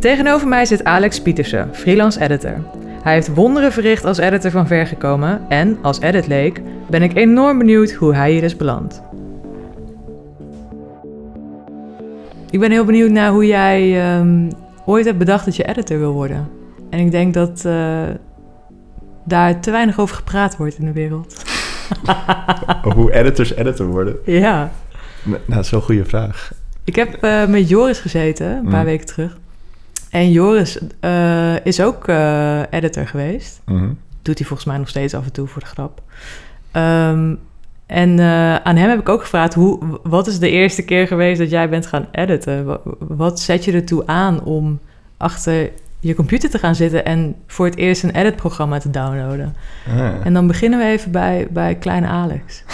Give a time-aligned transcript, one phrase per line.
[0.00, 2.56] Tegenover mij zit Alex Pietersen, freelance editor.
[3.02, 7.14] Hij heeft wonderen verricht als editor van ver gekomen en als edit leek ben ik
[7.14, 9.02] enorm benieuwd hoe hij hier is beland.
[12.50, 14.50] Ik ben heel benieuwd naar hoe jij ehm,
[14.84, 16.48] ooit hebt bedacht dat je editor wil worden.
[16.90, 18.02] En ik denk dat eh,
[19.24, 21.42] daar te weinig over gepraat wordt in de wereld.
[22.94, 24.16] hoe editors editor worden?
[24.24, 24.70] Ja.
[25.22, 26.52] Nou, dat is wel een goede vraag.
[26.84, 28.84] Ik heb eh, met Joris gezeten, een paar Mm.
[28.84, 29.36] weken terug.
[30.16, 33.60] En Joris eh, is ook eh, editor geweest.
[33.64, 33.88] Mhm.
[34.22, 36.02] Doet hij volgens mij nog steeds af en toe voor de grap.
[36.70, 37.34] Ehm,
[37.86, 39.54] en eh, aan hem heb ik ook gevraagd...
[39.54, 42.64] Hoe, wat is de eerste keer geweest dat jij bent gaan editen?
[42.64, 44.78] Wa- Wat zet je ertoe aan om
[45.16, 47.04] achter je computer te gaan zitten...
[47.04, 49.54] en voor het eerst een editprogramma te downloaden?
[49.88, 50.26] Ah.
[50.26, 52.62] En dan beginnen we even bij, bij kleine Alex.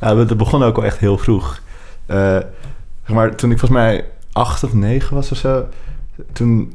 [0.00, 1.62] Ja, het begon ook al echt heel vroeg.
[2.06, 4.04] Zeg maar, toen ik volgens mij
[4.34, 5.66] acht of negen was of zo,
[6.32, 6.72] toen,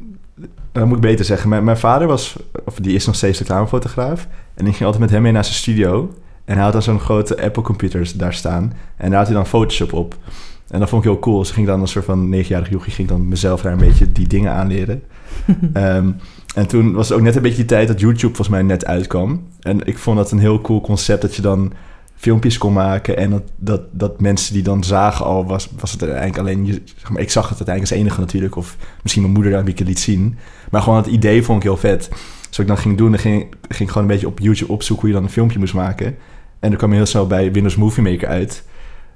[0.72, 4.28] dat moet ik beter zeggen, mijn, mijn vader was, of die is nog steeds reclamefotograaf,
[4.54, 6.14] en ik ging altijd met hem mee naar zijn studio.
[6.44, 9.46] En hij had dan zo'n grote Apple computers daar staan, en daar had hij dan
[9.46, 10.16] Photoshop op.
[10.70, 11.38] En dat vond ik heel cool.
[11.38, 14.12] Dus ik ging dan een soort van negenjarig jochie, ging dan mezelf daar een beetje
[14.12, 15.02] die dingen aanleren.
[15.72, 16.10] Ehm,
[16.54, 18.86] en toen was het ook net een beetje die tijd dat YouTube volgens mij net
[18.86, 19.46] uitkwam.
[19.60, 21.72] En ik vond dat een heel cool concept dat je dan
[22.20, 23.16] filmpjes kon maken.
[23.16, 26.66] En dat, dat, dat mensen die dan zagen al, was, was het eigenlijk alleen...
[26.66, 28.56] je- Zeg maar, ik zag het uiteindelijk als enige natuurlijk.
[28.56, 30.36] Of misschien mijn moeder aan wie ik het liet zien.
[30.70, 32.08] Maar gewoon het idee vond ik heel vet.
[32.08, 32.18] Dus
[32.50, 35.04] wat ik dan ging doen, dan ging, ging ik gewoon een beetje op YouTube opzoeken...
[35.06, 36.06] hoe je dan een filmpje moest maken.
[36.60, 38.64] En dan kwam je heel snel bij Windows Movie Maker uit.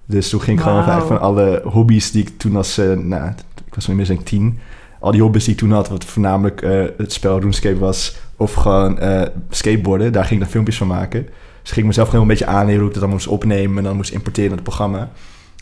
[0.06, 0.90] Dus toen ging ik gewoon Wauw.
[0.90, 2.78] eigenlijk van alle hobby's die ik toen als...
[2.78, 3.28] eh, nou,
[3.66, 4.58] ik was inmiddels denk ik tien
[5.00, 8.52] al die hobby's die ik toen had, wat voornamelijk eh, het spel RuneScape was, of
[8.54, 11.26] gewoon eh, skateboarden, daar ging ik dan filmpjes van maken.
[11.64, 13.84] Dus ik ging mezelf gewoon een beetje aanleren hoe ik dat dan moest opnemen en
[13.84, 15.10] dan moest importeren naar het programma.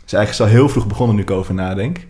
[0.03, 2.07] Dus eigenlijk is al heel vroeg begonnen nu ik over nadenk.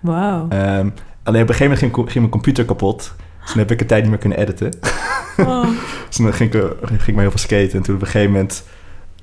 [0.00, 0.48] Wauw.
[0.48, 0.88] Ehm,
[1.22, 3.14] alleen op een gegeven moment ging, ging mijn computer kapot.
[3.40, 4.72] Dus toen heb ik een tijd niet meer kunnen editen.
[5.36, 5.66] Oh.
[6.06, 7.72] Dus toen ging ik, ging ik maar heel veel skaten.
[7.72, 8.64] En toen op een gegeven moment,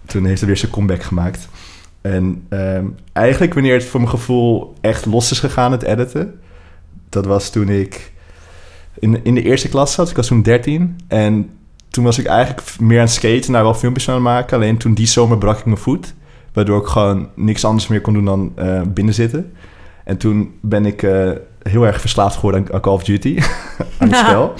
[0.06, 1.48] toen heeft hij weer zijn comeback gemaakt.
[2.02, 6.40] En ehm, eigenlijk wanneer het voor mijn gevoel echt los is gegaan, het editen...
[7.10, 8.12] dat was toen ik
[9.00, 10.10] in, in de eerste klas zat.
[10.10, 11.00] Ik was toen 13.
[11.08, 11.50] En
[11.94, 14.58] toen was ik eigenlijk meer aan het skaten, daar wel filmpjes aan het maken.
[14.58, 16.14] Alleen toen die zomer brak ik mijn voet.
[16.54, 19.54] Waardoor ik gewoon niks anders meer kon doen dan eh binnen zitten.
[20.04, 23.40] En toen ben ik eh, heel erg verslaafd geworden aan, Call of Duty.
[24.00, 24.54] aan het spel.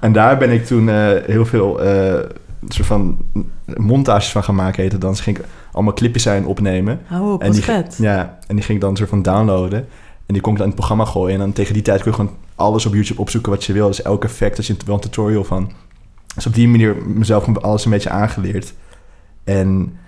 [0.00, 1.80] En daar ben ik toen eh, heel veel
[2.68, 3.18] soort van
[3.76, 5.10] montages van gaan maken, heette dan.
[5.10, 7.00] Dus ging ik allemaal clipjes zijn opnemen.
[7.22, 7.96] Op, en die, vet.
[8.00, 9.78] Ja, en die ging ik dan soort van downloaden.
[10.26, 11.34] En die kon ik dan in het programma gooien.
[11.34, 13.86] En dan tegen die tijd kun je gewoon alles op YouTube opzoeken wat je wil.
[13.86, 15.72] Dus elk effect, als je wel een tutorial van.
[16.34, 18.72] Dus op die manier mezelf gewoon alles een beetje aangeleerd.
[19.44, 19.98] En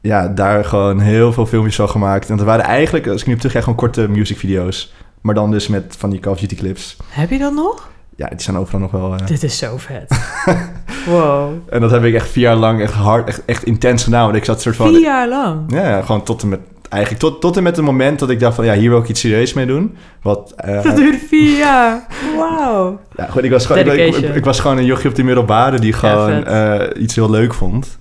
[0.00, 2.30] ja, daar gewoon heel veel filmpjes van gemaakt.
[2.30, 4.94] En dat waren eigenlijk, als ik nu op terug ga, gewoon korte musicvideo's.
[5.20, 6.96] Maar dan dus met van die Call of Duty clips.
[7.08, 7.88] Heb je dat nog?
[8.16, 9.14] Ja, die zijn overal nog wel...
[9.14, 10.20] eh, Dit is zo vet.
[11.06, 11.50] wow.
[11.68, 14.24] En dat heb ik echt vier jaar lang echt hard, echt, echt intens gedaan.
[14.24, 14.88] Want ik zat soort van...
[14.88, 15.72] Vier jaar lang.
[15.72, 16.60] Ja, ja, gewoon tot en met...
[16.88, 18.64] Eigenlijk tot, tot en met het moment dat ik dacht van...
[18.64, 19.96] Ja, hier wil ik iets serieus mee doen.
[20.22, 20.52] Wat...
[20.56, 22.06] eh, Dat duurde vier jaar.
[22.38, 23.00] Wauw.
[23.16, 24.34] ja, goed, ik, was gewoon, ik, ik, Dedication.
[24.36, 25.78] ik was gewoon een jochie op de middelbare...
[25.78, 27.98] die gewoon eh, iets heel leuk vond.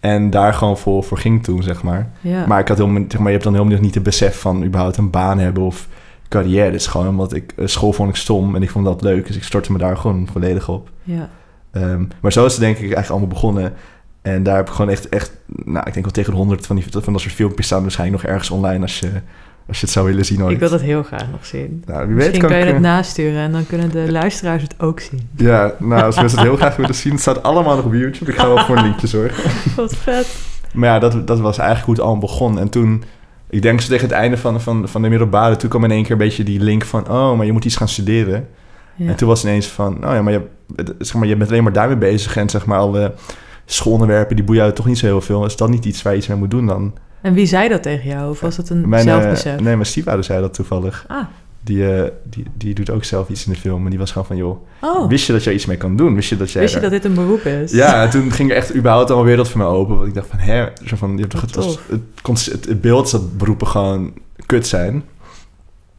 [0.00, 2.10] En daar gewoon voor, voor ging toen, zeg maar.
[2.20, 2.46] Ja.
[2.46, 4.64] Maar ik had helemaal, zeg maar, je hebt dan helemaal niet het besef van...
[4.64, 5.88] überhaupt een baan hebben of
[6.28, 6.64] carrière.
[6.64, 7.52] Het is gewoon omdat ik...
[7.56, 9.26] eh, school vond ik stom en ik vond dat leuk.
[9.26, 10.88] Dus ik stortte me daar gewoon volledig op.
[11.02, 11.28] ja.
[11.72, 13.72] Ehm, maar zo is het denk ik eigenlijk allemaal begonnen.
[14.24, 16.76] En daar heb ik gewoon echt, echt nou, ik denk wel tegen de honderd van,
[16.76, 19.10] die, van dat soort filmpjes staan waarschijnlijk nog ergens online als je,
[19.68, 20.52] als je het zou willen zien ooit.
[20.52, 21.82] Ik wil dat heel graag nog zien.
[21.86, 22.74] Nou, wie weet Misschien kan kan je ik...
[22.74, 25.28] het eh, nasturen en dan kunnen de luisteraars het ook zien.
[25.36, 28.30] Ja, nou, als mensen het heel graag willen zien, het staat allemaal nog op YouTube.
[28.30, 29.50] Ik ga wel voor een linkje zorgen.
[29.76, 30.36] Wat vet.
[30.72, 32.58] Maar ja, dat, dat was eigenlijk hoe het allemaal begon.
[32.58, 33.04] En toen,
[33.50, 36.02] ik denk zo tegen het einde van, van, van de middelbare, toen kwam in één
[36.02, 38.48] keer een beetje die link van, oh, maar je moet iets gaan studeren.
[38.94, 39.08] Ja.
[39.08, 40.42] En toen was ineens van, oh ja, maar je,
[40.98, 42.36] zeg maar je bent alleen maar daarmee bezig.
[42.36, 43.14] En zeg maar alle
[43.64, 45.44] schoolonderwerpen, die boeien jou toch niet zo heel veel.
[45.44, 46.94] Is dat niet iets waar je iets mee moet doen dan?
[47.22, 48.30] En wie zei dat tegen jou?
[48.30, 49.60] Of was het een Mijn, eh, zelfbesef?
[49.60, 51.04] nee, mijn stiefvader zei dat toevallig.
[51.08, 51.24] Ah,
[51.60, 53.84] Die, eh, die, die doet ook zelf iets in de film.
[53.84, 55.08] En die was gewoon van, joh, oh.
[55.08, 56.14] wist je dat je iets mee kan doen?
[56.14, 56.62] Wist je dat jij...
[56.62, 57.72] Wist je dat dit een beroep is?
[57.72, 59.96] Ja, en toen ging er echt überhaupt al een wereld voor me open.
[59.96, 62.80] Want ik dacht van, hè, zo van, je hebt toch het, als- het, het, het
[62.80, 64.12] beeld is dat beroepen gewoon
[64.46, 65.04] kut zijn.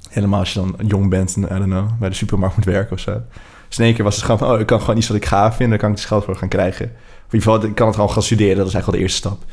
[0.10, 2.92] Helemaal als je dan jong bent en, I don't know, bij de supermarkt moet werken
[2.94, 3.22] of zo.
[3.68, 5.26] Dus in één keer was het gewoon van, oh, ik kan gewoon iets wat ik
[5.26, 6.92] gaaf vind, daar kan ik dus geld voor gaan krijgen.
[7.30, 9.18] In ieder geval, ik kan het gewoon gaan studeren, dat is eigenlijk wel de eerste
[9.30, 9.52] stap.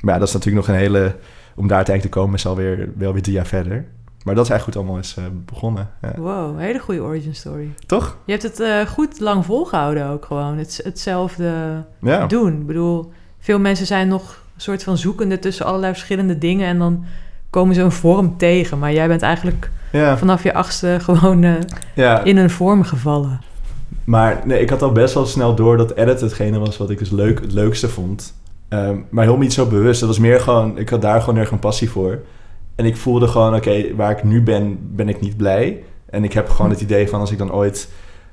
[0.00, 1.16] Maar ja, dat is natuurlijk nog een hele,
[1.54, 3.84] om daar uiteindelijk te komen, is alweer wel weer drie jaar verder.
[4.24, 5.90] Maar dat is eigenlijk goed allemaal is eh, begonnen.
[6.02, 6.12] Ja.
[6.16, 7.74] Wow, hele goede origin story.
[7.86, 8.16] Toch?
[8.24, 10.58] Je hebt het eh, goed lang volgehouden ook gewoon.
[10.58, 12.26] Het, hetzelfde Ja.
[12.26, 12.52] doen.
[12.60, 16.66] Ik bedoel, veel mensen zijn nog een soort van zoekende tussen allerlei verschillende dingen.
[16.66, 17.04] En dan
[17.50, 18.78] komen ze een vorm tegen.
[18.78, 21.44] Maar jij bent eigenlijk Ja, vanaf je achtste gewoon
[21.94, 23.40] eh, in een vorm gevallen.
[24.10, 26.98] Maar nee, ik had al best wel snel door dat edit hetgene was wat ik
[26.98, 28.34] dus leuk, het leukste vond.
[28.68, 30.00] Ehm, maar helemaal niet zo bewust.
[30.00, 32.18] Het was meer gewoon, ik had daar gewoon erg een passie voor.
[32.74, 35.82] En ik voelde gewoon, oké, waar ik nu ben, ben ik niet blij.
[36.06, 37.88] En ik heb gewoon het idee van als ik dan ooit,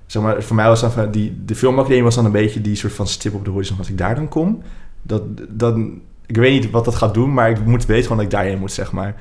[0.06, 2.76] zeg maar, voor mij was dan van die, de filmacademie was dan een beetje die
[2.76, 3.78] soort van stip op de horizon.
[3.78, 4.62] Als ik daar dan kom,
[5.02, 8.26] dat, dan, ik weet niet wat dat gaat doen, maar ik moet weten gewoon dat
[8.26, 9.16] ik daarheen moet, zeg maar.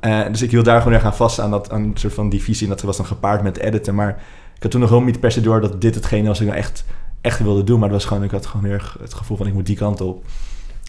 [0.00, 2.42] Eh, dus ik hield daar gewoon erg aan vast aan, dat, aan soort van die
[2.42, 2.66] visie.
[2.66, 3.94] En dat was dan gepaard met editen.
[3.94, 4.22] Maar
[4.62, 6.58] ik had toen nog helemaal niet per se door dat dit hetgene was ik nou
[6.58, 6.84] echt,
[7.20, 7.78] echt wilde doen.
[7.78, 9.76] Maar het was gewoon, ik had gewoon heel erg het gevoel van ik moet die
[9.76, 10.24] kant op.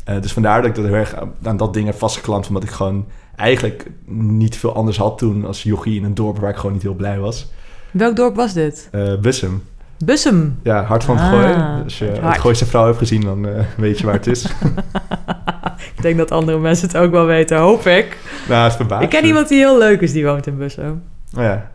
[0.06, 2.48] Eh, dus vandaar dat ik dat heel erg aan dat ding heb vastgeklampt.
[2.48, 3.06] Omdat ik gewoon
[3.36, 6.82] eigenlijk niet veel anders had toen als jochie in een dorp waar ik gewoon niet
[6.82, 7.52] heel blij was.
[7.92, 8.88] Welk dorp was dit?
[8.92, 9.64] Eh Bussum.
[10.06, 10.60] Bussum.
[10.64, 11.84] Ja, Hart van het Ah, Gooi.
[11.84, 12.40] Als je het.
[12.40, 14.46] Gooise vrouw hebt gezien, dan eh, weet je waar het is.
[15.96, 18.18] ik denk dat andere mensen het ook wel weten, hoop ik.
[18.50, 21.04] nou, het verbaast ik ken iemand die heel leuk is, die woont in Bussum.
[21.38, 21.72] Oh ja.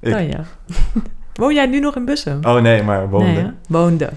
[0.00, 0.44] Ik- Tanja.
[1.36, 2.38] Woon jij nu nog in Bussum?
[2.42, 3.40] Oh nee, maar woonde.
[3.40, 3.50] Nee?
[3.68, 4.10] Woonde.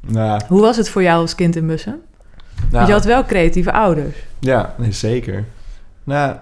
[0.00, 1.96] Nou, Hoe was het voor jou als kind in Bussum?
[2.56, 4.16] nou, Want je had wel creatieve ouders.
[4.38, 5.44] Ja, nee, zeker.
[6.04, 6.36] Nou,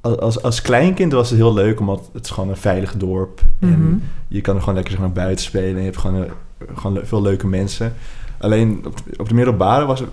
[0.00, 3.40] als, als, kleinkind was het heel leuk, omdat het is gewoon een veilig dorp.
[3.58, 3.72] Mhm.
[3.72, 5.70] En je kan er gewoon lekker zeg maar, buiten spelen.
[5.72, 6.30] En je hebt gewoon, een-
[6.74, 7.94] gewoon le- veel leuke mensen.
[8.38, 10.08] Alleen op, op de middelbare was, het-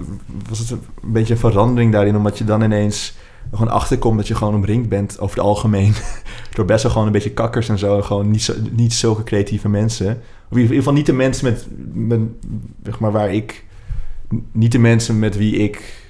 [0.49, 2.15] was het een beetje een verandering daarin.
[2.15, 3.15] Omdat je dan ineens
[3.51, 5.93] gewoon achterkomt dat je gewoon omringd bent over het algemeen.
[6.55, 7.97] door best wel gewoon een beetje kakkers en zo.
[7.97, 10.21] en Gewoon niet, zo, niet zulke creatieve mensen.
[10.49, 12.19] Of in ieder geval niet de mensen met, met
[12.83, 13.65] zeg maar, waar ik...
[14.51, 16.07] Niet de mensen met wie ik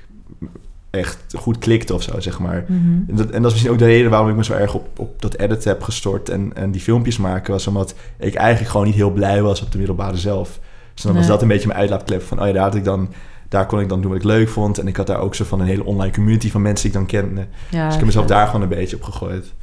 [0.90, 2.66] echt goed klikte of zo, zeg maar.
[2.68, 3.10] Mhm.
[3.10, 5.00] En dat, en dat is misschien ook de reden waarom ik me zo erg op,
[5.00, 8.86] op dat edit heb gestort en, en die filmpjes maken, was omdat ik eigenlijk gewoon
[8.86, 10.60] niet heel blij was op de middelbare zelf.
[10.94, 13.10] Dus dan was dat een beetje mijn uitlaatklep van, oh ja, daar, had ik dan,
[13.50, 14.78] daar kon ik dan doen wat ik leuk vond.
[14.78, 17.08] En ik had daar ook zo van een hele online community van mensen die ik
[17.08, 17.46] dan kende.
[17.70, 18.36] Ja, dus ik heb mezelf ja.
[18.36, 19.54] daar gewoon een beetje op gegooid.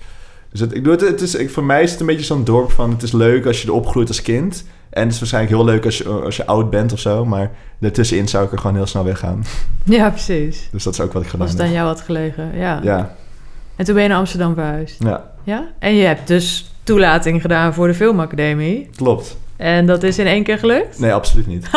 [0.51, 2.45] Dus het, ik doe het, het is, ik, voor mij is het een beetje zo'n
[2.45, 4.65] dorp van, het is leuk als je erop groeit als kind.
[4.91, 7.51] En het is waarschijnlijk heel leuk als je, als je oud bent of zo, maar
[7.79, 9.45] daartussenin zou ik er gewoon heel snel weggaan.
[9.85, 10.69] Ja, precies.
[10.73, 11.77] Dus dat is ook wat ik gedaan Als het aan heb.
[11.77, 12.81] jou had gelegen, ja.
[12.83, 13.15] Ja,
[13.77, 15.03] En toen ben je naar Amsterdam verhuisd.
[15.03, 15.69] ja, Ja?
[15.79, 18.89] En je hebt dus toelating gedaan voor de filmacademie.
[18.97, 19.37] klopt.
[19.57, 20.99] En dat is in één keer gelukt?
[20.99, 21.69] Nee, absoluut niet.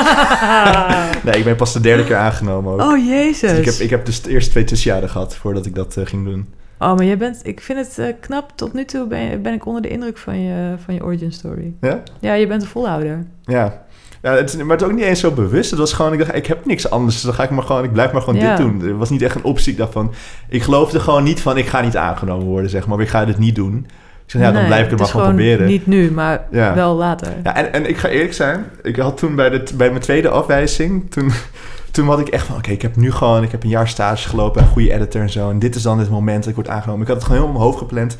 [1.23, 2.81] Nee, ik ben pas de derde keer aangenomen ook.
[2.81, 3.49] oh, jezus.
[3.51, 6.05] Dus ik, heb, ik heb dus de eerste twee tussenjaren gehad voordat ik dat eh,
[6.05, 6.53] ging doen.
[6.79, 7.39] Oh, maar je bent...
[7.43, 8.51] Ik vind het eh, knap.
[8.55, 9.07] Tot nu toe
[9.41, 11.73] ben, ik onder de indruk van je, van je origin story.
[11.81, 12.03] Ja?
[12.19, 13.25] Ja, je bent een volhouder.
[13.43, 13.85] Ja.
[14.21, 15.69] ja het, maar het is ook niet eens zo bewust.
[15.69, 17.13] Het was gewoon, ik dacht, ik heb niks anders.
[17.15, 18.55] Dus dan ga ik maar gewoon, ik blijf maar gewoon Ja.
[18.55, 18.81] dit doen.
[18.81, 19.71] Er was niet echt een optie.
[19.71, 20.13] Ik dacht van,
[20.49, 22.97] ik geloofde gewoon niet van, ik ga niet aangenomen worden, zeg maar.
[22.97, 23.87] Maar ik ga dit niet doen.
[24.31, 25.67] Ja, dan Nee, blijf ik het het maar gewoon proberen.
[25.67, 26.73] Niet nu, maar Ja.
[26.75, 27.33] wel later.
[27.43, 28.65] Ja, en, en ik ga eerlijk zijn.
[28.81, 31.11] Ik had toen bij, de, bij mijn tweede afwijzing...
[31.11, 31.31] Toen,
[31.91, 32.55] toen had ik echt van...
[32.55, 33.43] Oké, ik heb nu gewoon...
[33.43, 34.61] Ik heb een jaar stage gelopen...
[34.61, 35.49] een goede editor en zo.
[35.49, 37.01] En dit is dan het moment dat ik word aangenomen.
[37.01, 38.17] Ik had het gewoon mijn hoofd gepland.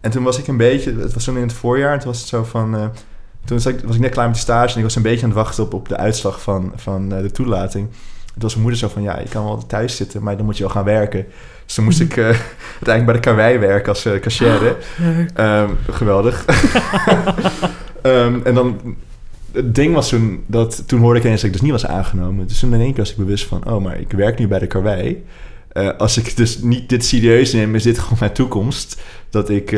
[0.00, 0.94] En toen was ik een beetje...
[1.00, 1.92] Het was toen in het voorjaar.
[1.92, 2.74] En toen was het zo van...
[2.74, 2.80] eh,
[3.44, 4.72] toen was ik, was ik net klaar met die stage.
[4.72, 7.22] En ik was een beetje aan het wachten op, op de uitslag van, van eh,
[7.22, 7.88] de toelating.
[8.38, 9.02] Toen was mijn moeder zo van...
[9.02, 10.22] Ja, je kan wel thuis zitten...
[10.22, 11.26] Maar dan moet je wel gaan werken.
[11.68, 12.24] Dus toen moest ik eh,
[12.82, 14.60] uiteindelijk bij de karwei werken als uh, cashier.
[14.60, 15.30] Leuk.
[15.34, 16.44] Ehm, geweldig.
[18.02, 18.96] Ehm, en dan,
[19.52, 22.46] het ding was toen, dat toen hoorde ik ineens dat ik dus niet was aangenomen.
[22.46, 24.58] Dus toen in één keer was ik bewust van, oh, maar ik werk nu bij
[24.58, 25.24] de karwei.
[25.68, 29.00] Eh, als ik dus niet dit serieus neem, is dit gewoon mijn toekomst.
[29.30, 29.76] Dat ik,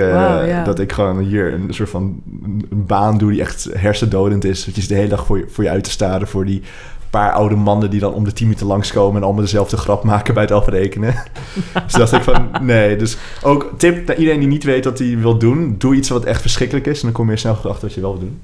[0.64, 2.22] dat ik gewoon hier een soort van
[2.70, 4.64] een baan doe die echt hersendodend is.
[4.64, 6.62] Dat je de hele dag voor je, voor je uit te staren voor die
[7.10, 10.34] paar oude mannen die dan om de tien minuten langskomen en allemaal dezelfde grap maken
[10.34, 11.14] bij het afrekenen.
[11.86, 12.96] dus dacht ik van, nee.
[12.96, 16.24] Dus ook tip naar iedereen die niet weet wat hij wil doen, doe iets wat
[16.24, 18.40] echt verschrikkelijk is en dan kom je snel achter wat je wel wil doen.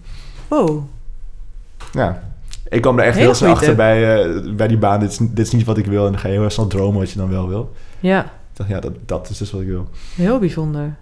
[0.49, 0.85] Wow.
[1.92, 2.23] Ja.
[2.68, 3.76] Ik kwam er echt heel snel achter tip.
[3.76, 5.00] bij, eh, bij die baan.
[5.00, 6.04] Dit is, dit is niet wat ik wil.
[6.04, 7.73] En dan ga je heel snel dromen wat je dan wel wil.
[8.00, 9.88] Ja, Ik dacht, ja, dat, dat is dus wat ik wil.
[10.14, 10.96] heel bijzonder.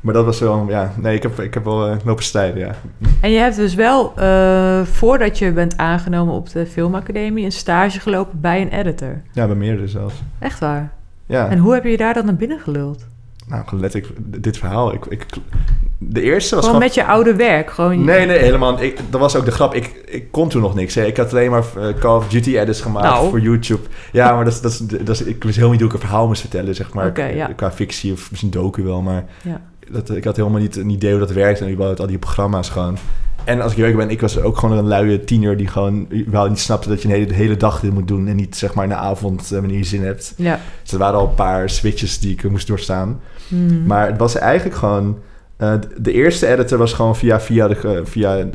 [0.00, 2.74] Maar dat was wel, ja, nee, ik heb, ik heb wel eh, lopen strijden, ja.
[3.20, 8.00] En je hebt dus wel, eh, voordat je bent aangenomen op de filmacademie, een stage
[8.00, 9.20] gelopen bij een editor.
[9.32, 10.14] Ja, bij meerdere zelfs.
[10.38, 10.92] Echt waar.
[11.26, 13.06] Ja, En hoe heb je je daar dan naar binnen geluld?
[13.48, 14.92] nou, letterlijk dit verhaal.
[14.94, 15.26] Ik, ik,
[15.98, 17.70] de eerste was Gewoon met je oude werk.
[17.70, 18.82] Gewoon Nee, nee, helemaal.
[18.82, 19.74] Ik, dat was ook de grap.
[19.74, 20.94] Ik, ik kon toen nog niks.
[20.94, 21.04] Hè.
[21.04, 23.28] Ik had alleen maar eh, Call of Duty edits gemaakt Nou.
[23.28, 23.80] voor YouTube.
[24.12, 26.00] Ja, maar dat, is- dat, is- dat, is- ik wist helemaal niet hoe ik een
[26.08, 27.06] verhaal moest vertellen, zeg maar.
[27.06, 27.46] Oké, ja.
[27.56, 29.60] Qua fictie of misschien docu wel, maar Ja.
[29.92, 32.68] Dat, ik had helemaal niet een idee hoe dat werkte en überhaupt al die programma's
[32.68, 32.96] gewoon.
[33.44, 36.50] En als ik eerlijk ben, ik was ook gewoon een luie tiener die gewoon überhaupt
[36.50, 38.74] niet snapte dat je een hele, de hele dag dit moet doen en niet zeg
[38.74, 40.34] maar in de avond eh, wanneer je zin hebt.
[40.36, 40.60] Ja.
[40.82, 43.20] Dus er waren al een paar switches die ik moest doorstaan.
[43.48, 43.86] Hmm.
[43.86, 45.18] Maar het was eigenlijk gewoon...
[45.56, 48.48] eh, de eerste editor was gewoon via, via, de, eh, via,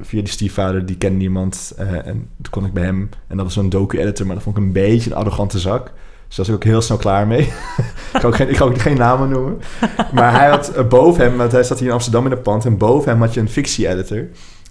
[0.00, 0.86] via die stiefvader.
[0.86, 1.72] Die kende niemand.
[1.76, 3.08] en toen kon ik bij hem.
[3.26, 4.26] En dat was zo'n docu-editor.
[4.26, 5.92] Maar dat vond ik een beetje een arrogante zak.
[6.30, 7.40] Dus daar was ik ook heel snel klaar mee.
[8.12, 9.58] ik, ga ook geen, ik ga ook geen namen noemen.
[10.14, 12.64] Maar hij had eh, boven hem, want hij zat hier in Amsterdam in de pand...
[12.64, 14.26] en boven hem had je een fictie-editor...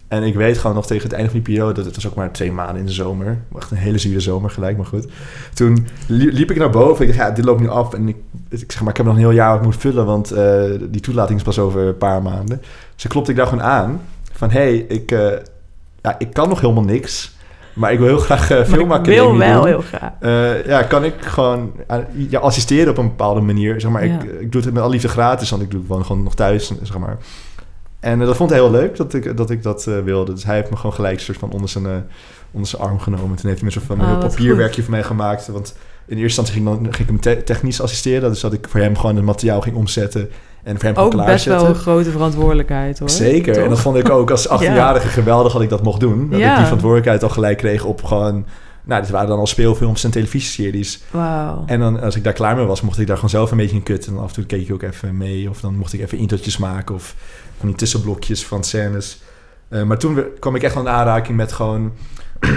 [0.07, 1.73] En ik weet gewoon nog tegen het einde van die periode...
[1.73, 3.37] dat het was ook maar twee maanden in de zomer.
[3.57, 5.07] Echt een hele zure zomer gelijk, maar goed.
[5.53, 7.07] Toen li- liep ik naar boven.
[7.07, 7.93] Ik dacht, ja, dit loopt nu af.
[7.93, 8.15] En ik,
[8.49, 10.05] ik zeg maar, ik heb nog een heel jaar wat ik moet vullen...
[10.05, 12.57] want eh, die toelating is pas over een paar maanden.
[12.93, 14.01] Dus dan klopte ik daar gewoon aan.
[14.31, 15.31] Van, hé, hey, ik, eh,
[16.01, 17.37] ja, ik kan nog helemaal niks...
[17.73, 19.67] Maar ik wil heel graag uh, ik filmacademie wil wel doen.
[19.67, 20.11] heel graag.
[20.19, 23.81] Eh, ja, kan ik gewoon aan- ja, assisteren op een bepaalde manier.
[23.81, 24.13] Zeg maar, Ja.
[24.21, 26.35] ik, ik doe het met al liefde gratis, want ik doe het gewoon, gewoon nog
[26.35, 27.17] thuis, zeg maar.
[27.99, 30.33] En eh, dat vond hij heel leuk dat ik dat, ik dat eh, wilde.
[30.33, 31.91] Dus hij heeft me gewoon gelijk soort van onder zijn, eh,
[32.51, 33.35] onder zijn arm genomen.
[33.37, 35.47] Toen heeft hij me soort van Oh, een papierwerkje voor mij gemaakt.
[35.47, 38.29] Want in eerste instantie ging, dan, ging ik hem te- technisch assisteren.
[38.29, 40.29] Dus dat ik voor hem gewoon het materiaal ging omzetten
[40.69, 43.09] en voor hem Ook best wel een grote verantwoordelijkheid hoor.
[43.09, 43.53] Zeker.
[43.53, 43.63] Toch?
[43.63, 46.29] En dat vond ik ook als 18-jarige geweldig dat ik dat mocht doen.
[46.29, 46.49] Dat Ja.
[46.49, 48.45] ik die verantwoordelijkheid al gelijk kreeg op gewoon...
[48.83, 51.01] Nou, dit waren dan al speelfilms en televisieseries.
[51.11, 51.63] Wauw.
[51.65, 53.75] En dan, als ik daar klaar mee was, mocht ik daar gewoon zelf een beetje
[53.75, 54.13] in kutten.
[54.13, 55.49] En af en toe keek ik ook even mee.
[55.49, 56.95] Of dan mocht ik even introotjes maken.
[56.95, 57.15] Of
[57.57, 59.21] van die tussenblokjes van scènes.
[59.69, 61.91] Eh, maar toen kwam ik echt wel in aanraking met gewoon...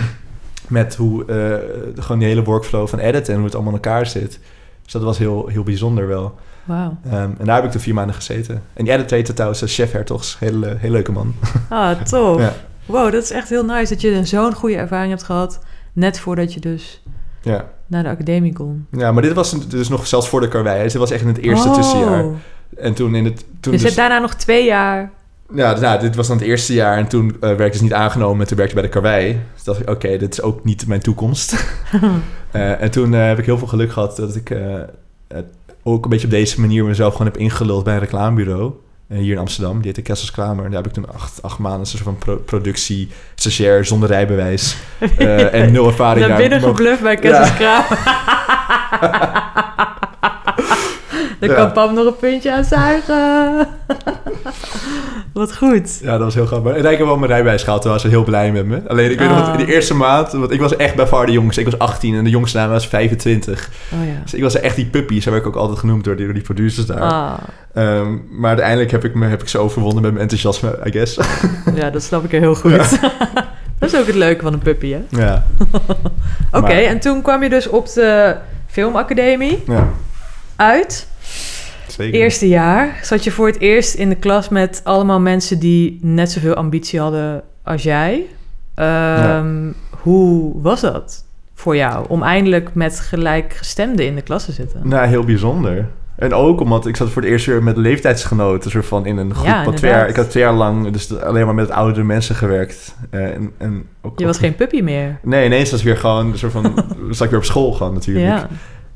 [0.69, 1.25] met hoe...
[1.25, 4.39] eh, gewoon die hele workflow van editen en hoe het allemaal in elkaar zit.
[4.83, 6.35] Dus dat was heel, heel bijzonder wel.
[6.65, 6.97] Wauw.
[7.05, 8.63] Ehm, en daar heb ik toen vier maanden gezeten.
[8.75, 10.37] En die editor heette trouwens eh, Chef Hertogs.
[10.39, 11.35] Hele, hele leuke man.
[11.69, 12.41] Ah, tof.
[12.41, 12.53] Ja.
[12.87, 15.59] Wow, dat is echt heel nice dat je een zo'n goede ervaring hebt gehad.
[15.93, 17.03] Net voordat je dus
[17.43, 17.65] Ja.
[17.87, 18.87] naar de academie kon.
[18.91, 20.83] ja, maar dit was dus nog zelfs voor de karwei.
[20.83, 21.75] Dit was echt in het eerste Oh.
[21.75, 22.25] tussenjaar.
[22.77, 23.39] En toen in het...
[23.61, 25.11] Toen Je dus- zit daarna nog twee jaar.
[25.55, 27.93] Ja, nou, dit was dan het eerste jaar en toen eh, werd ik dus niet
[27.93, 29.41] aangenomen en toen werkte ik bij de karwei.
[29.55, 31.55] Dus dacht ik, oké, dit is ook niet mijn toekomst.
[32.51, 34.51] Eh, en toen heb ik heel veel geluk gehad dat ik
[35.83, 38.73] ook een beetje op deze manier mezelf gewoon heb ingeluld bij een reclamebureau.
[39.09, 40.65] eh, hier in Amsterdam, die heette Kessels Kramer.
[40.65, 44.09] En daar heb ik toen acht, acht maanden een soort van pro- productie, stagiair, zonder
[44.09, 44.77] rijbewijs
[45.19, 46.27] eh, en nul ervaring.
[46.27, 47.85] Naar binnen gebluft bij Kessels Kraam.
[51.41, 51.55] Dan Ja.
[51.55, 53.69] kan Pam nog een puntje aan zuigen.
[55.33, 55.99] Wat goed.
[56.03, 56.73] Ja, dat was heel grappig.
[56.77, 58.83] En ik heb wel mijn rijbewijs gehaald, toen was ze heel blij met me.
[58.89, 59.47] Alleen ik weet nog, Ah.
[59.47, 61.61] dat in de eerste maand, want ik was echt bij far de jongste.
[61.61, 63.71] Ik was 18 en de jongste naam was 25.
[63.93, 64.21] Oh ja.
[64.23, 66.35] Dus ik was echt die puppy, zo werd ik ook altijd genoemd door die, door
[66.35, 67.01] die producers daar.
[67.01, 67.33] Ah,
[67.73, 71.19] Ehm, maar uiteindelijk heb ik, me, heb ik ze overwonnen met mijn enthousiasme, I guess.
[71.81, 73.01] ja, dat snap ik heel goed.
[73.79, 75.01] dat is ook het leuke van een puppy, hè?
[75.09, 75.45] ja.
[76.59, 78.37] Oké, en toen kwam je dus op de
[78.67, 79.89] filmacademie ja,
[80.57, 81.09] uit.
[81.93, 82.21] Zeker.
[82.21, 86.31] Eerste jaar zat je voor het eerst in de klas met allemaal mensen die net
[86.31, 88.23] zoveel ambitie hadden als jij.
[88.75, 94.81] Ehm, Hoe was dat voor jou om eindelijk met gelijkgestemden in de klas te zitten?
[94.85, 95.89] Nou, heel bijzonder.
[96.17, 99.35] En ook omdat ik zat voor het eerst weer met leeftijdsgenoten, soort van in een
[99.35, 99.47] groep.
[99.47, 102.35] Ja, wat twee jaar, ik had twee jaar lang dus alleen maar met oudere mensen
[102.35, 102.95] gewerkt.
[103.11, 105.19] Eh, en, en ook, Je was ook- geen puppy meer.
[105.23, 106.75] Nee, ineens was ik weer gewoon een soort van.
[107.11, 108.27] zat ik weer op school gewoon natuurlijk.
[108.27, 108.49] Ja,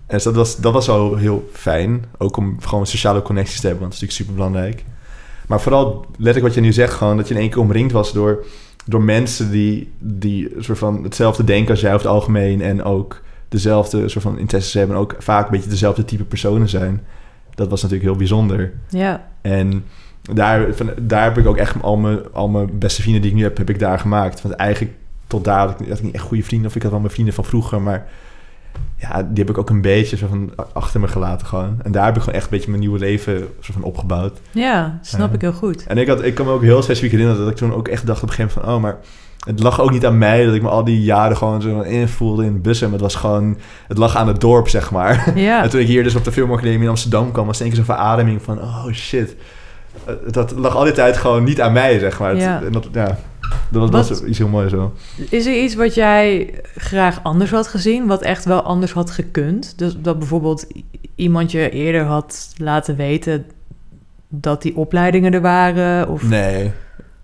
[0.06, 2.04] En dus dat was, dat was wel heel fijn.
[2.18, 4.84] Ook om gewoon sociale connecties te hebben, want dat is natuurlijk super belangrijk.
[5.46, 8.12] Maar vooral letterlijk wat je nu zegt, gewoon dat je in één keer omringd was
[8.12, 8.44] door,
[8.84, 12.62] door mensen die, die soort van hetzelfde denken als jij over het algemeen.
[12.62, 14.96] En ook dezelfde soort van interesses hebben.
[14.96, 17.04] En ook vaak een beetje dezelfde type personen zijn.
[17.54, 18.72] Dat was natuurlijk heel bijzonder.
[18.88, 19.28] ja.
[19.40, 19.84] En
[20.32, 23.36] daar, van, daar heb ik ook echt al mijn, al mijn beste vrienden die ik
[23.36, 24.42] nu heb, heb ik daar gemaakt.
[24.42, 24.94] Want eigenlijk
[25.26, 26.68] tot daar had ik, had ik niet echt goede vrienden.
[26.68, 28.06] Of ik had wel mijn vrienden van vroeger, maar
[28.98, 31.78] ja, die heb ik ook een beetje zo van achter me gelaten gewoon.
[31.82, 34.38] En daar heb ik gewoon echt een beetje mijn nieuwe leven zo van opgebouwd.
[34.52, 35.86] ja snap ik heel goed.
[35.86, 38.06] En ik, had, ik kan me ook heel specifiek herinneren dat ik toen ook echt
[38.06, 38.90] dacht op een gegeven moment van...
[38.90, 38.98] Oh, maar
[39.46, 42.44] het lag ook niet aan mij dat ik me al die jaren gewoon zo invoelde
[42.44, 42.90] in bussen.
[42.90, 43.58] Maar het was gewoon...
[43.88, 45.32] Het lag aan het dorp, zeg maar.
[45.38, 47.74] Ja, En toen ik hier dus op de filmacademie in Amsterdam kwam, was het één
[47.76, 49.36] keer zo'n verademing van, oh shit.
[50.04, 52.36] Eh, Dat lag al die tijd gewoon niet aan mij, zeg maar.
[52.36, 52.60] Ja.
[52.70, 53.18] dat, ja,
[53.70, 54.92] dat was Wat- iets heel moois zo.
[55.30, 59.78] Is er iets wat jij graag anders had gezien, wat echt wel anders had gekund?
[59.78, 60.66] Dus dat bijvoorbeeld
[61.14, 63.46] iemand je eerder had laten weten
[64.28, 66.08] dat die opleidingen er waren?
[66.08, 66.22] Of...
[66.22, 66.72] Nee.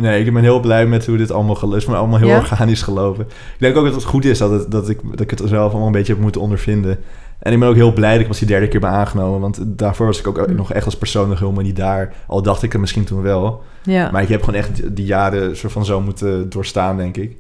[0.03, 1.87] Nee, ik ben heel blij met hoe dit allemaal gelopen is.
[1.87, 2.37] Maar allemaal heel Ja?
[2.39, 3.25] organisch gelopen.
[3.29, 5.71] Ik denk ook dat het goed is dat, het, dat, ik, dat ik het zelf
[5.71, 6.99] allemaal een beetje heb moeten ondervinden.
[7.39, 9.41] En ik ben ook heel blij dat ik pas die derde keer ben aangenomen.
[9.41, 10.55] Want daarvoor was ik ook Hm.
[10.55, 12.15] nog echt als persoon nog helemaal niet daar.
[12.27, 13.63] Al dacht ik het misschien toen wel.
[13.83, 14.11] Ja.
[14.11, 17.37] Maar ik heb gewoon echt die jaren soort van zo moeten doorstaan, denk ik.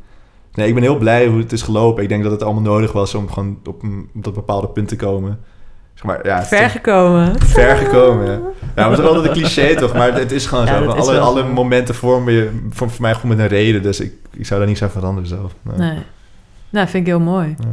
[0.54, 2.02] Nee, ik ben heel blij hoe het is gelopen.
[2.02, 4.88] Ik denk dat het allemaal nodig was om gewoon op een, op dat bepaalde punt
[4.88, 5.38] te komen.
[5.94, 7.40] Zeg maar, ja, Ver toch gekomen.
[7.40, 8.32] ver gekomen, ja.
[8.76, 9.92] Ja, maar het is wel altijd een cliché, toch?
[9.94, 10.88] Maar het is gewoon Ja, zo.
[10.90, 11.46] alle, alle zo.
[11.48, 13.82] momenten vormen je voor, voor mij gewoon met een reden.
[13.82, 15.52] Dus ik, ik zou daar niet aan veranderen zelf.
[15.62, 15.76] Nee.
[15.90, 15.98] Nee.
[16.70, 17.54] Nou, vind ik heel mooi.
[17.58, 17.66] Ja.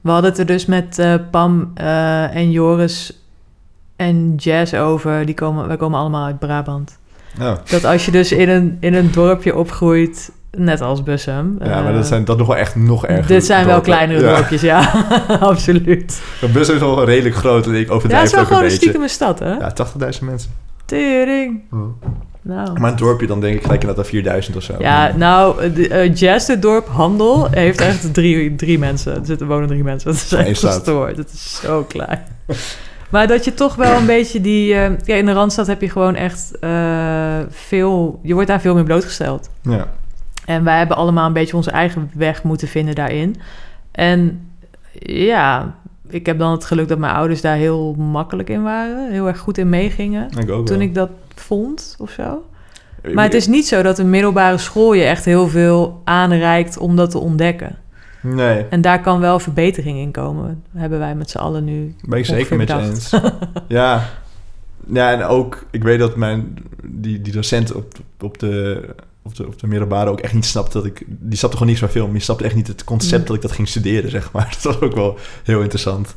[0.00, 3.22] We hadden het er dus met eh, Pam eh, en Joris
[3.96, 5.26] en Jazz over.
[5.26, 6.98] Die komen, wij komen allemaal uit Brabant.
[7.40, 11.56] Oh, Dat als je dus in een, in een dorpje opgroeit net als Bussum.
[11.62, 13.26] Ja, maar Eh, dat zijn dat nog wel echt nog erger.
[13.26, 14.34] Dit zijn wel kleinere Ja.
[14.36, 14.92] dorpjes, ja.
[15.40, 16.22] Absoluut.
[16.52, 19.08] Bussum is wel redelijk groot en ik Ja, het overdrijf is wel gewoon een stiekeme
[19.08, 19.52] stad, hè?
[19.52, 20.50] Ja, 80.000 mensen.
[20.84, 21.60] Tering.
[22.42, 22.80] Nou.
[22.80, 24.74] Maar een dorpje, dan denk ik gelijk inderdaad aan 4000 of zo.
[24.78, 29.14] Ja, nou, de, eh, Jazz, het dorp Handel, heeft echt drie, drie mensen.
[29.14, 30.10] Er zitten wonen drie mensen.
[30.12, 31.16] Dat is echt gestoord.
[31.16, 32.20] Het is zo klein.
[33.10, 34.74] Maar dat je toch wel een beetje die...
[34.74, 36.70] eh, ja, in de Randstad heb je gewoon echt eh,
[37.50, 38.20] veel...
[38.22, 39.50] Je wordt daar veel meer blootgesteld.
[39.62, 39.86] Ja.
[40.50, 43.36] En wij hebben allemaal een beetje onze eigen weg moeten vinden daarin.
[43.90, 44.48] En
[45.02, 45.74] ja,
[46.08, 49.10] ik heb dan het geluk dat mijn ouders daar heel makkelijk in waren.
[49.10, 50.30] Heel erg goed in meegingen.
[50.38, 50.86] Ik ook Toen wel.
[50.86, 52.44] ik dat vond of zo.
[53.12, 56.96] Maar het is niet zo dat een middelbare school je echt heel veel aanreikt om
[56.96, 57.78] dat te ontdekken.
[58.20, 60.62] Nee, En daar kan wel verbetering in komen.
[60.76, 61.94] Hebben wij met z'n allen nu.
[62.08, 63.10] ben ik zeker met je eens.
[63.68, 64.08] ja.
[64.86, 68.88] ja, en ook, ik weet dat mijn, die, die docent op, op, de,
[69.46, 71.02] op, de, middelbare ook echt niet snapte dat ik...
[71.06, 72.12] Die snapte gewoon niets van film.
[72.12, 73.26] Die snapte echt niet het concept Mm.
[73.26, 74.48] dat ik dat ging studeren, zeg maar.
[74.62, 76.14] Dat was ook wel heel interessant.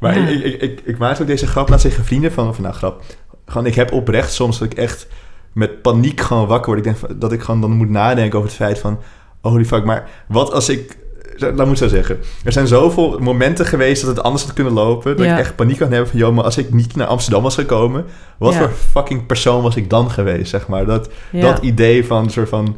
[0.00, 0.26] Maar Ja.
[0.26, 2.48] ik, ik, ik, ik maakte ook deze grap laatst tegen vrienden van...
[2.48, 3.02] Of nou, grap.
[3.46, 5.06] Gewoon, ik heb oprecht soms dat ik echt
[5.52, 6.78] met paniek gewoon wakker word.
[6.78, 8.98] Ik denk van- dat ik gewoon dan moet nadenken over het feit van...
[9.40, 10.98] Holy fuck, maar wat als ik...
[11.40, 12.18] Laat me het zo zeggen.
[12.44, 15.16] Er zijn zoveel momenten geweest dat het anders had kunnen lopen.
[15.16, 15.32] Dat Ja.
[15.32, 16.18] ik echt paniek kan hebben van...
[16.18, 18.04] joh, maar als ik niet naar Amsterdam was gekomen...
[18.38, 18.58] wat Ja.
[18.58, 20.86] voor fucking persoon was ik dan geweest, zeg maar.
[20.86, 21.40] Dat, Ja.
[21.40, 22.76] dat idee van soort van...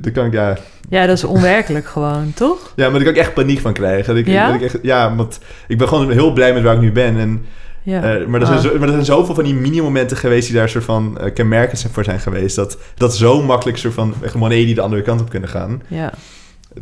[0.00, 0.56] Daar kan ik, ja,
[0.88, 2.72] ja, dat is onwerkelijk gewoon, toch?
[2.76, 4.06] ja, maar daar kan ik echt paniek van krijgen.
[4.06, 4.46] Dat ik, Ja?
[4.46, 5.38] dat ik echt, ja, want
[5.68, 7.16] ik ben gewoon heel blij met waar ik nu ben.
[7.18, 7.44] En,
[7.82, 8.02] Ja.
[8.02, 8.52] eh, maar, er Ah.
[8.52, 10.46] zijn zo, maar er zijn zoveel van die mini-momenten geweest...
[10.46, 12.56] die daar soort van eh, kenmerkend voor zijn geweest.
[12.56, 15.82] Dat, dat zo makkelijk soort van echt moneden die de andere kant op kunnen gaan.
[15.88, 16.12] ja.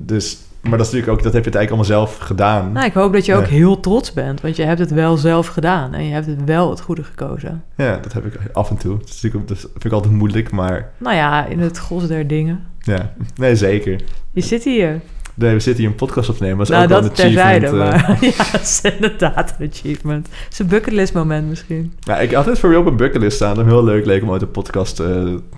[0.01, 2.73] Dus, maar dat is natuurlijk ook, dat heb je het eigenlijk allemaal zelf gedaan.
[2.73, 3.49] Nou, ik hoop dat je ook Ja.
[3.49, 4.41] heel trots bent.
[4.41, 5.95] Want je hebt het wel zelf gedaan.
[5.95, 7.63] En je hebt het wel het goede gekozen.
[7.77, 8.99] Ja, dat heb ik af en toe.
[8.99, 12.27] Dat, is natuurlijk, dat vind ik altijd moeilijk, maar Nou ja, in het gros der
[12.27, 12.61] dingen.
[12.81, 13.13] ja.
[13.37, 14.01] Nee, zeker.
[14.33, 15.01] Je zit hier.
[15.37, 16.57] Nee, we zitten hier een podcast opnemen.
[16.59, 17.61] Dat is nou, ook dat een achievement.
[17.61, 17.67] terzijde.
[17.67, 18.09] eh.
[18.09, 20.27] Maar ja, dat is inderdaad een achievement.
[20.45, 21.93] Het is een bucketlist moment misschien.
[22.01, 23.55] Ja, ik had het voor je op een bucketlist staan.
[23.55, 25.07] Dat heel leuk leek om ooit een podcast eh,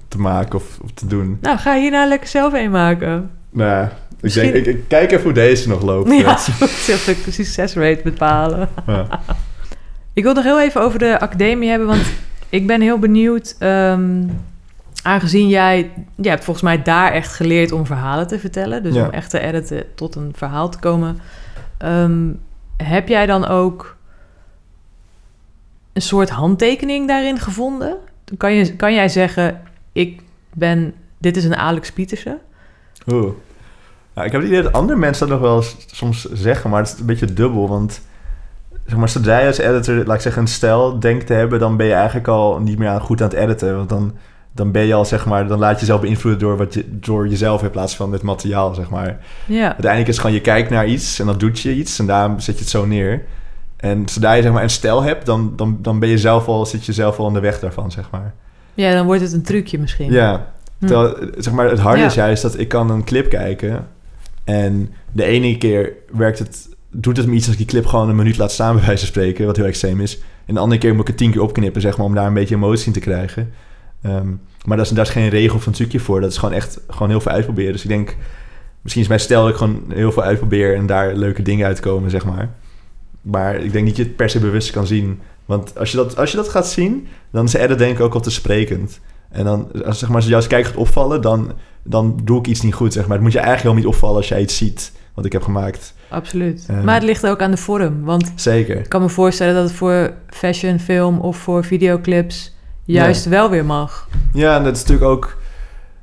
[0.09, 1.39] te maken of, of te doen.
[1.41, 3.31] Nou, ga hier nou lekker zelf een maken.
[3.57, 6.13] Nou ik, Misschien- denk, ik, ik kijk even hoe deze nog loopt.
[6.13, 6.53] Ja, zo
[7.07, 8.69] de succesrate bepalen.
[8.87, 9.21] Ja.
[10.13, 12.03] Ik wil nog heel even over de academie hebben, want
[12.49, 13.57] ik ben heel benieuwd.
[13.59, 14.23] ehm,
[15.03, 19.05] aangezien jij, jij hebt volgens mij daar echt geleerd om verhalen te vertellen, dus Ja.
[19.05, 21.19] om echt te editen tot een verhaal te komen.
[21.79, 22.29] ehm,
[22.77, 23.97] heb jij dan ook
[25.93, 27.97] een soort handtekening daarin gevonden?
[28.37, 29.61] Kan, je, kan jij zeggen,
[29.93, 30.21] ik
[30.55, 32.39] ben, dit is een Alex Pietersen?
[33.07, 33.33] Oeh.
[34.17, 36.93] Nou, ik heb het idee dat andere mensen dat nog wel soms zeggen, maar het
[36.93, 37.69] is een beetje dubbel.
[37.69, 38.01] Want
[38.87, 41.77] zeg maar, zodra je als editor, laat ik zeggen, een stijl denkt te hebben, dan
[41.77, 43.77] ben je eigenlijk al niet meer goed aan het editen.
[43.77, 44.15] Want dan,
[44.53, 47.29] dan ben je al, zeg maar, dan laat je jezelf beïnvloeden door, wat je, door
[47.29, 49.19] jezelf in plaats van het materiaal, zeg maar.
[49.47, 52.07] Ja, Uiteindelijk is het gewoon, je kijkt naar iets en dan doet je iets en
[52.07, 53.23] daarom zet je het zo neer.
[53.77, 56.67] En zodra je zeg maar een stijl hebt, dan, dan, dan ben je zelf al,
[56.67, 58.35] zit je zelf al aan de weg daarvan, zeg maar.
[58.75, 60.13] ja dan wordt het een trucje misschien.
[60.13, 60.47] Ja,
[60.79, 60.87] Hm.
[61.39, 62.07] zeg maar, het harde Ja.
[62.07, 63.87] is juist dat ik kan een clip kijken
[64.47, 68.09] en de ene keer werkt het, doet het me iets als ik die clip gewoon
[68.09, 70.19] een minuut laat staan bij wijze van spreken, wat heel extreem is.
[70.47, 72.35] En de andere keer moet ik het tien keer opknippen, zeg maar, om daar een
[72.35, 73.53] beetje emotie in te krijgen.
[74.03, 74.29] Ehm,
[74.65, 76.21] maar daar is, daar is geen regel een trucje voor.
[76.21, 77.73] Dat is gewoon echt gewoon heel veel uitproberen.
[77.73, 78.17] Dus ik denk,
[78.81, 82.11] misschien is mijn stijl dat ik gewoon heel veel uitprobeer en daar leuke dingen uitkomen,
[82.11, 82.55] zeg maar.
[83.23, 85.21] Maar ik denk niet dat je het per se bewust kan zien.
[85.45, 88.05] Want als je dat, als je dat gaat zien, dan is de edit denk ik
[88.05, 89.01] ook al te sprekend.
[89.31, 91.53] En dan, als, zeg maar, als je juist kijkt gaat opvallen, dan,
[91.87, 93.15] dan doe ik iets niet goed, zeg maar.
[93.15, 95.95] Het moet je eigenlijk helemaal niet opvallen als jij iets ziet wat ik heb gemaakt.
[96.09, 96.65] Absoluut.
[96.69, 96.85] Ehm.
[96.85, 98.05] maar het ligt ook aan de vorm.
[98.05, 98.77] Want Zeker.
[98.77, 103.65] ik kan me voorstellen dat het voor fashion, film of voor videoclips juist wel weer
[103.65, 104.09] mag.
[104.33, 105.37] Ja, en dat is natuurlijk ook...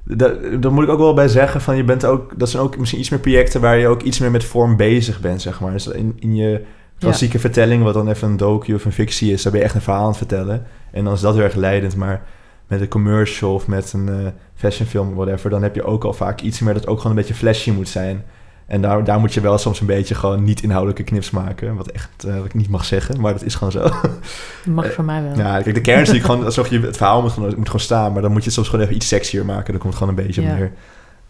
[0.04, 2.40] Daar, daar moet ik ook wel bij zeggen van je bent ook...
[2.40, 5.20] Dat zijn ook misschien iets meer projecten waar je ook iets meer met vorm bezig
[5.20, 5.72] bent, zeg maar.
[5.72, 6.64] Dus in, in je
[7.00, 9.76] klassieke vertelling, wat dan even een docu of een fictie is, daar ben je echt
[9.76, 10.66] een verhaal aan het vertellen.
[10.92, 12.24] En dan is dat heel erg leidend, maar
[12.74, 14.16] met een commercial of met een eh
[14.56, 17.34] fashionfilm, whatever, dan heb je ook al vaak iets meer dat ook gewoon een beetje
[17.40, 18.24] flashy moet zijn.
[18.66, 21.76] En daar, daar moet je wel soms een beetje gewoon niet inhoudelijke knips maken.
[21.76, 23.90] Wat echt, eh, wat ik niet mag zeggen, maar dat is gewoon zo.
[24.70, 25.38] Mag voor mij wel.
[25.38, 27.82] Ja, kijk, de kern is natuurlijk gewoon alsof je het verhaal moet gewoon, moet gewoon
[27.82, 29.72] staan, maar dan moet je het soms gewoon even iets sexier maken.
[29.72, 30.56] Dan komt het gewoon een beetje Ja.
[30.56, 30.72] neer.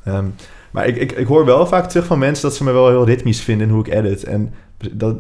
[0.04, 0.26] Ehm,
[0.72, 3.06] maar ik, ik, ik hoor wel vaak terug van mensen dat ze me wel heel
[3.06, 4.24] ritmisch vinden in hoe ik edit.
[4.24, 4.54] En
[4.92, 5.16] dat,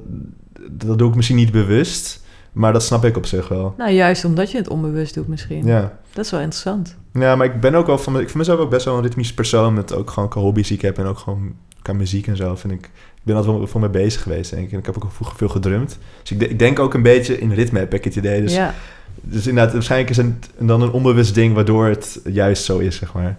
[0.71, 2.22] dat doe ik misschien niet bewust,
[2.53, 3.73] maar dat snap ik op zich wel.
[3.77, 5.65] Nou, juist omdat je het onbewust doet misschien.
[5.65, 5.97] Ja.
[6.13, 6.95] Dat is wel interessant.
[7.13, 9.33] ja, maar ik ben ook wel van, ik vind mezelf ook best wel een ritmisch
[9.33, 12.55] persoon met ook gewoon hobby's die ik heb en ook gewoon qua muziek en zo.
[12.55, 12.85] Vind ik,
[13.15, 14.71] ik ben altijd wel voor mee bezig geweest, denk ik.
[14.71, 15.97] En ik heb ook vroeger veel gedrumd.
[16.21, 18.41] Dus ik, de- ik denk ook een beetje in ritme, heb ik het idee.
[18.41, 18.73] Dus ja.
[19.21, 23.13] Dus inderdaad, waarschijnlijk is het dan een onbewust ding waardoor het juist zo is, zeg
[23.13, 23.37] maar.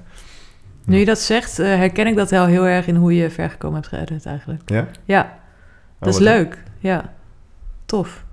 [0.85, 3.81] Nu je dat zegt, eh, herken ik dat wel heel erg in hoe je vergekomen
[3.81, 4.63] hebt geëdit eigenlijk.
[4.67, 4.89] Ja?
[5.05, 5.39] Ja,
[5.99, 6.63] dat is Oh, leuk.
[6.79, 7.13] Ja,
[7.87, 8.24] tof.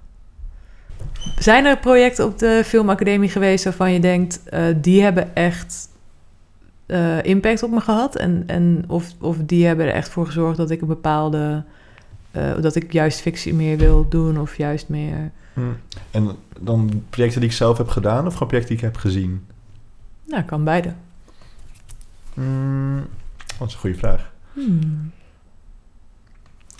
[1.41, 4.43] Zijn er projecten op de filmacademie geweest waarvan je denkt...
[4.43, 5.89] eh, die hebben echt
[6.85, 8.15] eh, impact op me gehad?
[8.15, 11.63] En, en of, of die hebben er echt voor gezorgd dat ik een bepaalde...
[12.31, 15.31] eh, dat ik juist fictie meer wil doen of juist meer...
[15.53, 15.61] Hm.
[16.11, 19.45] En dan projecten die ik zelf heb gedaan of gewoon projecten die ik heb gezien?
[20.27, 20.93] Nou, kan beide.
[22.33, 23.05] Mm,
[23.57, 24.31] dat is een goede vraag.
[24.53, 25.11] Hmm.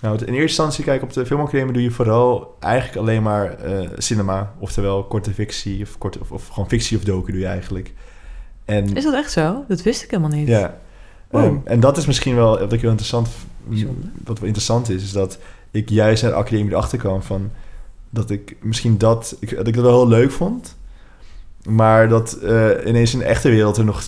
[0.02, 3.88] Nou, in eerste instantie, kijk, op de filmacademie doe je vooral eigenlijk alleen maar eh,
[3.96, 4.54] cinema.
[4.58, 7.92] Oftewel korte fictie of, korte, of, of gewoon fictie of docu doe je eigenlijk.
[8.64, 9.64] En, Is dat echt zo?
[9.68, 10.48] Dat wist ik helemaal niet.
[10.48, 10.78] ja,
[11.30, 11.44] Wow.
[11.44, 13.28] Ehm, en dat is misschien wel wat ik heel interessant,
[13.64, 14.04] Bijzonder.
[14.24, 15.38] wat wel interessant is, is dat
[15.70, 17.50] ik juist naar de academie erachter kwam van
[18.10, 20.76] dat ik misschien dat, ik, dat ik dat wel heel leuk vond,
[21.68, 24.02] maar dat eh, ineens in de echte wereld er nog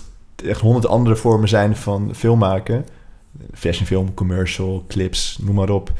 [0.45, 2.85] echt honderd andere vormen zijn van film maken.
[3.53, 5.91] Fashion film, commercial, clips, noem maar op.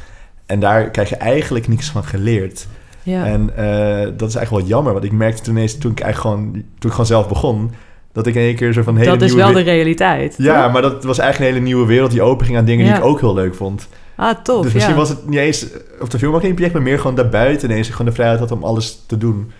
[0.45, 2.67] En daar krijg je eigenlijk niks van geleerd.
[3.03, 3.25] Ja.
[3.25, 6.35] En eh, dat is eigenlijk wel jammer, want ik merkte toen ineens, toen ik eigenlijk
[6.37, 7.71] gewoon, toen ik gewoon zelf begon,
[8.11, 10.35] dat ik in één keer zo van hele dat is wel we- de realiteit.
[10.37, 10.73] ja, toch?
[10.73, 12.91] maar dat was eigenlijk een hele nieuwe wereld die openging aan dingen Ja.
[12.93, 13.87] die ik ook heel leuk vond.
[14.15, 14.63] Ah, tof.
[14.63, 14.99] dus misschien ja.
[14.99, 15.67] was het niet eens
[15.99, 19.03] op de filmacademie project, maar meer gewoon daarbuiten ineens gewoon de vrijheid had om alles
[19.07, 19.51] te doen.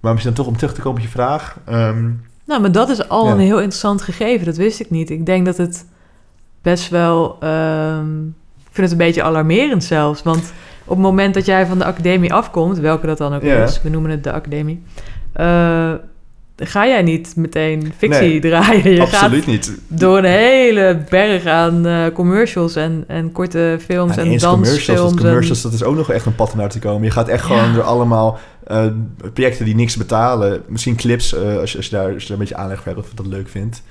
[0.00, 1.56] Maar misschien dan toch om terug te komen op je vraag.
[1.64, 2.10] ehm,
[2.46, 3.32] Nou, maar dat is al Ja.
[3.32, 4.46] een heel interessant gegeven.
[4.46, 5.10] Dat wist ik niet.
[5.10, 5.84] Ik denk dat het
[6.70, 7.36] best wel...
[7.40, 8.26] ehm,
[8.58, 10.22] ik vind het een beetje alarmerend zelfs.
[10.22, 10.52] Want
[10.84, 12.78] op het moment dat jij van de academie afkomt...
[12.78, 14.82] welke dat dan ook is, we noemen het de academie...
[15.32, 15.92] eh,
[16.56, 18.90] ga jij niet meteen fictie Nee, draaien.
[18.92, 19.78] Je absoluut gaat niet.
[19.88, 25.10] door een hele berg aan eh, commercials en, en korte films en commercials, dansfilms.
[25.12, 27.02] en- commercials, dat is ook nog echt een pad naar te komen.
[27.02, 27.54] Je gaat echt Ja.
[27.56, 28.86] gewoon door allemaal eh,
[29.32, 30.62] projecten die niks betalen.
[30.68, 32.98] Misschien clips, als, je, als, je daar, als je daar een beetje aanleg voor hebt
[32.98, 33.82] of je dat leuk vindt.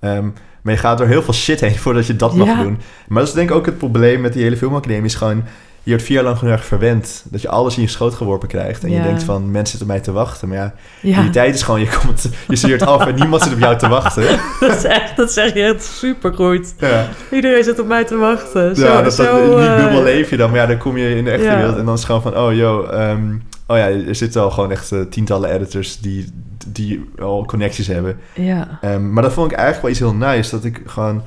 [0.00, 0.24] Ehm,
[0.62, 2.78] maar je gaat door heel veel shit heen voordat je dat mag doen.
[3.08, 5.04] Maar dat is denk ik ook het probleem met die hele filmacademie.
[5.04, 5.44] Is gewoon,
[5.82, 7.24] je wordt vier jaar lang gewoon erg verwend.
[7.30, 8.84] Dat je alles in je schoot geworpen krijgt.
[8.84, 8.96] En Ja.
[8.96, 10.48] je denkt van, mensen zitten op mij te wachten.
[10.48, 13.52] Maar ja, Ja, die tijd is gewoon, je, komt, je studeert af en niemand zit
[13.52, 14.22] op jou te wachten.
[14.60, 16.74] dat, is echt, dat zeg je echt supergoed.
[16.78, 18.76] Ja, Iedereen zit op mij te wachten.
[18.76, 20.50] Zo, ja dat, dat, zo, in die eh, bubbel leef je dan.
[20.50, 22.36] Maar ja, dan kom je in de echte wereld en dan is het gewoon van...
[22.38, 23.34] Oh, yo, ehm,
[23.66, 26.32] oh ja, er zitten al gewoon echt eh, tientallen editors die,
[26.72, 28.18] die al connecties hebben.
[28.34, 30.50] Ja, Ehm, maar dat vond ik eigenlijk wel iets heel nice.
[30.50, 31.22] Dat ik gewoon...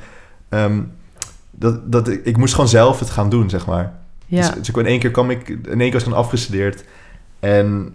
[0.49, 0.82] ehm,
[1.51, 3.93] dat, dat ik, ik moest gewoon zelf het gaan doen, zeg maar.
[4.25, 4.38] ja.
[4.41, 5.49] Dus, dus ik in één keer kwam ik...
[5.49, 6.84] In één keer was ik dan afgestudeerd.
[7.39, 7.93] En...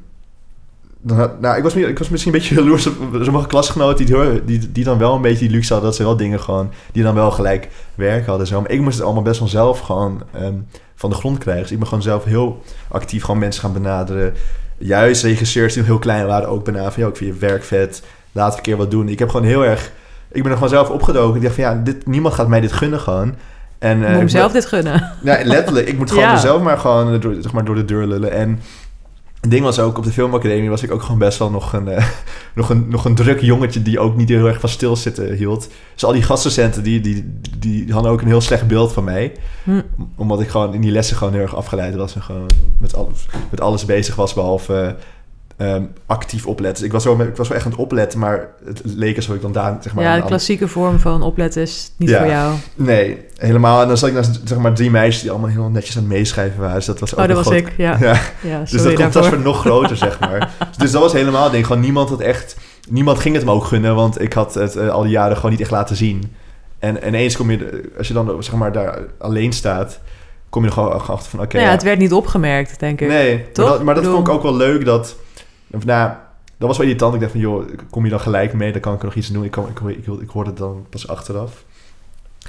[1.01, 4.45] Dan had- nou, ik was, ik was misschien een beetje jaloers op sommige klasgenoten die,
[4.45, 7.03] die, die dan wel een beetje die luxe hadden dat ze wel dingen gewoon, die
[7.03, 8.47] dan wel gelijk werk hadden.
[8.47, 8.61] Zo.
[8.61, 10.55] Maar ik moest het allemaal best wel zelf gewoon ehm,
[10.95, 11.63] van de grond krijgen.
[11.63, 14.35] Dus ik ben gewoon zelf heel actief gewoon mensen gaan benaderen.
[14.79, 16.93] Juist regisseurs die nog heel klein waren ook benaderen.
[16.93, 19.09] Van, "Yo, ik vind je werk vet, we een keer wat doen.
[19.09, 19.91] Ik heb gewoon heel erg,
[20.33, 21.37] ik ben er gewoon zelf opgedoken.
[21.37, 23.35] Ik dacht van ja, dit, niemand gaat mij dit gunnen gewoon.
[23.79, 25.13] En, eh, Moet ik zelf dit gunnen.
[25.23, 25.89] ja, letterlijk.
[25.89, 26.33] Ik moet gewoon Ja.
[26.33, 28.33] mezelf maar gewoon door, zeg maar, door de deur lullen.
[28.33, 28.61] En
[29.47, 31.89] het ding was ook, op de filmacademie was ik ook gewoon best wel nog een,
[31.89, 32.07] eh,
[32.55, 35.69] nog een, nog een druk jongetje die ook niet heel erg van stilzitten hield.
[35.93, 39.33] Dus al die gastdocenten, die, die, die hadden ook een heel slecht beeld van mij.
[39.65, 39.83] Hm.
[40.17, 43.27] Omdat ik gewoon in die lessen gewoon heel erg afgeleid was en gewoon met alles,
[43.51, 44.97] met alles bezig was, behalve
[45.57, 46.77] ehm, actief opletten.
[46.77, 49.35] Dus ik was, wel, ik was wel echt aan het opletten, maar het leek alsof
[49.35, 50.05] ik dan daar, zeg maar...
[50.05, 52.19] ja, de klassieke vorm van opletten is niet Ja.
[52.19, 52.55] voor jou.
[52.75, 53.83] Nee, helemaal.
[53.83, 56.13] En dan zat ik naast zeg maar, drie meisjes die allemaal heel netjes aan het
[56.13, 56.75] meeschrijven waren.
[56.77, 57.73] Dus dat was ook Oh, dat was groot- ik.
[57.77, 60.51] Ja, Ja, ja dus dat contrast werd nog groter, zeg maar.
[60.79, 61.67] Dus, dat was helemaal ding.
[61.67, 62.57] Gewoon niemand had echt...
[62.89, 65.51] Niemand ging het me ook gunnen, want ik had het eh, al die jaren gewoon
[65.51, 66.33] niet echt laten zien.
[66.79, 70.01] En en ineens kom je, als je dan zeg maar daar alleen staat,
[70.49, 73.01] kom je er gewoon achter van, oké, Nou ja, ja, het werd niet opgemerkt, denk
[73.01, 73.09] ik.
[73.09, 73.83] Nee, Toch?
[73.83, 75.17] maar dat, maar vond ik ook wel leuk dat...
[75.71, 76.11] Of, nou,
[76.59, 77.15] dat was wel irritant.
[77.15, 78.73] Ik dacht van, joh, kom je dan gelijk mee?
[78.73, 79.45] Dan kan ik er nog iets aan doen.
[79.45, 81.65] Ik, kwam- ik, ik, ik hoorde het dan pas achteraf.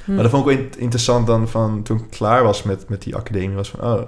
[0.03, 0.13] Hm.
[0.13, 3.01] Maar dat vond ik wel in- interessant dan van toen ik klaar was met, met
[3.01, 3.55] die academie.
[3.55, 4.01] Was van, oh,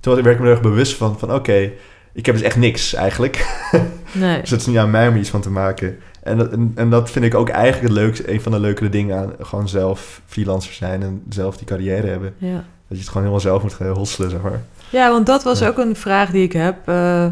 [0.00, 1.70] toen werd ik me er erg bewust van, van oké,
[2.12, 3.46] ik heb dus echt niks eigenlijk.
[4.12, 4.40] Nee.
[4.40, 5.98] dus het is niet aan mij om iets van te maken.
[6.22, 8.88] En dat, en, en dat vind ik ook eigenlijk het leukste, een van de leukere
[8.88, 12.34] dingen aan gewoon zelf freelancer zijn en zelf die carrière hebben.
[12.38, 12.52] Ja.
[12.54, 14.62] Dat je het gewoon helemaal zelf moet gaan hosselen, zeg maar.
[14.90, 15.68] ja, want dat was Ja.
[15.68, 16.76] ook een vraag die ik heb.
[16.88, 17.26] Eh,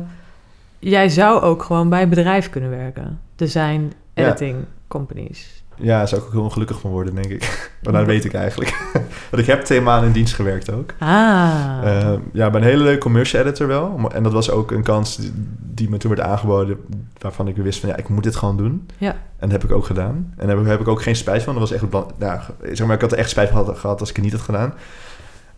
[0.83, 3.21] jij zou ook gewoon bij een bedrijf kunnen werken.
[3.37, 4.25] Design Ja.
[4.27, 4.57] editing
[4.88, 5.62] companies.
[5.77, 7.42] Ja, daar zou ik ook heel ongelukkig van worden, denk ik.
[7.83, 8.79] Maar dat weet ik eigenlijk.
[9.31, 10.95] Want ik heb twee maanden in dienst gewerkt ook.
[10.99, 11.79] Ah.
[11.85, 14.11] Eh, ja, bij een hele leuke commercial editor wel.
[14.12, 16.79] En dat was ook een kans die, die me toen werd aangeboden...
[17.18, 18.87] waarvan ik wist van, ja, ik moet dit gewoon doen.
[18.99, 19.11] Ja.
[19.11, 20.35] En dat heb ik ook gedaan.
[20.37, 21.55] En daar heb, heb ik ook geen spijt van.
[21.55, 21.92] Dat was echt...
[22.18, 22.40] Nou,
[22.73, 24.75] zeg maar, ik had er echt spijt van gehad als ik het niet had gedaan.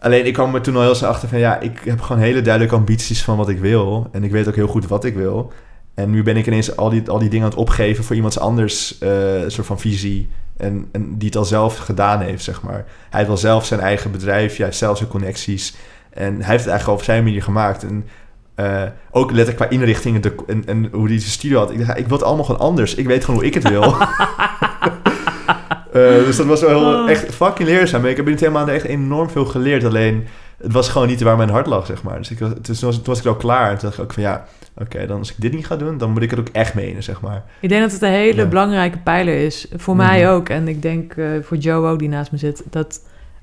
[0.04, 1.38] Alleen, ik kwam er toen al heel snel achter van...
[1.38, 4.08] ja, ik heb gewoon hele duidelijke ambities van wat ik wil.
[4.12, 5.52] En ik weet ook heel goed wat ik wil.
[5.94, 8.04] En nu ben ik ineens al die, al die dingen aan het opgeven...
[8.04, 9.10] voor iemands anders eh,
[9.46, 12.84] soort van visie En, en die het al zelf gedaan heeft, zeg maar.
[12.84, 15.74] Hij heeft wel zelf zijn eigen bedrijf, hij heeft zelf zijn connecties.
[16.10, 17.82] En hij heeft het eigenlijk al op zijn manier gemaakt.
[17.82, 18.06] En
[18.54, 21.70] eh, ook letterlijk qua inrichtingen en, en hoe hij zijn studio had.
[21.70, 22.94] Ik dacht, ik wil het allemaal gewoon anders.
[22.94, 23.82] Ik weet gewoon hoe ik het wil.
[25.94, 27.10] Eh, dus dat was wel Oh.
[27.10, 28.04] echt fucking leerzaam.
[28.04, 29.84] Ik heb in het hele maand echt enorm veel geleerd.
[29.84, 30.26] Alleen,
[30.62, 32.18] het was gewoon niet waar mijn hart lag, zeg maar.
[32.18, 33.70] Dus ik, was- toen, was, toen was ik al klaar.
[33.70, 34.44] En toen dacht ik ook van, ja,
[34.78, 35.98] oké, dan als ik dit niet ga doen...
[35.98, 37.42] dan moet ik het ook echt menen, zeg maar.
[37.60, 38.46] Ik denk dat het een hele Ja.
[38.48, 39.66] belangrijke pijler is.
[39.76, 40.06] Voor Mhm.
[40.06, 40.48] mij ook.
[40.48, 42.62] En ik denk eh, voor Joe ook, die naast me zit.
[42.70, 43.00] Dat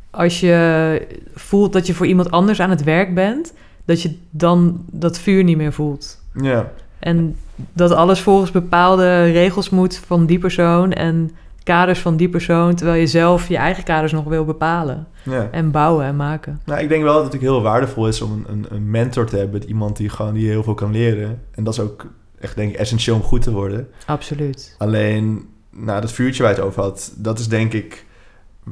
[0.09, 3.53] als je voelt dat je voor iemand anders aan het werk bent...
[3.85, 6.19] dat je dan dat vuur niet meer voelt.
[6.41, 7.35] Ja, En
[7.73, 10.93] dat alles volgens bepaalde regels moet van die persoon...
[10.93, 11.31] en
[11.63, 12.75] kaders van die persoon...
[12.75, 15.07] terwijl je zelf je eigen kaders nog wil bepalen.
[15.23, 15.47] ja.
[15.51, 16.61] En bouwen en maken.
[16.65, 19.37] Nou, ik denk wel dat het ook heel waardevol is om een, een, mentor te
[19.37, 19.67] hebben.
[19.67, 21.41] Iemand die gewoon die heel veel kan leren.
[21.51, 22.05] En dat is ook
[22.39, 23.87] echt, denk ik, essentieel om goed te worden.
[24.05, 24.75] Absoluut.
[24.77, 28.05] Alleen, nou, dat vuurtje waar je het over had, dat is denk ik...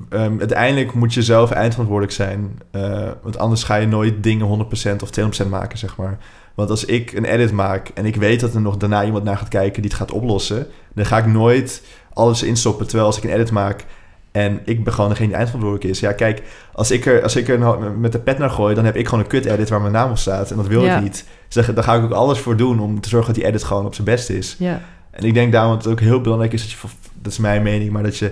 [0.09, 2.59] ehm, uiteindelijk moet je zelf eindverantwoordelijk zijn.
[2.71, 5.09] eh, want anders ga je nooit dingen 100% of
[5.45, 6.17] 200% maken, zeg maar.
[6.59, 9.37] Want als ik een edit maak en ik weet dat er nog daarna iemand naar
[9.37, 10.67] gaat kijken die het gaat oplossen...
[10.93, 11.83] dan ga ik nooit
[12.19, 12.85] alles instoppen.
[12.87, 13.85] Terwijl als ik een edit maak
[14.31, 15.99] en ik ben gewoon degene die eindverantwoordelijk is...
[15.99, 16.41] Ja, kijk,
[16.73, 18.75] als ik er, als ik er nou met de pet naar gooi...
[18.75, 20.51] dan heb ik gewoon een kut edit waar mijn naam op staat.
[20.51, 20.95] En dat wil Ja.
[20.97, 21.25] ik niet.
[21.47, 23.85] Dus daar, ga ik ook alles voor doen om te zorgen dat die edit gewoon
[23.85, 24.55] op zijn best is.
[24.59, 24.81] Ja.
[25.11, 26.77] En ik denk daarom dat het ook heel belangrijk is dat je,
[27.21, 28.31] dat is mijn mening, maar dat je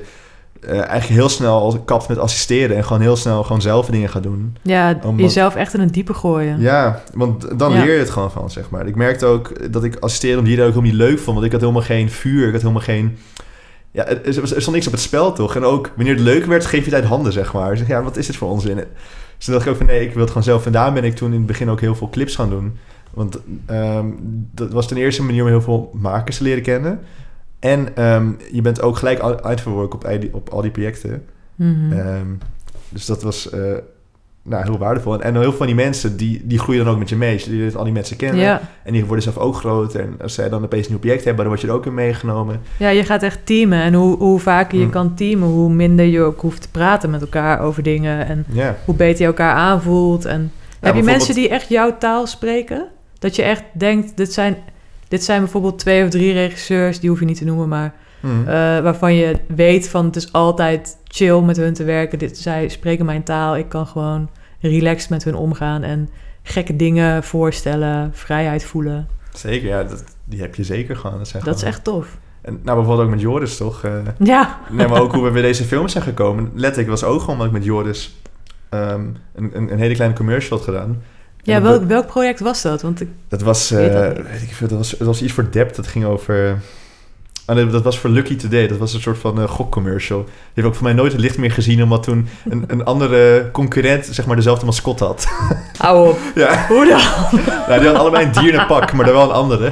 [0.61, 4.23] eh, eigenlijk heel snel kapt met assisteren en gewoon heel snel gewoon zelf dingen gaat
[4.23, 4.57] doen.
[4.61, 6.59] Ja, Omdat- jezelf echt in het diepe gooien.
[6.59, 7.83] Ja, want dan Ja.
[7.83, 8.87] leer je het gewoon van, zeg maar.
[8.87, 11.51] Ik merkte ook dat ik assisteren om die ook helemaal niet leuk vond, want ik
[11.51, 13.17] had helemaal geen vuur, ik had helemaal geen...
[13.91, 15.55] Ja, er, er stond niks op het spel, toch?
[15.55, 17.77] En ook wanneer het leuk werd, geef je het uit handen, zeg maar.
[17.77, 18.75] Zeg, ja, wat is dit voor onzin?
[18.75, 20.65] Dus toen dacht ik ook van, nee, ik wil het gewoon zelf.
[20.65, 22.77] En daar ben ik toen in het begin ook heel veel clips gaan doen.
[23.13, 24.05] Want ehm,
[24.51, 26.99] dat was ten eerste een manier om heel veel makers te leren kennen.
[27.59, 31.23] En ehm, je bent ook gelijk uit- uitverwerkt op, al die- op al die projecten.
[31.55, 31.91] Mhm.
[31.91, 32.27] Ehm,
[32.89, 33.59] dus dat was eh,
[34.49, 35.21] nou, heel waardevol.
[35.21, 37.37] En, heel veel van die mensen, die, die groeien dan ook met je mee.
[37.37, 38.39] Die leert al die mensen kennen.
[38.41, 38.61] ja.
[38.83, 39.99] En die worden zelf ook groter.
[39.99, 41.93] En als zij dan opeens een nieuw project hebben, dan word je er ook in
[41.93, 42.61] meegenomen.
[42.77, 43.81] ja, je gaat echt teamen.
[43.81, 44.91] En hoe, hoe vaker je Mm.
[44.91, 48.27] kan teamen, hoe minder je ook hoeft te praten met elkaar over dingen.
[48.27, 48.45] En
[48.85, 50.25] hoe beter je elkaar aanvoelt.
[50.25, 52.85] En heb je mensen die echt jouw taal spreken?
[53.19, 54.57] Dat je echt denkt, dit zijn,
[55.07, 58.27] dit zijn bijvoorbeeld twee of drie regisseurs, die hoef je niet te noemen, maar Hm.
[58.27, 58.45] eh,
[58.79, 62.19] waarvan je weet van het is altijd chill met hun te werken.
[62.19, 66.09] Dit, zij spreken mijn taal, ik kan gewoon relaxed met hun omgaan en
[66.43, 69.07] gekke dingen voorstellen, vrijheid voelen.
[69.33, 69.83] Zeker, ja.
[69.83, 71.17] Dat, die heb je zeker gewoon.
[71.17, 72.17] Dat, zijn Dat is echt tof.
[72.41, 73.83] En, nou, bijvoorbeeld ook met Joris, toch?
[73.83, 76.51] Eh, Ja, nee, maar ook hoe we bij deze film zijn gekomen.
[76.53, 78.15] Letterlijk was ook gewoon omdat ik met Joris
[78.69, 81.01] ehm, een, een, een hele kleine commercial had gedaan.
[81.41, 82.81] Ja welk, welk project was dat?
[82.81, 85.33] Want ik, Dat was, Weet eh, dat weet ik veel, dat was, dat was iets
[85.33, 85.75] voor Dept.
[85.75, 86.59] Dat ging over...
[87.55, 88.67] Nee, dat was voor Lucky Today.
[88.67, 90.23] Dat was een soort van eh, gokcommercial.
[90.23, 91.83] Die heeft ook voor mij nooit het licht meer gezien...
[91.83, 95.27] omdat toen een, een andere concurrent zeg maar dezelfde mascot had.
[95.77, 96.19] hou op.
[96.35, 97.01] ja, Hoe dan?
[97.67, 99.71] nou, die had allebei een dier in een pak, maar dan wel een andere.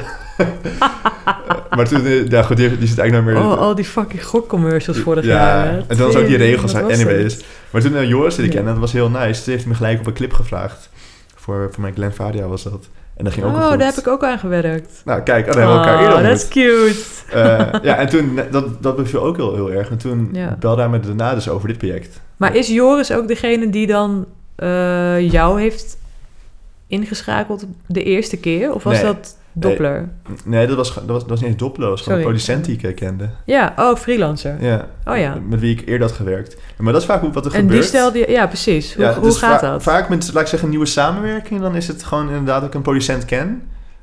[1.76, 3.54] maar toen, eh, ja goed, die, die zit eigenlijk nooit meer...
[3.54, 5.66] Oh, al die fucking gokcommercials vorig ja, jaar.
[5.72, 5.78] hè.
[5.78, 7.40] en toen was ook die regels, anyways.
[7.70, 8.58] Maar toen uh, Joris die ik Ja.
[8.58, 9.44] kende, dat was heel nice.
[9.44, 10.90] Toen heeft hij me gelijk op een clip gevraagd.
[11.36, 12.88] Voor, voor mijn Glen Vadia was dat.
[13.18, 15.02] En dat ging ook Oh, daar heb ik ook aan gewerkt.
[15.06, 17.26] Nou, kijk, oh, daar hebben we elkaar Oh, eerder that's ontmoet.
[17.28, 17.34] cute.
[17.40, 19.90] Eh, ja, en toen, dat, dat beviel ook heel, heel erg.
[19.90, 20.56] En toen Ja.
[20.60, 22.22] belde hij me daarna dus over dit project.
[22.38, 24.26] Maar is Joris ook degene die dan
[24.56, 25.98] eh, jou heeft
[26.88, 28.74] ingeschakeld de eerste keer?
[28.74, 29.04] Of was Nee.
[29.04, 30.10] dat Doppler?
[30.44, 31.88] Nee, dat was, dat was, dat was niet eens Doppler.
[31.88, 33.30] Dat was gewoon een producent die ik kende.
[33.46, 34.56] Ja, oh, freelancer.
[34.64, 34.88] Ja.
[35.06, 35.38] Oh ja.
[35.50, 36.58] Met wie ik eerder had gewerkt.
[36.78, 37.80] Maar dat is vaak hoe- wat er En gebeurt.
[37.80, 38.26] die stelde.
[38.32, 38.96] Ja, precies.
[38.96, 39.84] Hoe, Ja, hoe dus gaat va- dat?
[39.84, 41.62] Vaak met, laat ik zeggen, een nieuwe samenwerking.
[41.62, 43.62] Dan is het gewoon inderdaad dat ik een producent ken.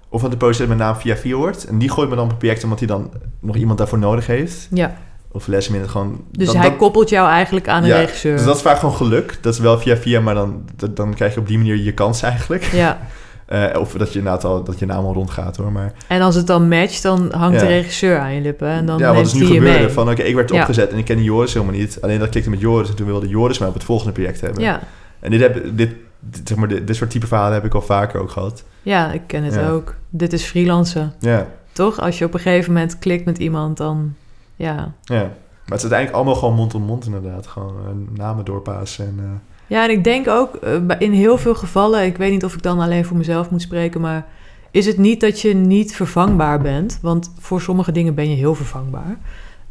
[0.08, 1.64] Of dat de producent mijn naam via via hoort.
[1.64, 3.10] En die gooit me dan op een project omdat hij dan
[3.40, 4.68] nog iemand daarvoor nodig heeft.
[4.70, 4.94] Ja,
[5.34, 6.24] Of les minder gewoon...
[6.30, 8.36] dus dan- hij koppelt jou eigenlijk aan een Ja, regisseur.
[8.36, 9.38] Dus dat is vaak gewoon geluk.
[9.40, 11.92] Dat is wel via via, maar dan, dat- dan krijg je op die manier je
[11.92, 12.62] kans eigenlijk.
[12.64, 12.98] Ja,
[13.52, 15.72] Eh, of dat je inderdaad al, dat je naam al rondgaat hoor.
[15.72, 18.68] Maar en als het dan matcht, dan hangt de regisseur aan je lippen.
[18.68, 19.78] En dan ja, wat is nu gebeurde?
[19.78, 19.88] mee.
[19.88, 20.60] Van oké, ik werd Ja.
[20.60, 21.98] opgezet en ik ken Joris helemaal niet.
[22.00, 24.62] Alleen dat klikte met Joris en toen wilde Joris mij op het volgende project hebben.
[24.62, 24.80] Ja.
[25.20, 27.82] En dit, heb, dit, dit, zeg maar, dit, dit soort type verhalen heb ik al
[27.82, 28.64] vaker ook gehad.
[28.82, 29.68] ja, ik ken het Ja.
[29.68, 29.94] ook.
[30.10, 31.12] Dit is freelancen.
[31.18, 32.00] Ja, Toch?
[32.00, 34.14] Als je op een gegeven moment klikt met iemand, dan...
[34.56, 35.14] Ja, ja.
[35.22, 37.46] Maar het is uiteindelijk allemaal gewoon mond op mond inderdaad.
[37.46, 39.14] Gewoon eh, namen doorpassen en...
[39.18, 39.30] eh,
[39.72, 42.62] Ja, en ik denk ook eh, in heel veel gevallen, ik weet niet of ik
[42.62, 44.26] dan alleen voor mezelf moet spreken, maar
[44.70, 46.98] is het niet dat je niet vervangbaar bent?
[47.02, 49.16] Want voor sommige dingen ben je heel vervangbaar.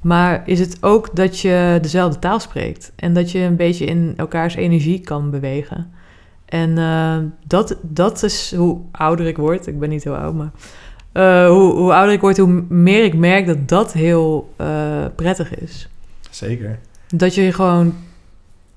[0.02, 4.14] Maar is het ook dat je dezelfde taal spreekt en dat je een beetje in
[4.18, 5.92] elkaars energie kan bewegen?
[6.46, 9.68] En eh, dat, dat is hoe ouder ik word.
[9.68, 10.52] Ik ben niet heel oud, maar
[11.12, 14.54] eh, hoe, hoe ouder ik word, hoe meer ik merk dat dat heel
[15.16, 15.90] prettig is.
[16.30, 16.80] Zeker.
[17.08, 17.94] Dat je gewoon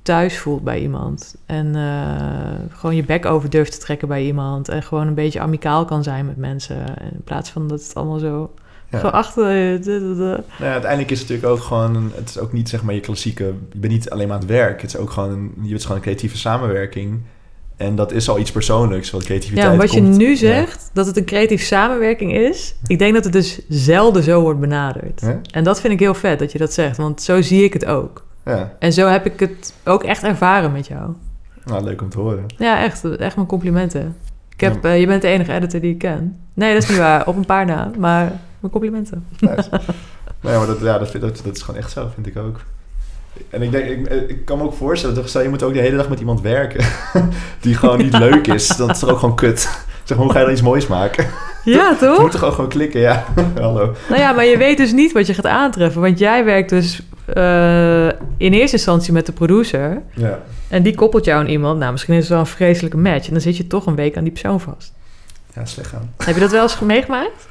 [0.05, 1.35] thuis voelt bij iemand.
[1.47, 4.69] En eh, gewoon je bek over durft te trekken bij iemand.
[4.69, 6.77] En gewoon een beetje amicaal kan zijn met mensen.
[7.13, 8.51] In plaats van dat het allemaal zo...
[8.91, 9.01] Ja.
[9.01, 9.45] Zo achter...
[9.83, 12.13] de- Nou ja, uiteindelijk is het natuurlijk ook gewoon...
[12.15, 13.45] Het is ook niet zeg maar je klassieke...
[13.73, 14.81] Je bent niet alleen maar aan het werk.
[14.83, 17.21] Het is ook gewoon een, je bent gewoon een creatieve samenwerking.
[17.77, 19.11] En dat is al iets persoonlijks.
[19.11, 20.37] Wat creativiteit Ja, wat je komt- nu Ja.
[20.37, 22.75] zegt, dat het een creatieve samenwerking is...
[22.87, 25.21] Ik denk dat het dus zelden zo wordt benaderd.
[25.21, 25.41] Ja?
[25.51, 26.97] En dat vind ik heel vet dat je dat zegt.
[26.97, 28.25] Want zo zie ik het ook.
[28.45, 31.13] Ja, En zo heb ik het ook echt ervaren met jou.
[31.65, 32.45] nou, leuk om te horen.
[32.59, 33.17] Ja, echt.
[33.17, 34.17] Echt mijn complimenten.
[34.55, 36.37] Ik heb, eh, je bent de enige editor die ik ken.
[36.55, 37.27] Nee, dat is niet waar.
[37.27, 37.91] Op een paar na.
[37.99, 39.27] Maar mijn complimenten.
[39.41, 39.69] Nice.
[40.41, 42.61] ja, maar dat, ja, dat, dat, dat is gewoon echt zo, vind ik ook.
[43.51, 45.81] En ik denk, ik, ik kan me ook voorstellen, dat stel je moet ook de
[45.81, 46.85] hele dag met iemand werken
[47.61, 49.69] die gewoon niet leuk is, dan is het toch ook gewoon kut.
[50.05, 51.27] Zeg hoe ga je dan iets moois maken?
[51.65, 52.21] Ja, toch?
[52.21, 53.25] moet toch ook gewoon klikken, ja.
[53.61, 53.95] Hallo.
[54.09, 56.01] Nou ja, maar je weet dus niet wat je gaat aantreffen.
[56.01, 60.03] Want jij werkt dus eh, in eerste instantie met de producer.
[60.15, 60.39] Ja.
[60.69, 61.79] En die koppelt jou aan iemand.
[61.79, 63.27] Nou, misschien is het wel een vreselijke match.
[63.27, 64.93] En dan zit je toch een week aan die persoon vast.
[65.55, 66.15] ja, slecht gaan.
[66.25, 67.49] Heb je dat wel eens meegemaakt?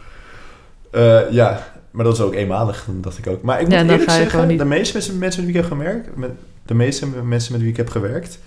[0.91, 3.42] Eh, ja, maar dat is ook eenmalig, dacht ik ook.
[3.42, 5.78] Maar ik moet Ja, eerlijk zeggen, niet- de meeste mensen, mensen met wie ik heb
[5.78, 6.30] gewerkt, met,
[6.66, 8.40] de meeste mensen met wie ik heb gewerkt,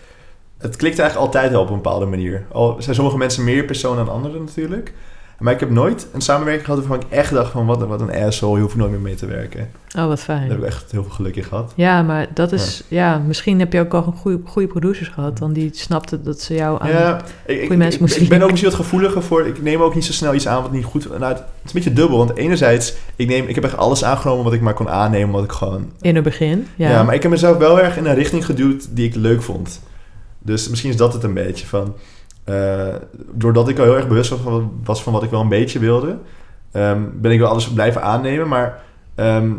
[0.59, 2.45] het klikt eigenlijk altijd wel op een bepaalde manier.
[2.53, 4.93] Al zijn sommige mensen meer persoon dan anderen natuurlijk.
[5.38, 8.01] Maar ik heb nooit een samenwerking gehad waarvan ik echt dacht van wat, een- wat
[8.01, 9.61] een asshole, je hoeft nooit meer mee te werken.
[9.99, 10.59] Oh, wat Daar heb fijn.
[10.59, 11.72] ik echt heel veel geluk in gehad.
[11.77, 12.83] Ja, maar dat is...
[12.88, 15.38] Ja, misschien heb je ook al een goede, goede producers gehad.
[15.38, 16.88] Dan die snapten dat ze jou aan...
[16.88, 19.46] Ja, ik, ik, mensen moesten ik ben ook misschien wat gevoeliger voor.
[19.46, 21.09] Ik neem ook niet zo snel iets aan wat niet goed.
[21.18, 22.18] Nou, het is een beetje dubbel.
[22.18, 25.44] Want enerzijds, ik, neem, ik heb echt alles aangenomen wat ik maar kon aannemen, wat
[25.44, 26.66] ik gewoon In het begin.
[26.77, 27.03] Ja, Ja.
[27.03, 29.81] maar ik heb mezelf wel erg in een richting geduwd die ik leuk vond.
[30.38, 31.94] Dus misschien is dat het een beetje van...
[32.47, 32.95] eh,
[33.33, 35.79] doordat ik al heel erg bewust was van, was van wat ik wel een beetje
[35.79, 36.19] wilde...
[36.73, 38.49] ehm, ben ik wel alles blijven aannemen.
[38.49, 38.83] Maar
[39.15, 39.53] ehm,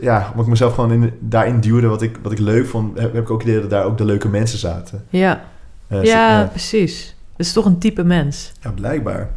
[0.00, 2.98] ja, omdat ik mezelf gewoon in, daarin duwde wat ik, wat ik leuk vond...
[2.98, 5.04] heb, heb ik ook het idee dat daar ook de leuke mensen zaten.
[5.10, 5.44] ja.
[5.88, 7.16] Eh, ja, precies.
[7.36, 8.52] Het is toch een type mens.
[8.60, 9.30] ja, blijkbaar.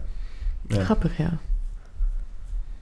[0.67, 0.83] Ja.
[0.83, 1.37] Grappig, ja.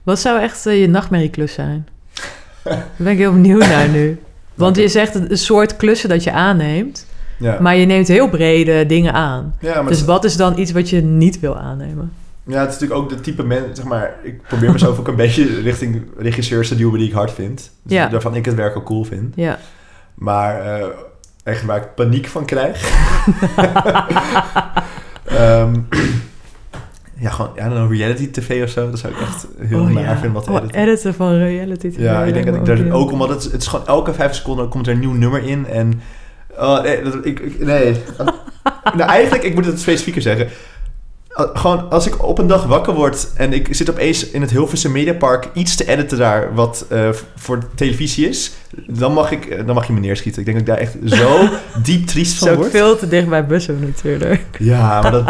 [0.02, 1.88] Wat zou echt eh, je nachtmerrieklus zijn?
[2.62, 4.20] Daar ben ik heel benieuwd naar nu.
[4.54, 7.06] Want je zegt een soort klussen dat je aanneemt...
[7.44, 7.60] Ja.
[7.60, 9.54] maar je neemt heel brede dingen aan.
[9.60, 12.12] ja, maar Dus wat is dan iets wat je niet wil aannemen?
[12.46, 14.14] ja, het is natuurlijk ook de type mensen, zeg maar...
[14.22, 17.70] Ik probeer mezelf ook een beetje richting regisseurs te duwen die ik hard vind.
[17.82, 18.10] Dus Ja.
[18.10, 19.32] Waarvan ik het werk ook cool vind.
[19.36, 19.58] Ja.
[20.14, 20.86] Maar eh,
[21.44, 22.82] echt waar ik paniek van krijg.
[25.24, 25.74] Ehm,
[27.18, 28.90] ja, gewoon ja, dan een reality tv of zo.
[28.90, 30.12] Dat zou ik echt heel Oh, naar ja.
[30.12, 30.80] vinden wat Oh, editen.
[30.80, 31.98] editen van reality TV.
[31.98, 34.34] Ja, ik denk dat ik daar ook ook omdat het, het is gewoon elke vijf
[34.34, 36.00] seconden komt er een nieuw nummer in en
[36.58, 38.02] oh, nee, dat, ik, ik- nee.
[38.96, 40.48] nou, eigenlijk, ik moet het specifieker zeggen.
[41.36, 44.92] Gewoon als ik op een dag wakker word en ik zit opeens in het Hilversum
[44.92, 48.52] Mediapark iets te editen daar wat eh, voor televisie is,
[48.86, 50.40] dan mag, ik, eh, dan mag je me neerschieten.
[50.40, 51.48] Ik denk dat ik daar echt zo
[51.82, 52.70] diep triest van word.
[52.70, 54.44] veel te dicht bij Bussen natuurlijk.
[54.58, 55.24] Ja, maar dat,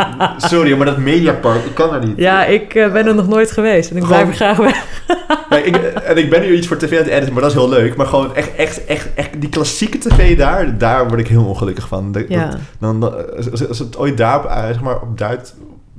[0.51, 2.17] sorry, maar dat Mediapark, ik kan daar niet.
[2.17, 4.85] Ja, ik eh, ben er nog nooit geweest en ik Gewoon- blijf er graag weg.
[5.65, 7.69] Ik, en ik ben nu iets voor tv aan het editen, maar dat is heel
[7.69, 7.97] leuk.
[7.97, 11.89] Maar gewoon echt, echt, echt, echt die klassieke tv daar, daar word ik heel ongelukkig
[11.89, 12.13] van.
[12.13, 12.47] Dat- Ja.
[12.47, 15.55] dat- dan, dan- als, als het ooit daarop, uit- zeg maar, op duid,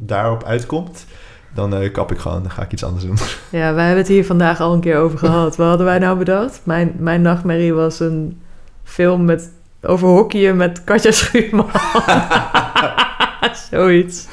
[0.05, 1.05] daarop uitkomt,
[1.53, 2.41] dan eh, kap ik gewoon.
[2.41, 3.17] Dan ga ik iets anders doen.
[3.59, 5.55] Ja, wij hebben het hier vandaag al een keer over gehad.
[5.55, 6.61] Wat hadden wij nou bedacht?
[6.63, 8.41] Mijn, mijn nachtmerrie was een
[8.83, 11.69] film met, over hockeyen met Katja Schuurman.
[13.75, 14.25] Zoiets.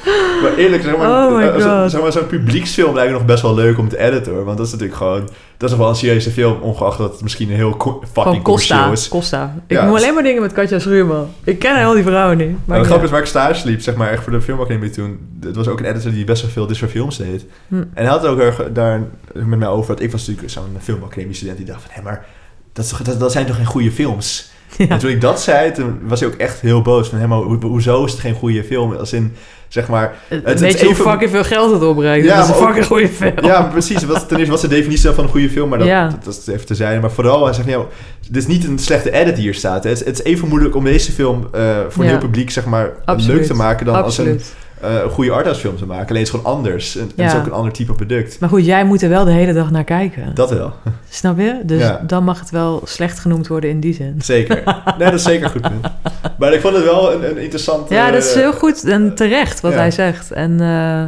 [0.42, 3.26] Maar eerlijk, zeg maar, Oh my eh, zo- zeg maar zo'n publieksfilm lijkt me nog
[3.26, 4.44] best wel leuk om te editen hoor.
[4.44, 7.50] Want dat is natuurlijk gewoon, dat is wel een serieuze film, ongeacht dat het misschien
[7.50, 8.74] een heel Van fucking Costa.
[8.76, 9.09] commercieel is.
[9.09, 9.55] Costa.
[9.66, 11.28] Ik Ja, noem het- alleen maar dingen met Katja Schuurman.
[11.44, 12.57] Ik ken al die vrouwen niet.
[12.64, 15.18] Maar het grappige is waar ik stage liep, zeg maar, echt voor de filmacademie toen.
[15.40, 17.44] Het was ook een editor die best wel veel dit soort films deed.
[17.68, 17.74] Hm.
[17.74, 19.00] En hij had het ook erg daar
[19.33, 19.94] met mij over.
[19.94, 21.90] Dat ik was natuurlijk zo'n filmacademie student die dacht van...
[21.94, 22.24] Hé, maar
[22.72, 24.50] dat, dat zijn toch geen goede films?
[24.78, 24.88] Ja.
[24.88, 27.08] En toen ik dat zei, toen was hij ook echt heel boos.
[27.08, 28.94] Van, ho- hoezo is het geen goede film?
[28.94, 29.35] Als in,
[29.68, 30.14] zeg maar...
[30.28, 32.26] Het, het weet je hoe even- fucking veel geld het opbrengt?
[32.26, 33.32] Ja, dat is een fucking goede film.
[33.42, 34.04] Ja, precies.
[34.04, 35.68] Wat, ten eerste, wat is de definitie van een goede film?
[35.68, 36.08] Maar dat, Ja.
[36.08, 37.00] dat, dat is even te zijn.
[37.00, 37.80] Maar vooral, hij zegt ja,
[38.28, 39.82] dit is niet een slechte edit die hier staat.
[39.85, 39.90] hè.
[39.90, 42.11] Het, is- het is even moeilijk om deze film eh, voor Ja.
[42.11, 43.36] heel publiek, zeg maar, Absoluut.
[43.36, 43.86] leuk te maken...
[43.86, 44.40] dan als een,
[44.83, 46.09] Eh, een goede arthouse film te maken.
[46.09, 46.97] Alleen het is gewoon anders.
[46.97, 48.41] En, het is ook een ander type product.
[48.41, 50.35] Maar goed, jij moet er wel de hele dag naar kijken.
[50.35, 50.72] Dat wel.
[51.11, 51.61] Snap je?
[51.64, 52.03] Dus Ja.
[52.07, 54.14] dan mag het wel slecht genoemd worden in die zin.
[54.18, 54.62] Zeker.
[54.99, 55.61] Nee, dat is zeker goed.
[56.39, 57.89] Maar ik vond het wel een, een interessant...
[57.91, 59.78] Ja, dat is eh, heel goed en terecht wat ja.
[59.78, 60.30] hij zegt.
[60.33, 61.05] En eh,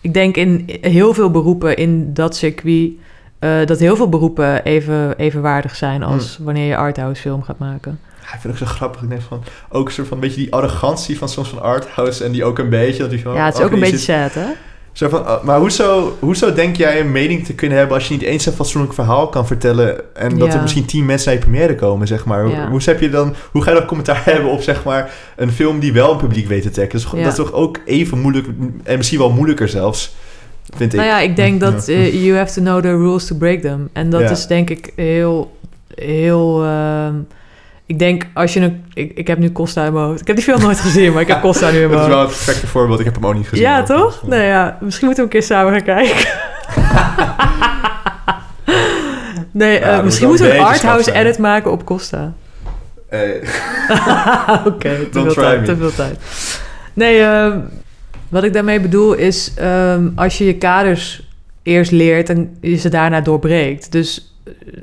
[0.00, 2.90] ik denk in heel veel beroepen in dat circuit...
[3.38, 6.44] eh, dat heel veel beroepen even, evenwaardig zijn als Hmm.
[6.44, 8.00] wanneer je arthouse film gaat maken.
[8.32, 9.02] Ik vind ook zo grappig.
[9.02, 12.24] Ik denk van, ook een soort van beetje die arrogantie van soms van arthouse.
[12.24, 12.98] En die ook een beetje...
[13.02, 14.46] Dat die van, ja, het is oh, ook een beetje sad, hè?
[14.92, 18.14] Zo van, uh, maar hoezo, hoezo denk jij een mening te kunnen hebben als je
[18.14, 20.54] niet eens een fatsoenlijk verhaal kan vertellen en dat Ja.
[20.54, 22.48] er misschien tien mensen naar je première komen, zeg maar?
[22.48, 22.68] Ja.
[22.68, 25.78] Hoe, heb je dan, hoe ga je dan commentaar hebben op zeg maar een film
[25.78, 26.92] die wel een publiek weet te trekken?
[26.92, 27.30] Dat is, gewoon- Ja.
[27.30, 28.46] dat is toch ook even moeilijk
[28.82, 30.14] en misschien wel moeilijker zelfs,
[30.76, 30.98] vind ik.
[30.98, 33.88] Nou ja, ik denk dat eh, you have to know the rules to break them.
[33.92, 35.56] En dat is denk ik heel,
[35.94, 36.64] heel...
[36.64, 37.14] ehm,
[37.86, 38.84] ik denk als je een...
[38.94, 40.20] Ik, ik heb nu Costa in mijn hoofd.
[40.20, 42.06] Ik heb die film nooit gezien, maar ik heb Costa nu in dat mijn is
[42.06, 42.16] hoofd.
[42.16, 42.98] wel het perfecte voorbeeld.
[42.98, 43.64] Ik heb hem ook niet gezien.
[43.64, 44.22] Ja, toch?
[44.26, 44.78] Nee, ja.
[44.80, 46.26] Misschien moeten we een keer samen gaan kijken.
[49.50, 52.32] nee, eh, Ja, dat misschien moet moeten we een arthouse edit maken op Costa.
[53.08, 53.20] Eh,
[54.66, 56.18] Oké, te, veel tijd, te veel tijd.
[56.92, 57.58] Nee, ehm,
[58.28, 59.52] wat ik daarmee bedoel is...
[59.56, 61.28] ehm, als je je kaders
[61.62, 63.92] eerst leert en je ze daarna doorbreekt.
[63.92, 64.33] Dus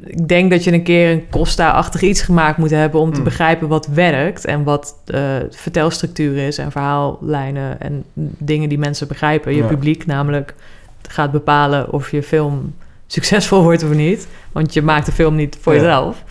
[0.06, 3.00] ik denk dat je een keer een Costa-achtig iets gemaakt moet hebben...
[3.00, 3.24] om te Hmm.
[3.24, 6.58] begrijpen wat werkt en wat eh, vertelstructuur is...
[6.58, 8.04] en verhaallijnen en
[8.38, 9.56] dingen die mensen begrijpen.
[9.56, 9.68] Je Ja.
[9.68, 10.54] publiek namelijk
[11.10, 12.76] gaat bepalen of je film
[13.08, 14.28] succesvol wordt of niet.
[14.52, 15.80] Want je maakt de film niet voor Ja.
[15.80, 16.24] jezelf.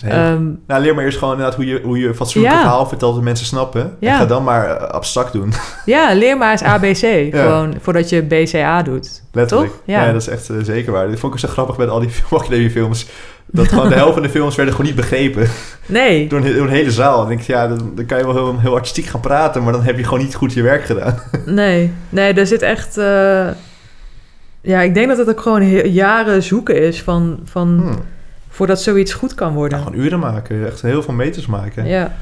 [0.00, 2.60] Dat heel- Ehm, nou, leer maar eerst gewoon inderdaad hoe je, hoe je fatsoenlijk Ja.
[2.60, 3.96] verhaal vertelt dat mensen snappen.
[3.98, 4.12] Ja.
[4.12, 5.52] En ga dan maar eh, abstract doen.
[5.84, 7.34] Ja, leer maar eens ABC.
[7.34, 9.22] Gewoon voordat je BCA doet.
[9.32, 9.70] Letterlijk.
[9.70, 9.80] Toch?
[9.84, 10.04] Ja.
[10.04, 10.12] Ja.
[10.12, 11.08] dat is echt eh, zeker waar.
[11.08, 13.06] Dit vond ik zo grappig met al die filmacademie films.
[13.46, 15.48] Dat gewoon de helft van de films werden gewoon niet begrepen.
[15.86, 16.28] Nee.
[16.28, 17.16] Door een, he- door een hele zaal.
[17.18, 19.72] Dan denk ik, ja, dan, dan kan je wel heel, heel artistiek gaan praten, maar
[19.72, 21.18] dan heb je gewoon niet goed je werk gedaan.
[21.46, 21.92] Nee.
[22.08, 22.96] Nee, er zit echt...
[22.98, 23.46] eh,
[24.60, 27.38] Ja, ik denk dat het ook gewoon jaren zoeken is van...
[27.44, 27.98] van Hmm.
[28.54, 29.78] Voordat zoiets goed kan worden.
[29.78, 30.66] Ja, gewoon uren maken.
[30.66, 31.86] Echt heel veel meters maken.
[31.86, 32.16] Ja.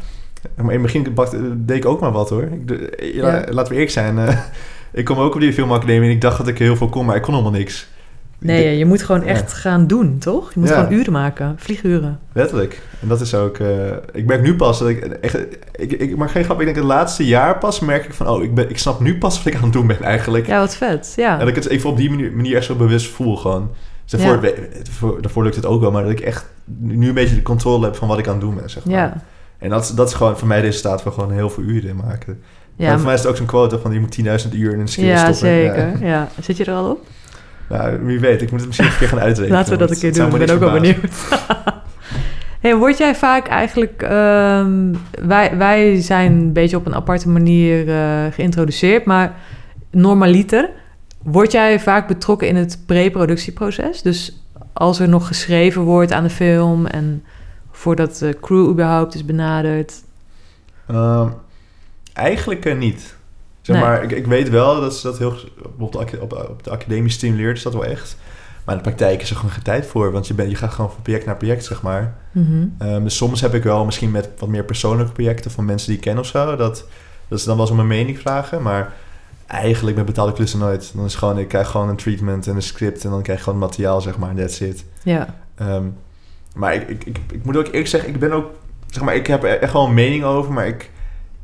[0.56, 2.42] Maar in het begin deed ik ook maar wat hoor.
[2.42, 3.44] Ik, de- ja, Ja.
[3.48, 4.18] Laten we eerlijk zijn.
[4.18, 4.36] eh,
[5.00, 7.16] ik kom ook op die filmacademie en ik dacht dat ik heel veel kon, maar
[7.16, 7.90] ik kon helemaal niks.
[8.38, 10.52] Nee, je moet gewoon echt gaan doen, toch?
[10.54, 11.54] Je moet gewoon uren maken.
[11.58, 12.18] Vlieguren.
[12.32, 12.80] Letterlijk.
[13.00, 13.58] En dat is ook...
[13.58, 13.68] eh,
[14.12, 14.98] ik merk nu pas dat ik...
[15.00, 15.38] Echt,
[15.72, 18.28] ik, ik maar geen grap, ik denk het laatste jaar pas merk ik van...
[18.28, 20.46] Oh, ik, ben, ik snap nu pas wat ik aan het doen ben eigenlijk.
[20.46, 21.12] Ja, wat vet.
[21.16, 21.32] Ja.
[21.32, 23.70] En dat ik het even op die manier, manier echt zo bewust voel gewoon.
[24.04, 27.14] Dus daarvoor, we- daarvoor, daarvoor lukt het ook wel, maar dat ik echt nu een
[27.14, 28.94] beetje de controle heb van wat ik aan het doen ben, zeg maar.
[28.94, 29.14] ja.
[29.58, 31.96] En dat, is- dat is gewoon voor mij de resultaat van gewoon heel veel uren
[31.96, 32.42] maken.
[32.76, 34.80] Ja, en voor mij is het ook zo'n quote van je moet 10.000 uur in
[34.80, 35.34] een skill ja stoppen.
[35.36, 36.04] zeker.
[36.06, 36.28] Ja.
[36.40, 37.06] Zit je er al op?
[37.68, 39.56] Nou, wie weet, ik moet het misschien een keer gaan uitrekenen.
[39.58, 40.40] Laten we dat een keer het doen.
[40.40, 40.98] Ik ben ook wel benieuwd.
[42.60, 44.02] hey, word jij vaak eigenlijk...
[44.02, 44.94] ehm,
[45.26, 49.32] wij, wij zijn een beetje op een aparte manier eh, geïntroduceerd, maar
[49.90, 50.70] normaliter...
[51.22, 54.02] Word jij vaak betrokken in het pre-productieproces?
[54.02, 54.42] Dus
[54.72, 56.86] als er nog geschreven wordt aan de film...
[56.86, 57.24] en
[57.70, 60.02] voordat de crew überhaupt is benaderd...
[60.86, 61.28] Ehm,
[62.12, 63.16] eigenlijk eh, niet.
[63.60, 63.84] Zeg Nee.
[63.84, 65.34] maar, ik, ik weet wel dat ze dat heel
[65.78, 68.16] op de, op, op de academie stimuleert, is dat wel echt.
[68.64, 70.72] Maar in de praktijk is er gewoon geen tijd voor, want je, bent, je gaat
[70.72, 72.14] gewoon van project naar project, zeg maar.
[72.32, 72.66] Mhm.
[72.78, 75.96] Ehm, dus soms heb ik wel misschien met wat meer persoonlijke projecten van mensen die
[75.96, 76.86] ik ken of zo, dat,
[77.28, 78.92] dat ze dan wel eens om mijn mening vragen, maar
[79.52, 80.92] eigenlijk met betaalde klussen nooit.
[80.94, 83.44] Dan is gewoon, ik krijg gewoon een treatment en een script en dan krijg ik
[83.44, 84.84] gewoon materiaal, zeg maar, en that's it.
[85.02, 85.84] Ja, Ehm,
[86.54, 88.46] maar ik, ik, ik, ik moet ook eerlijk zeggen, ik ben ook,
[88.90, 90.90] zeg maar, ik heb er echt wel een mening over, maar ik,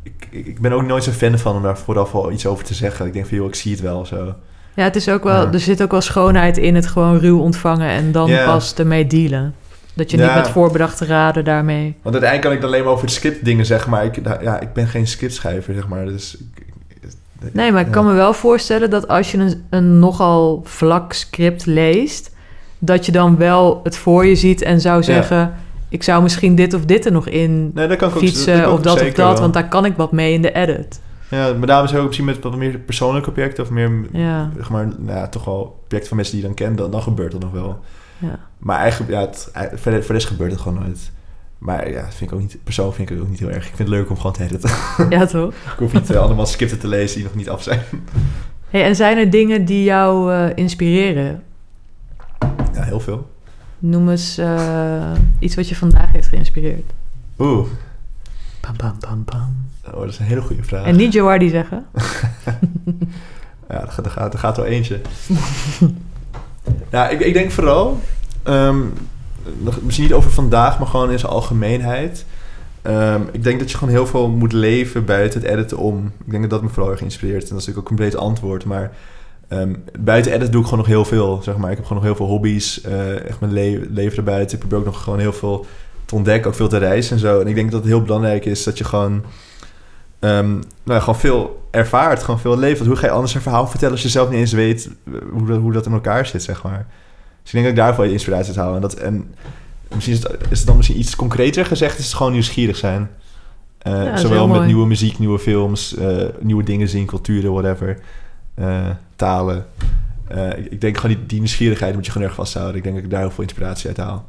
[0.03, 2.75] ik, ik ben ook nooit zo'n fan van om daar vooraf wel iets over te
[2.75, 3.07] zeggen.
[3.07, 4.35] Ik denk van, joh, ik zie het wel zo.
[4.75, 5.53] ja het is ook wel, Ja.
[5.53, 7.89] er zit ook wel schoonheid in het gewoon ruw ontvangen...
[7.89, 8.45] en dan Ja.
[8.45, 9.55] pas ermee dealen.
[9.95, 10.25] Dat je Ja.
[10.27, 11.85] niet met voorbedachte raden daarmee...
[12.03, 14.61] Want uiteindelijk kan ik dan alleen maar over het script dingen zeggen, maar ik, ja,
[14.61, 16.05] ik ben geen scriptschrijver, zeg maar.
[16.07, 16.67] Dus ik- ik-
[17.53, 21.67] Nee, maar ik kan me wel voorstellen dat als je een, een nogal vlak script
[21.67, 22.37] leest,
[22.79, 25.55] dat je dan wel het voor je ziet en zou zeggen:
[25.89, 28.63] Ik zou misschien dit of dit er nog in Nee, dat kan ook fietsen, kan
[28.63, 29.41] ik of ook dat of dat, wel.
[29.41, 31.01] want daar kan ik wat mee in de edit.
[31.31, 34.51] Ja, maar daarom is het ook misschien met wat meer persoonlijke projecten of meer, Ja,
[34.57, 37.03] zeg maar, nou, ja, toch wel projecten van mensen die je dan kent, dan, dan
[37.03, 37.81] gebeurt dat nog wel.
[38.19, 38.39] ja.
[38.59, 41.11] Maar eigenlijk, ja, het, verder, gebeurt het gewoon nooit.
[41.59, 43.57] Maar ja, dat vind ik ook niet, persoonlijk vind ik het ook niet heel erg.
[43.69, 44.71] Ik vind het leuk om gewoon te editen.
[45.19, 45.53] ja toch?
[45.73, 47.81] ik hoef niet uh, allemaal scripten te lezen die nog niet af zijn.
[48.71, 51.43] Hey, en zijn er dingen die jou eh, inspireren?
[52.75, 53.31] Ja, heel veel.
[53.79, 56.93] Noem eens eh, iets wat je vandaag heeft geïnspireerd.
[57.39, 57.67] Oeh,
[58.61, 59.57] Pam, pam, pam, pam.
[59.87, 60.85] oh, dat is een hele goede vraag.
[60.85, 61.87] En niet Joardi zeggen.
[63.69, 65.01] Ja, er, gaat- er, gaat, wel eentje.
[66.91, 68.01] ja, ik, ik denk vooral,
[68.43, 68.81] ehm,
[69.83, 72.25] misschien niet over vandaag, maar gewoon in zijn algemeenheid.
[72.83, 76.13] Ehm, ik denk dat je gewoon heel veel moet leven buiten het editen om.
[76.25, 77.43] Ik denk dat dat me vooral erg inspireert.
[77.43, 78.93] En dat is natuurlijk ook een breed antwoord, maar
[79.49, 81.41] ehm, buiten editen doe ik gewoon nog heel veel.
[81.43, 81.71] Zeg maar.
[81.71, 84.53] Ik heb gewoon nog heel veel hobby's, eh, echt mijn le- leven erbuiten.
[84.55, 85.67] Ik probeer ook nog gewoon heel veel
[86.05, 87.41] te ontdekken, ook veel te reizen en zo.
[87.41, 89.23] En ik denk dat het heel belangrijk is dat je gewoon
[90.19, 92.79] ehm, nou ja, gewoon veel ervaart, gewoon veel leeft.
[92.79, 95.13] Want hoe ga je anders een verhaal vertellen als je zelf niet eens weet eh,
[95.33, 96.87] hoe dat, hoe dat in elkaar zit, zeg maar.
[97.49, 98.75] Dus ik denk dat ik daarvoor je inspiratie uit haal.
[98.75, 99.35] En, dat, en
[99.95, 103.11] misschien is het, is het dan misschien iets concreter gezegd, is het gewoon nieuwsgierig zijn.
[103.79, 104.67] Eh, zowel met mooi.
[104.67, 107.99] nieuwe muziek, nieuwe films, eh, nieuwe dingen zien, culturen, whatever.
[108.55, 109.67] eh, talen.
[110.57, 112.77] Ik, ik denk gewoon die, die nieuwsgierigheid moet je gewoon erg vasthouden.
[112.77, 114.29] Ik denk dat ik daar heel veel inspiratie uit haal.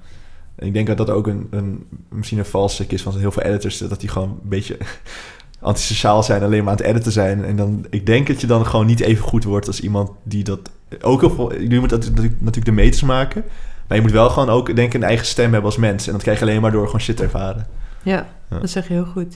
[0.56, 3.44] En ik denk dat dat ook een, een misschien een valstrik is van heel veel
[3.44, 3.78] editors.
[3.78, 4.78] Dat die gewoon een beetje
[5.62, 7.46] antisociaal zijn, alleen maar aan het editen zijn.
[7.46, 10.44] En dan, ik denk dat je dan gewoon niet even goed wordt als iemand die
[10.44, 10.60] dat
[11.02, 11.54] ook heel veel.
[11.60, 13.44] Je moet dat, natuurlijk de meters maken.
[13.88, 16.08] Maar je moet wel gewoon ook, denk ik, een eigen stem hebben als mens.
[16.08, 17.68] En dat krijg je alleen maar door gewoon shit te ervaren.
[18.04, 18.60] Ja, ja.
[18.60, 19.36] dat zeg je heel goed.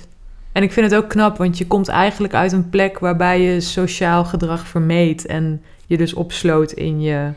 [0.51, 3.61] En ik vind het ook knap, want je komt eigenlijk uit een plek waarbij je
[3.61, 7.31] sociaal gedrag vermeed en je dus opsloot in je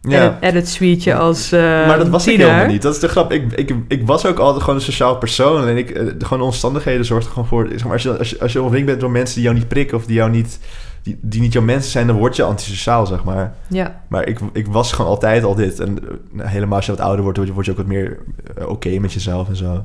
[0.00, 0.38] ja.
[0.40, 2.82] edit suite als uh, Maar dat was ik helemaal niet.
[2.82, 3.32] Dat is de grap.
[3.32, 5.66] Ik, ik, ik was ook altijd gewoon een sociaal persoon.
[5.66, 7.68] En ik, uh, gewoon omstandigheden zorgden gewoon voor...
[7.70, 9.68] Zeg maar, als, je, als, je, als je omringd bent door mensen die jou niet
[9.68, 9.96] prikken...
[9.96, 10.60] of die jou niet...
[11.02, 13.54] Die, die niet jouw mensen zijn, dan word je antisociaal, zeg maar.
[13.68, 14.02] Ja.
[14.08, 15.80] Maar ik, ik was gewoon altijd al dit.
[15.80, 18.18] En uh, helemaal als je wat ouder wordt, word je ook wat meer
[18.58, 19.84] oké okay met jezelf en zo.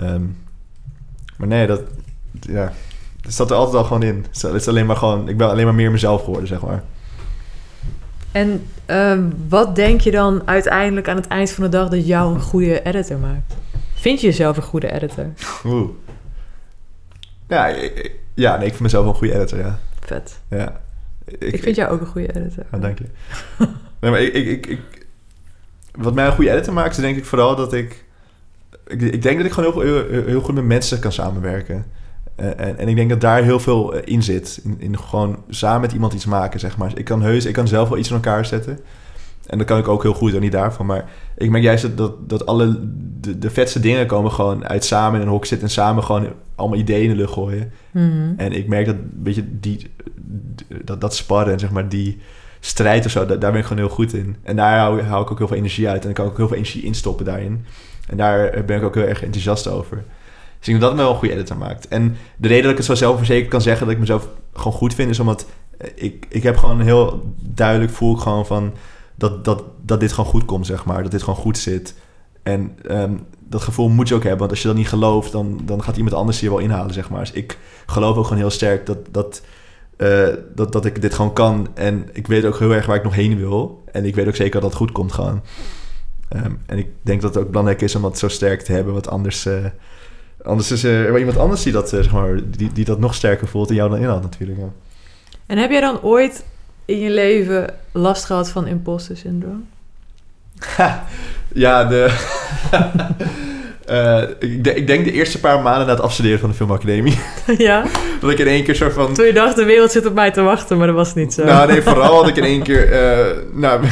[0.00, 0.36] Um,
[1.36, 1.82] maar nee, dat...
[2.40, 2.72] Ja,
[3.20, 4.26] het zat er altijd al gewoon in.
[4.40, 5.28] Het is alleen maar gewoon...
[5.28, 6.82] Ik ben alleen maar meer mezelf geworden, zeg maar.
[8.32, 9.18] En uh,
[9.48, 12.82] wat denk je dan uiteindelijk aan het eind van de dag dat jou een goede
[12.82, 13.56] editor maakt?
[13.94, 15.26] Vind je jezelf een goede editor?
[15.64, 15.88] Oeh.
[17.48, 19.78] Ja, ik, ja nee, ik vind mezelf wel een goede editor, ja.
[20.00, 20.40] Vet.
[20.50, 20.80] Ja.
[21.24, 22.64] Ik, ik vind jou ook een goede editor.
[22.72, 23.04] Ja, dank je.
[24.00, 25.06] nee, maar ik, ik, ik,
[25.92, 28.04] wat mij een goede editor maakt, is denk ik vooral dat ik...
[28.86, 31.84] Ik, ik denk dat ik gewoon heel, heel, heel goed met mensen kan samenwerken.
[32.40, 34.60] Uh, en, en, ik denk dat daar heel veel in zit.
[34.64, 36.92] In, in, gewoon samen met iemand iets maken, zeg maar.
[36.94, 38.78] Ik kan heus, ik kan zelf wel iets in elkaar zetten.
[39.46, 40.86] En dat kan ik ook heel goed, en niet daarvan.
[40.86, 42.78] Maar ik merk juist dat, dat, dat alle
[43.20, 45.66] de, de vetste dingen komen gewoon uit samen in een hok zitten...
[45.66, 47.72] en samen gewoon allemaal ideeën in de lucht gooien.
[47.90, 48.34] Mm -hmm.
[48.36, 49.90] En ik merk dat, weet je, die,
[50.84, 52.18] dat, dat sparren, zeg maar, die
[52.60, 53.26] strijd of zo...
[53.26, 54.36] daar ben ik gewoon heel goed in.
[54.42, 56.02] En daar hou, hou ik ook heel veel energie uit.
[56.02, 57.64] En ik kan ook heel veel energie instoppen daarin.
[58.08, 60.04] En daar ben ik ook heel erg enthousiast over.
[60.62, 61.88] Dus ik denk dat me wel een goede editor maakt.
[61.88, 64.94] En de reden dat ik het zo zelfverzekerd kan zeggen dat ik mezelf gewoon goed
[64.94, 65.46] vind, is omdat
[65.94, 68.72] ik, ik heb gewoon heel duidelijk voel ik gewoon van
[69.14, 71.02] dat, dat, dat dit gewoon goed komt, zeg maar.
[71.02, 71.94] Dat dit gewoon goed zit.
[72.42, 74.40] En um, dat gevoel moet je ook hebben.
[74.40, 77.10] Want als je dat niet gelooft, dan, dan gaat iemand anders je wel inhalen, zeg
[77.10, 77.20] maar.
[77.20, 79.42] Dus ik geloof ook gewoon heel sterk dat, dat,
[79.98, 81.68] uh, dat, dat ik dit gewoon kan.
[81.74, 83.84] En ik weet ook heel erg waar ik nog heen wil.
[83.92, 85.42] En ik weet ook zeker dat het goed komt gewoon.
[86.36, 88.92] Um, en ik denk dat het ook belangrijk is om dat zo sterk te hebben.
[88.92, 89.46] Want anders...
[89.46, 89.64] Uh,
[90.44, 93.48] Anders is er wel iemand anders die dat, zeg maar, die, die dat nog sterker
[93.48, 94.58] voelt in jou dan inhoudt natuurlijk.
[94.58, 94.68] Ja.
[95.46, 96.44] En heb jij dan ooit
[96.84, 99.68] in je leven last gehad van imposter syndroom?
[101.52, 102.18] ja, de...
[103.90, 107.18] uh, ik, de, ik, denk de eerste paar maanden na het afstuderen van de filmacademie.
[107.58, 107.84] ja?
[108.20, 109.14] dat ik in één keer soort van...
[109.14, 111.44] Toen je dacht, de wereld zit op mij te wachten, maar dat was niet zo.
[111.44, 112.92] Nou, nee, vooral dat ik in één keer...
[112.92, 113.84] Uh, nou...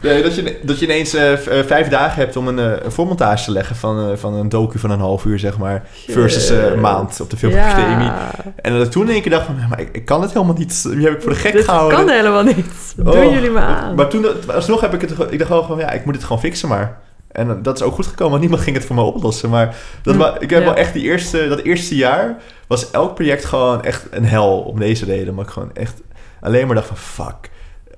[0.00, 1.32] Nee, dat, je, dat je ineens uh,
[1.66, 4.78] vijf dagen hebt om een, uh, een voormontage te leggen van, uh, van een docu
[4.78, 5.88] van een half uur, zeg maar.
[6.08, 8.06] Versus een maand op de filmacademie.
[8.06, 8.30] Ja.
[8.56, 10.54] En dat ik toen in één keer dacht van, maar ik, ik, kan het helemaal
[10.54, 10.82] niet.
[10.82, 11.98] Wie heb ik voor de gek Dit gehouden?
[11.98, 12.92] kan helemaal niet.
[12.96, 13.32] Doen oh.
[13.32, 13.94] jullie maar aan.
[13.94, 16.68] Maar toen, alsnog heb ik het, ik dacht gewoon, ja, ik moet het gewoon fixen
[16.68, 16.98] maar.
[17.32, 19.50] En dat is ook goed gekomen, want niemand ging het voor me oplossen.
[19.50, 20.64] Maar dat hm, ik heb ja.
[20.64, 22.36] wel echt die eerste, dat eerste jaar
[22.66, 25.34] was elk project gewoon echt een hel om deze reden.
[25.34, 26.00] Maar ik gewoon echt
[26.40, 27.50] alleen maar dacht van, fuck.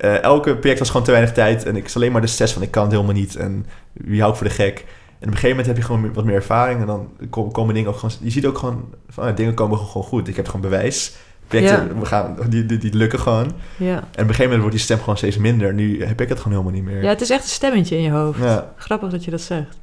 [0.05, 1.65] Uh, elke project was gewoon te weinig tijd.
[1.65, 3.37] En ik was alleen maar de stress van ik kan het helemaal niet.
[3.37, 4.79] En wie houdt voor de gek?
[4.79, 6.81] En op een gegeven moment heb je gewoon wat meer ervaring.
[6.81, 8.15] En dan komen dingen ook gewoon...
[8.21, 8.95] Je ziet ook gewoon...
[9.09, 10.29] Van, uh, dingen komen gewoon goed.
[10.29, 11.13] Ik heb gewoon bewijs.
[11.47, 12.01] Projecten ja.
[12.01, 13.53] we gaan, die, die, die lukken gewoon.
[13.77, 13.95] Ja.
[13.95, 15.75] En op een gegeven moment wordt die stem gewoon steeds minder.
[15.75, 17.03] Nu heb ik het gewoon helemaal niet meer.
[17.03, 18.39] Ja, het is echt een stemmetje in je hoofd.
[18.39, 18.73] Ja.
[18.77, 19.79] Grappig dat je dat zegt.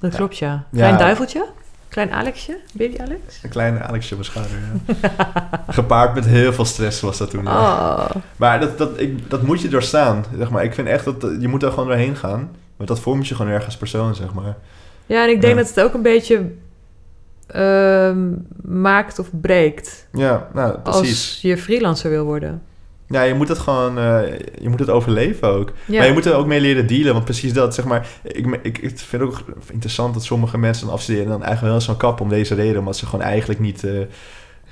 [0.00, 0.66] Dat klopt, ja.
[0.72, 1.46] Klein duiveltje?
[1.92, 2.58] Klein Alexje?
[2.72, 3.42] Baby Alex?
[3.42, 5.04] Een klein Alexje op schouder, ja.
[5.68, 7.46] Gepaard met heel veel stress was dat toen.
[7.46, 8.10] Oh.
[8.36, 10.64] Maar dat, dat, ik, dat moet je doorstaan, zeg maar.
[10.64, 12.50] Ik vind echt dat je moet daar gewoon doorheen gaan.
[12.76, 14.56] Want dat vormt je gewoon ergens persoon, zeg maar.
[15.06, 15.60] Ja, en ik denk ja.
[15.60, 16.50] dat het ook een beetje
[17.56, 18.16] uh,
[18.62, 20.06] maakt of breekt.
[20.12, 21.00] Ja, nou, precies.
[21.00, 22.62] Als je freelancer wil worden.
[23.12, 24.20] Ja, je moet het gewoon, uh,
[24.60, 25.72] je moet het overleven ook.
[25.86, 25.98] Ja.
[25.98, 28.78] Maar je moet er ook mee leren dealen, want precies dat, zeg maar, ik, ik,
[28.78, 31.96] ik vind het ook interessant dat sommige mensen dan afstuderen en dan eigenlijk wel zo'n
[31.96, 33.92] kap om deze reden, omdat ze gewoon eigenlijk niet, uh,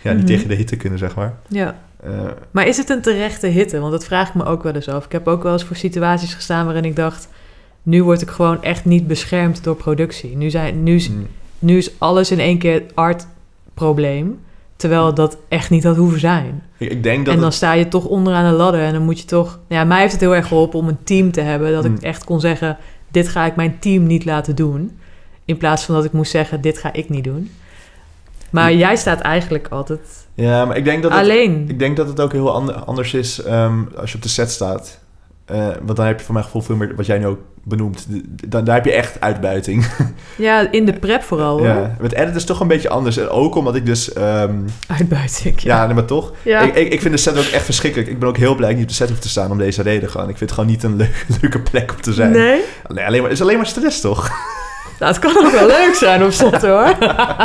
[0.03, 0.26] ja, niet Mhm.
[0.26, 1.34] tegen de hitte kunnen, zeg maar.
[1.49, 1.78] Ja.
[2.07, 2.11] Uh,
[2.51, 3.80] Maar is het een terechte hitte?
[3.80, 5.05] Want dat vraag ik me ook wel eens af.
[5.05, 7.28] Ik heb ook wel eens voor situaties gestaan waarin ik dacht...
[7.82, 10.36] nu word ik gewoon echt niet beschermd door productie.
[10.36, 11.26] Nu, zijn, nu, is, mm,
[11.59, 13.26] nu is alles in één keer art
[13.74, 14.38] probleem.
[14.76, 16.62] Terwijl dat echt niet had hoeven zijn.
[16.89, 18.81] Ik, denk dat en dan het- sta je toch onderaan de ladder.
[18.81, 19.59] En dan moet je toch...
[19.68, 21.72] Ja, mij heeft het heel erg geholpen om een team te hebben.
[21.72, 21.95] Dat Mm.
[21.95, 22.76] ik echt kon zeggen...
[23.11, 24.99] dit ga ik mijn team niet laten doen.
[25.45, 26.61] In plaats van dat ik moest zeggen...
[26.61, 27.51] dit ga ik niet doen.
[28.51, 28.78] Maar Ja.
[28.78, 30.01] jij staat eigenlijk altijd
[30.35, 31.64] ja, maar ik denk dat het, alleen.
[31.68, 34.51] ik denk dat het ook heel ander- anders is ehm, als je op de set
[34.51, 35.00] staat.
[35.51, 38.07] Eh, want dan heb je voor mijn gevoel veel meer, wat jij nu ook benoemt,
[38.49, 39.87] dan, daar heb je echt uitbuiting.
[40.37, 41.67] Ja, in de prep vooral hoor.
[41.67, 41.97] ja.
[42.01, 43.17] Met edit is toch een beetje anders.
[43.17, 44.55] En ook omdat ik dus, ehm,
[44.87, 45.61] Uitbuiting.
[45.61, 46.33] ja, nee, maar toch.
[46.43, 46.61] Ja.
[46.61, 48.11] Ik, ik, ik vind de set ook echt verschrikkelijk.
[48.11, 49.59] Ik ben ook heel blij dat ik niet op de set hoef te staan om
[49.59, 50.29] deze reden gewoon.
[50.29, 52.31] Ik vind het gewoon niet een leuke, leuke plek om te zijn.
[52.31, 52.61] Nee?
[52.89, 54.31] Nee, alleen maar, het is alleen maar stress toch?
[55.01, 56.97] Nou, het kan ook wel leuk zijn op set hoor.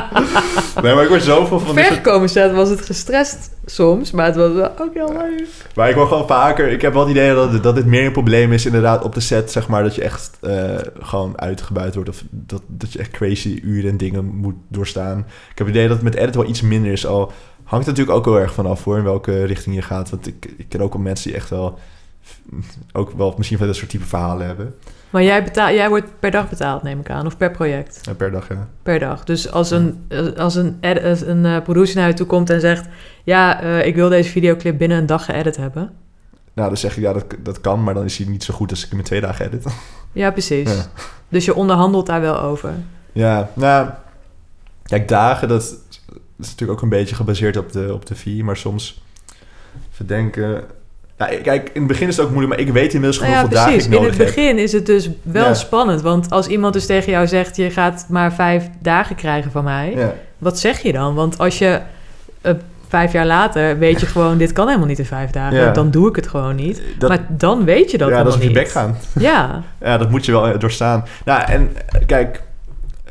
[0.83, 4.35] nee, maar ik word zoveel van soort Vergekomen set was het gestrest soms, maar het
[4.35, 5.47] was wel ook heel leuk.
[5.75, 6.71] Maar ik word gewoon vaker...
[6.71, 9.19] Ik heb wel het idee dat, dat dit meer een probleem is inderdaad op de
[9.19, 9.83] set, zeg maar.
[9.83, 12.09] Dat je echt eh, gewoon uitgebuit wordt.
[12.09, 15.17] Of dat, dat je echt crazy uren en dingen moet doorstaan.
[15.51, 17.05] Ik heb het idee dat het met edit wel iets minder is.
[17.05, 17.31] Al
[17.63, 20.09] hangt het natuurlijk ook heel erg vanaf hoor, in welke richting je gaat.
[20.09, 21.79] Want ik, ik ken ook wel mensen die echt wel...
[22.93, 24.75] Ook wel misschien van dat soort type verhalen hebben.
[25.15, 27.99] Maar jij, betaal, jij wordt per dag betaald, neem ik aan, of per project?
[28.01, 28.67] Ja, per dag, ja.
[28.83, 29.23] Per dag.
[29.23, 30.07] Dus als een,
[30.37, 32.87] als een, als een eh, producer naar je toe komt en zegt...
[33.23, 35.91] ja, eh, ik wil deze videoclip binnen een dag geëdit hebben.
[36.53, 37.83] Nou, dan zeg ik ja, dat, dat kan.
[37.83, 39.65] Maar dan is hij niet zo goed als ik hem in twee dagen edit.
[40.11, 40.71] Ja, precies.
[40.71, 40.85] Ja.
[41.29, 42.73] Dus je onderhandelt daar wel over.
[43.11, 43.89] Ja, nou...
[44.83, 45.77] Kijk, dagen, dat is
[46.37, 48.43] natuurlijk ook een beetje gebaseerd op de, op de fee.
[48.43, 49.01] Maar soms
[49.89, 50.63] verdenken...
[51.17, 53.49] Ja, kijk, in het begin is het ook moeilijk, maar ik weet inmiddels Nou gewoon
[53.51, 54.35] ja, hoeveel dagen ik In nodig het heb.
[54.35, 55.53] begin is het dus wel Ja.
[55.53, 56.01] spannend.
[56.01, 57.55] Want als iemand dus tegen jou zegt...
[57.55, 59.93] je gaat maar vijf dagen krijgen van mij...
[59.95, 60.13] Ja.
[60.37, 61.15] wat zeg je dan?
[61.15, 61.79] Want als je
[62.41, 62.53] eh,
[62.87, 64.37] vijf jaar later weet je gewoon...
[64.37, 65.57] dit kan helemaal niet in vijf dagen.
[65.57, 65.71] Ja.
[65.71, 66.81] Dan doe ik het gewoon niet.
[66.97, 68.97] Dat, maar dan weet je dat ja, dat is op je bek gaan.
[69.19, 71.05] Ja, Ja, dat moet je wel eh, doorstaan.
[71.25, 72.41] Nou, en eh, kijk,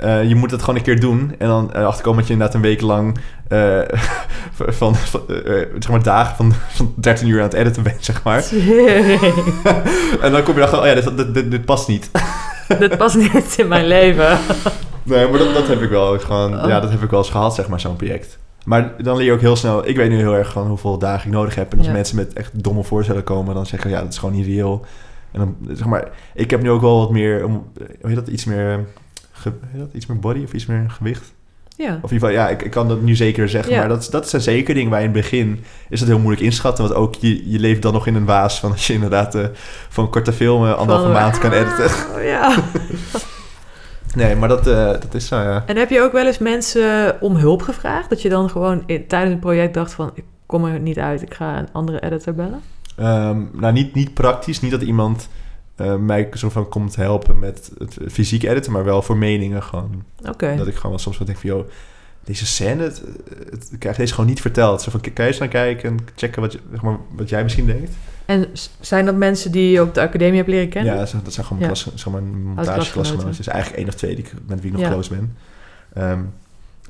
[0.01, 1.35] eh, je moet het gewoon een keer doen.
[1.39, 3.19] En dan eh, achterkomen dat je inderdaad een week lang...
[3.49, 3.81] eh,
[4.53, 8.23] van, van eh, zeg maar dagen van, van 13 uur aan het editen bent, zeg
[8.23, 8.45] maar.
[10.25, 12.11] en dan kom je dan oh ja, dit, dit, dit, dit past niet.
[12.79, 14.39] dat past niet in mijn leven.
[15.03, 16.63] Nee, maar dat, dat heb ik wel gewoon...
[16.63, 16.69] Oh.
[16.69, 18.39] Ja, dat heb ik wel eens gehad, zeg maar, zo'n project.
[18.65, 19.89] Maar dan leer je ook heel snel...
[19.89, 21.73] Ik weet nu heel erg van hoeveel dagen ik nodig heb.
[21.73, 21.93] En als Ja.
[21.93, 23.55] mensen met echt domme voorstellen komen...
[23.55, 24.85] dan zeggen ze, ja, dat is gewoon niet reëel.
[25.33, 26.09] En dan, zeg maar...
[26.35, 27.43] Ik heb nu ook wel wat meer...
[27.43, 27.63] Hoe
[28.03, 28.29] heet dat?
[28.29, 28.85] Iets meer...
[29.33, 29.89] Ge, hoe heet dat?
[29.93, 31.34] Iets meer body of iets meer gewicht?
[31.77, 31.99] Ja.
[32.03, 33.73] Of in ieder geval, ja, ik, ik kan dat nu zeker zeggen.
[33.73, 33.79] Ja.
[33.79, 35.65] Maar dat, dat zijn zeker dingen waar in het begin...
[35.89, 36.85] is het heel moeilijk inschatten.
[36.85, 38.71] Want ook je, je leeft dan nog in een waas van...
[38.71, 39.45] als je inderdaad eh,
[39.89, 41.85] van korte filmen anderhalve Van- maand kan editen.
[41.85, 42.55] Oh, ja.
[44.15, 45.63] Nee, maar dat, eh, dat is zo, ja.
[45.67, 48.09] En heb je ook wel eens mensen om hulp gevraagd?
[48.09, 50.11] Dat je dan gewoon in- tijdens een project dacht van...
[50.15, 52.61] ik kom er niet uit, ik ga een andere editor bellen?
[52.97, 54.61] Ehm, nou, niet, niet praktisch.
[54.61, 55.29] Niet dat iemand
[55.77, 60.03] eh, mij zo van komt helpen met het fysiek editen, maar wel voor meningen gewoon.
[60.29, 60.55] Oké.
[60.57, 61.69] Dat ik gewoon wel soms wat denk van, joh,
[62.25, 63.03] deze scène, het,
[63.51, 64.83] het, ik krijg deze gewoon niet verteld.
[64.83, 67.43] Zo van, kan je eens naar kijken en checken wat, je, zeg maar, wat jij
[67.43, 67.93] misschien denkt?
[68.25, 68.47] En
[68.81, 70.93] zijn dat mensen die je op de academie hebt leren kennen?
[70.93, 71.67] Ja, dat zijn- dat zijn gewoon Ja.
[71.69, 72.93] klas, zeg maar, montageklasgenoten.
[72.93, 73.37] klasgenoten.
[73.37, 74.91] Dus eigenlijk één of twee die met wie ik nog Ja.
[74.93, 75.37] close ben.
[75.93, 76.21] Ehm,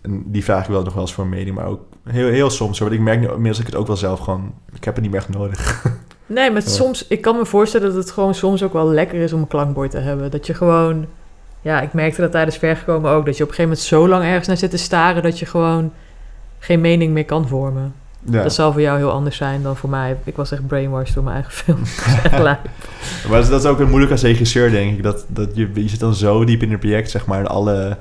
[0.02, 2.50] en die vraag ik wel nog wel eens voor een mening, maar ook heel, heel
[2.50, 2.78] soms.
[2.78, 2.88] Hoor.
[2.88, 4.54] Want ik merk nu inmiddels dat ik het ook wel zelf gewoon...
[4.74, 5.82] Ik heb het niet meer echt nodig.
[6.26, 6.68] Nee, maar Ja.
[6.68, 7.06] soms...
[7.08, 9.90] Ik kan me voorstellen dat het gewoon soms ook wel lekker is om een klankbord
[9.90, 10.30] te hebben.
[10.30, 11.06] Dat je gewoon...
[11.60, 13.26] Ja, ik merkte dat tijdens vergekomen ook.
[13.26, 15.22] Dat je op een gegeven moment zo lang ergens naar zit te staren...
[15.22, 15.92] dat je gewoon
[16.58, 17.94] geen mening meer kan vormen.
[18.30, 18.42] Ja.
[18.42, 20.16] Dat zal voor jou heel anders zijn dan voor mij.
[20.24, 21.82] Ik was echt brainwashed door mijn eigen film.
[23.28, 25.02] Maar dat is, dat is ook een moeilijk als regisseur, denk ik.
[25.02, 27.96] Dat, dat je, je zit dan zo diep in het project, zeg maar, in alle,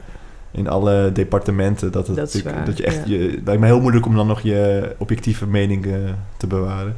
[0.51, 1.91] in alle departementen.
[1.91, 3.15] Dat, het Dat waar, dat je echt, ja.
[3.15, 5.87] je, het lijkt me heel moeilijk om dan nog je objectieve mening
[6.37, 6.95] te bewaren.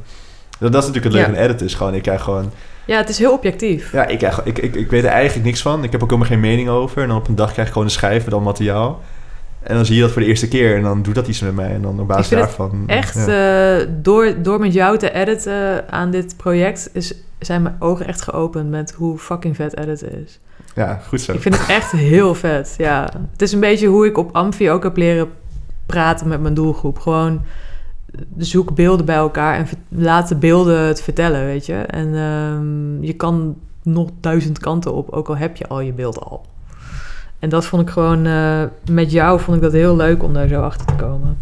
[0.58, 1.36] Dat, dat is natuurlijk het leuke Ja.
[1.38, 2.50] aan editen, is gewoon, ik krijg gewoon,
[2.84, 3.92] Ja, het is heel objectief.
[3.92, 5.84] ja, ik, krijg, ik, ik, ik weet er eigenlijk niks van.
[5.84, 7.02] Ik heb ook helemaal geen mening over.
[7.02, 9.00] En dan op een dag krijg ik gewoon een schijf met al materiaal.
[9.62, 11.54] En dan zie je dat voor de eerste keer en dan doet dat iets met
[11.54, 11.70] mij.
[11.70, 12.82] En dan op basis daarvan...
[12.86, 13.78] Echt, ja.
[13.78, 16.90] eh, door, door met jou te editen aan dit project...
[16.92, 20.38] Is, zijn mijn ogen echt geopend met hoe fucking vet editen is.
[20.74, 21.32] ja, goed zo.
[21.32, 23.08] Ik vind het echt heel vet, ja.
[23.32, 25.28] Het is een beetje hoe ik op Amfi ook heb leren
[25.86, 26.98] praten met mijn doelgroep.
[26.98, 27.44] Gewoon
[28.36, 31.74] zoek beelden bij elkaar en laat de beelden het vertellen, weet je.
[31.74, 36.20] En ehm, je kan nog duizend kanten op, ook al heb je al je beeld
[36.20, 36.46] al.
[37.38, 40.48] En dat vond ik gewoon, eh, met jou vond ik dat heel leuk om daar
[40.48, 41.38] zo achter te komen.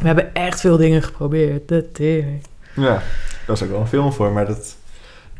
[0.00, 2.42] We hebben echt veel dingen geprobeerd, de tering.
[2.74, 3.02] Ja,
[3.46, 4.76] daar is ook wel een film voor, maar dat...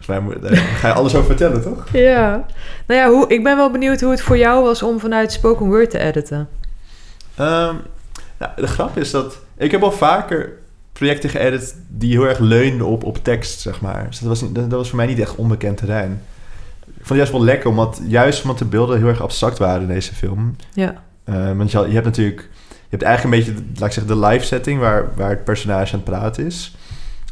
[0.01, 1.87] Volgens mij ga je alles over vertellen, toch?
[2.09, 2.47] Ja,
[2.87, 5.67] nou ja, hoe, ik ben wel benieuwd hoe het voor jou was om vanuit spoken
[5.67, 6.49] word te editen.
[7.35, 7.75] Ehm,
[8.39, 9.39] nou, de grap is dat...
[9.57, 10.53] Ik heb al vaker
[10.93, 14.07] projecten geëdit die heel erg leunden op, op tekst, zeg maar.
[14.09, 16.21] Dus dat was, niet- dat, dat was voor mij niet echt onbekend terrein.
[16.87, 19.83] Ik vond het juist wel lekker, omdat, juist omdat de beelden heel erg abstract waren
[19.83, 20.57] in deze film.
[20.73, 22.49] Ja, Eh, want je, je hebt natuurlijk...
[22.91, 24.81] Je hebt eigenlijk een beetje, laat ik zeggen, de live setting...
[24.81, 26.77] waar, waar het personage aan het praten is.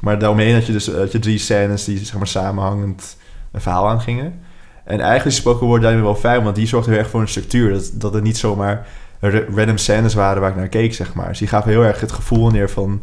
[0.00, 1.84] Maar daaromheen had je dus had je drie scènes...
[1.84, 3.16] die zeg maar samenhangend
[3.52, 4.40] een verhaal aangingen.
[4.84, 6.42] En eigenlijk is spoken word daarin wel fijn...
[6.42, 7.72] want die zorgde heel erg voor een structuur.
[7.72, 8.86] Dat, dat het niet zomaar
[9.20, 11.28] random scènes waren waar ik naar keek, zeg maar.
[11.28, 13.02] Dus die gaven heel erg het gevoel neer van...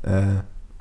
[0.00, 0.24] eh,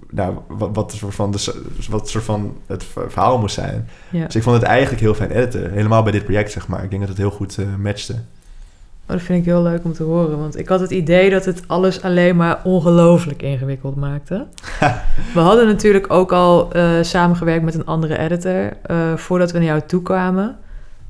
[0.10, 3.90] nou, wat, wat, soort van de, wat soort van het verhaal moest zijn.
[4.10, 4.26] Ja.
[4.26, 5.72] Dus ik vond het eigenlijk heel fijn editen.
[5.72, 6.84] Helemaal bij dit project, zeg maar.
[6.84, 8.14] Ik denk dat het heel goed eh, matchte.
[8.14, 10.40] Oh, dat vind ik heel leuk om te horen.
[10.40, 14.46] Want ik had het idee dat het alles alleen maar ongelooflijk ingewikkeld maakte.
[15.34, 18.72] we hadden natuurlijk ook al eh, samengewerkt met een andere editor
[19.16, 20.58] voordat we naar jou toe kwamen.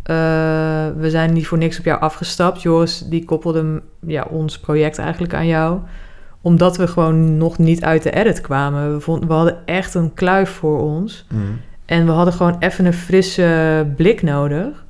[0.06, 0.16] Eh,
[0.98, 2.62] we zijn niet voor niks op jou afgestapt.
[2.62, 5.80] Joris die koppelde ja, ons project eigenlijk aan jou.
[6.42, 8.94] Omdat we gewoon nog niet uit de edit kwamen.
[8.94, 11.26] We, vonden, we hadden echt een kluif voor ons.
[11.30, 11.60] Mm.
[11.86, 14.86] En we hadden gewoon even een frisse blik nodig.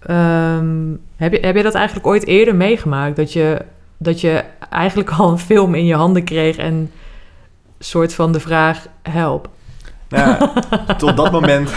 [0.00, 3.16] Ehm, heb, je, heb je dat eigenlijk ooit eerder meegemaakt?
[3.16, 3.64] Dat je,
[3.96, 6.90] dat je eigenlijk al een film in je handen kreeg en
[7.78, 9.48] soort van de vraag: help.
[10.10, 10.48] Nou,
[10.98, 11.70] tot dat moment...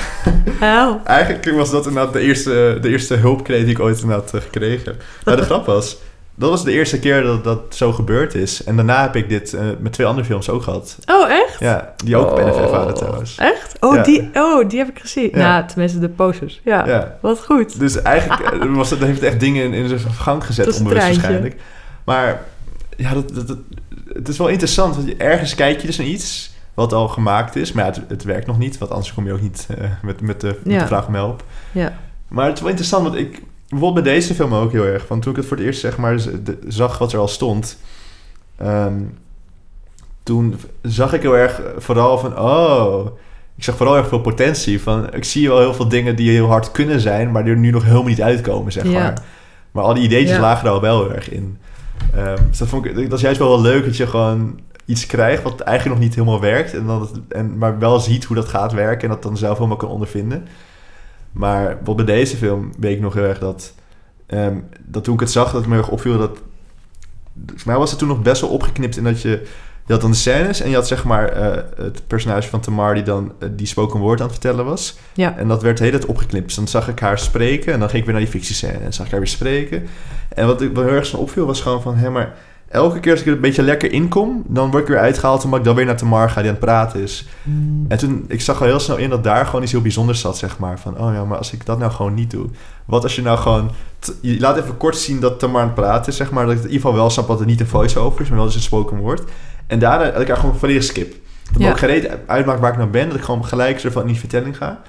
[0.60, 1.06] Help.
[1.06, 4.86] Eigenlijk was dat inderdaad de eerste, de eerste hulpkreet die ik ooit inderdaad eh, gekregen
[4.86, 5.04] heb.
[5.26, 5.98] Nou, de grap was...
[6.36, 8.64] Dat was de eerste keer dat dat zo gebeurd is.
[8.64, 10.98] En daarna heb ik dit eh, met twee andere films ook gehad.
[11.06, 11.60] Oh, echt?
[11.60, 12.46] Ja, die ook op Oh.
[12.46, 13.36] NFF waren trouwens.
[13.38, 13.76] Echt?
[13.80, 14.04] Oh, Ja.
[14.04, 15.30] die, oh, die heb ik gezien.
[15.34, 15.38] Ja.
[15.38, 16.62] Nou, tenminste de posters.
[16.64, 17.18] Ja, Ja.
[17.22, 17.80] wat goed.
[17.80, 20.78] Dus eigenlijk eh, was het, heeft het echt dingen in, in zijn gang gezet, Dat
[20.78, 21.56] onbewust waarschijnlijk.
[22.06, 22.42] Maar
[22.98, 23.58] ja, dat, dat, dat-
[24.14, 27.56] het is wel interessant, want je- ergens kijk je dus naar iets wat al gemaakt
[27.56, 27.72] is.
[27.72, 30.22] Maar ja, het, het werkt nog niet, want anders kom je ook niet eh, met,
[30.22, 30.80] met, de, met Ja.
[30.80, 31.44] de vraag om help.
[31.72, 31.98] Ja.
[32.28, 33.42] Maar het is wel interessant, want ik...
[33.70, 35.08] Bijvoorbeeld bij deze film ook heel erg.
[35.08, 36.20] Want toen ik het voor het eerst zeg maar
[36.68, 37.78] zag wat er al stond...
[38.58, 38.94] ehm,
[40.24, 42.40] toen zag ik heel erg vooral van...
[42.40, 43.06] Oh,
[43.58, 44.82] ik zag vooral erg veel potentie.
[44.82, 47.32] Van, ik zie wel heel veel dingen die heel hard kunnen zijn...
[47.32, 48.92] maar die er nu nog helemaal niet uitkomen, zeg Ja.
[48.92, 49.22] maar.
[49.72, 51.58] Maar al die ideetjes lagen er al wel heel erg in.
[52.16, 55.06] Ehm, dus dat, vond ik, dat is juist wel wel leuk dat je gewoon iets
[55.06, 55.44] krijgt...
[55.44, 56.74] wat eigenlijk nog niet helemaal werkt...
[56.74, 59.02] En dan het, en, maar wel ziet hoe dat gaat werken...
[59.02, 60.48] en dat dan zelf helemaal kan ondervinden.
[61.32, 63.74] Maar bijvoorbeeld bij deze film weet ik nog heel erg dat...
[64.26, 66.38] ehm, dat toen ik het zag, dat het me erg opviel dat...
[67.46, 69.48] Voor mij was het toen nog best wel opgeknipt in dat je...
[69.86, 72.94] Je had dan de scènes en je had zeg maar eh, het personage van Tamar
[72.94, 74.98] die dan eh, die spoken word aan het vertellen was.
[75.14, 75.38] Ja.
[75.38, 76.46] En dat werd de hele tijd opgeknipt.
[76.46, 78.94] Dus dan zag ik haar spreken en dan ging ik weer naar die fictiescène en
[78.94, 79.88] zag ik haar weer spreken.
[80.30, 81.96] En wat ik wel heel erg zo opviel was gewoon van...
[81.96, 82.36] Hé, maar
[82.74, 84.44] elke keer als ik er een beetje lekker in kom...
[84.48, 86.66] dan word ik weer uitgehaald omdat ik dan weer naar Tamar ga die aan het
[86.66, 87.28] praten is.
[87.88, 90.38] En toen, ik zag al heel snel in dat daar gewoon iets heel bijzonders zat,
[90.38, 90.80] zeg maar.
[90.80, 92.46] Van, oh ja, maar als ik dat nou gewoon niet doe.
[92.86, 93.72] Wat als je nou gewoon...
[94.22, 96.46] je laat even kort zien dat Tamar aan het praten is, zeg maar.
[96.46, 98.46] Dat ik in ieder geval wel snap dat het niet een voice-over is, maar wel
[98.46, 99.22] dus een spoken word.
[99.68, 101.14] En daarna dat ik haar gewoon volledig skip.
[101.52, 101.70] Dat Ja.
[101.70, 103.08] ook gereed uitmaakt waar ik nou ben.
[103.08, 104.82] Dat ik gewoon gelijk ervan in die vertelling ga.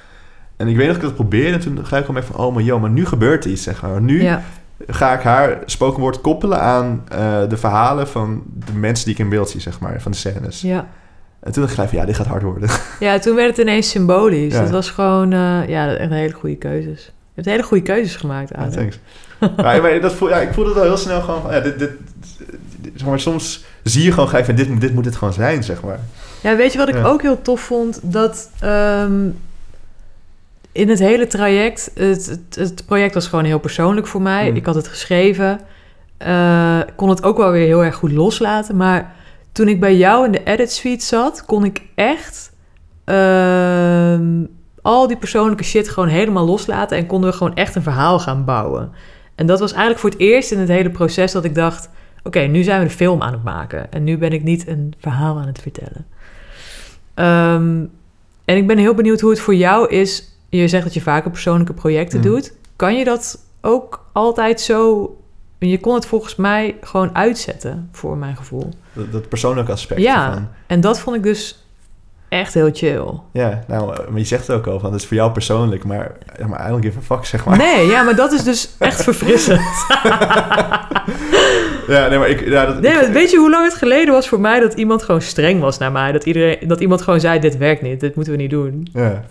[0.57, 1.53] En ik weet nog dat ik dat probeerde.
[1.53, 3.83] En toen gelijk kwam ik van, oh maar joh, maar nu gebeurt er iets, zeg
[3.83, 4.01] maar.
[4.01, 4.43] Nu Ja.
[4.87, 9.21] Ga ik haar spoken word koppelen aan eh, de verhalen van de mensen die ik
[9.21, 10.01] in beeld zie, zeg maar.
[10.01, 10.61] Van de scènes.
[10.61, 10.87] Ja.
[11.41, 12.69] En toen dacht ik van, ja, dit gaat hard worden.
[13.01, 14.53] ja, toen werd het ineens symbolisch.
[14.55, 14.61] Ja.
[14.61, 17.05] Dat was gewoon, eh, ja, echt een hele goede keuzes.
[17.05, 18.71] Je hebt hele goede keuzes gemaakt, Ja, Adam.
[18.73, 18.99] thanks.
[19.57, 21.79] maar, maar dat voel, ja, ik voelde het al heel snel gewoon van, ja, dit,
[21.79, 21.91] dit,
[22.81, 25.35] dit- zeg maar, soms zie je gewoon gelijk van, dit, moet- dit moet het gewoon
[25.35, 25.99] zijn, zeg maar.
[26.41, 27.99] Ja, weet je wat ik ook heel tof vond?
[28.03, 29.13] Dat ehm,
[30.75, 34.51] in het hele traject, het, het, het project was gewoon heel persoonlijk voor mij.
[34.51, 34.57] Mm.
[34.57, 35.61] Ik had het geschreven,
[36.17, 38.77] eh, kon het ook wel weer heel erg goed loslaten.
[38.77, 39.15] Maar
[39.53, 42.53] toen ik bij jou in de edit suite zat, kon ik echt
[43.05, 44.45] ehm,
[44.83, 46.97] al die persoonlijke shit gewoon helemaal loslaten.
[46.97, 48.93] En konden we gewoon echt een verhaal gaan bouwen.
[49.35, 51.89] En dat was eigenlijk voor het eerst in het hele proces dat ik dacht...
[52.23, 53.93] Oké, nu zijn we een film aan het maken.
[53.93, 56.07] En nu ben ik niet een verhaal aan het vertellen.
[57.15, 57.85] Ehm,
[58.45, 60.34] en ik ben heel benieuwd hoe het voor jou is.
[60.61, 62.25] Je zegt dat je vaker persoonlijke projecten Mm.
[62.25, 62.53] doet.
[62.77, 65.09] Kan je dat ook altijd zo...
[65.59, 68.69] Je kon het volgens mij gewoon uitzetten, voor mijn gevoel.
[68.93, 70.27] Dat, dat persoonlijke aspect Ja.
[70.27, 70.49] ervan.
[70.67, 71.65] En dat vond ik dus
[72.29, 73.05] echt heel chill.
[73.33, 76.13] Ja, nou, maar je zegt het ook al, van, het is voor jou persoonlijk, maar,
[76.39, 77.57] ja, maar don't give a fuck, zeg maar.
[77.59, 79.61] Nee, ja, maar dat is dus echt verfrissend.
[81.89, 82.49] Ja, nee, maar ik...
[82.49, 85.03] Ja, dat, Nee, ik- weet je hoe lang het geleden was voor mij dat iemand
[85.03, 86.13] gewoon streng was naar mij?
[86.13, 88.89] Dat, iedereen, dat iemand gewoon zei, dit werkt niet, dit moeten we niet doen.
[88.93, 89.25] Ja,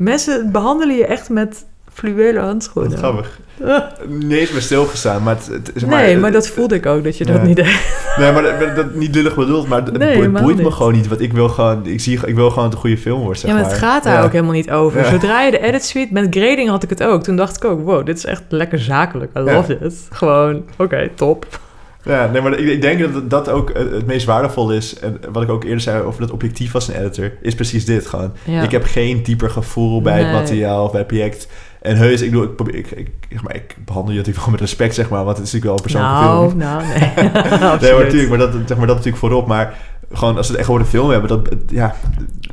[0.00, 2.90] Mensen behandelen je echt met fluwelen handschoenen.
[2.90, 3.38] wat grappig.
[3.64, 3.78] Ah.
[4.08, 7.16] Niet eens bij stilgestaan, maar het, het is nee, maar dat voelde ik ook, dat
[7.18, 7.42] je dat Ja.
[7.42, 7.80] niet deed.
[8.16, 10.72] Nee, maar dat, dat niet lullig bedoeld, maar het, Nee, boeit me niet.
[10.72, 11.08] gewoon niet.
[11.08, 13.56] Want ik wil gewoon, ik, zie, ik wil gewoon een goede film wordt, zeg ja,
[13.56, 13.90] maar het maar.
[13.90, 14.24] gaat daar Ja.
[14.24, 15.00] ook helemaal niet over.
[15.00, 15.10] Ja.
[15.10, 16.12] Zodra je de edit suite...
[16.12, 17.22] Met grading had ik het ook.
[17.22, 19.30] Toen dacht ik ook, wow, dit is echt lekker zakelijk.
[19.36, 19.52] I Ja.
[19.54, 19.94] love it.
[20.10, 21.46] Gewoon, oké, top.
[22.04, 24.98] Ja, nee, maar ik, ik denk dat dat ook het meest waardevol is.
[24.98, 28.06] En wat ik ook eerder zei over dat objectief als een editor, is precies dit
[28.06, 28.32] gewoon.
[28.44, 28.62] Ja.
[28.62, 31.48] Ik heb geen dieper gevoel bij het materiaal of bij het project.
[31.80, 34.54] En heus, ik, bedoel, ik, probeer, ik, ik, zeg maar, ik behandel je natuurlijk wel
[34.54, 36.58] met respect, zeg maar, want het is natuurlijk wel een persoonlijke nou, film.
[36.58, 37.78] nou, nee.
[37.80, 39.46] Nee, maar natuurlijk, maar dat, zeg maar dat natuurlijk voorop.
[39.46, 39.74] Maar
[40.12, 41.94] gewoon als we het echt over de film hebben, dat, ja,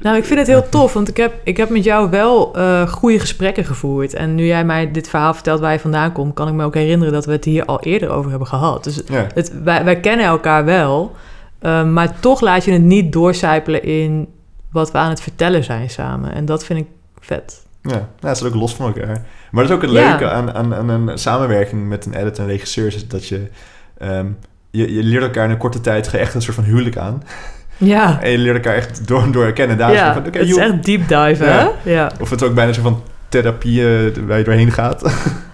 [0.01, 2.87] Nou, ik vind het heel tof, want ik heb, ik heb met jou wel eh
[2.87, 4.13] goede gesprekken gevoerd.
[4.13, 6.73] En nu jij mij dit verhaal vertelt waar je vandaan komt, kan ik me ook
[6.73, 8.83] herinneren dat we het hier al eerder over hebben gehad.
[8.83, 11.15] Dus ja, het, wij, wij kennen elkaar wel,
[11.59, 14.27] eh, maar toch laat je het niet doorcijpelen in
[14.71, 16.33] wat we aan het vertellen zijn samen.
[16.33, 16.87] En dat vind ik
[17.19, 17.65] vet.
[17.81, 19.25] Ja, nou, dat is ook los van elkaar.
[19.51, 20.09] Maar dat is ook het Ja.
[20.09, 22.87] leuke aan, aan, aan een samenwerking met een editor en regisseur...
[22.87, 23.47] is dat je,
[23.97, 24.27] ehm,
[24.71, 24.93] je...
[24.93, 27.23] Je leert elkaar in een korte tijd echt een soort van huwelijk aan.
[27.77, 29.77] Ja, En je leert elkaar echt door en door herkennen.
[29.77, 31.71] Daar is ja van, oké, het is echt deep dive, Ja.
[31.83, 31.91] hè?
[31.91, 32.11] Ja.
[32.19, 35.01] Of het ook bijna zo van therapie eh, waar je doorheen gaat.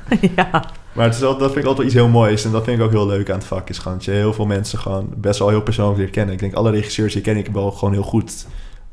[0.35, 0.63] ja.
[0.93, 2.45] Maar het is wel, dat vind ik altijd wel iets heel moois.
[2.45, 3.69] En dat vind ik ook heel leuk aan het vak.
[3.69, 6.33] Is gewoon dat je heel veel mensen gewoon best wel heel persoonlijk leert kennen.
[6.33, 8.45] Ik denk alle regisseurs die ken ik wel gewoon heel goed.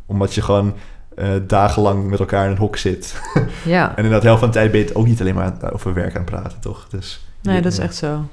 [0.07, 0.75] Omdat je gewoon
[1.17, 3.21] eh, dagenlang met elkaar in een hok zit.
[3.65, 3.97] ja.
[3.97, 5.95] En in dat helft van de tijd ben je het ook niet alleen maar over
[5.95, 6.87] werk aan het praten, toch?
[6.91, 8.25] Dus, Nee, dat is echt zo.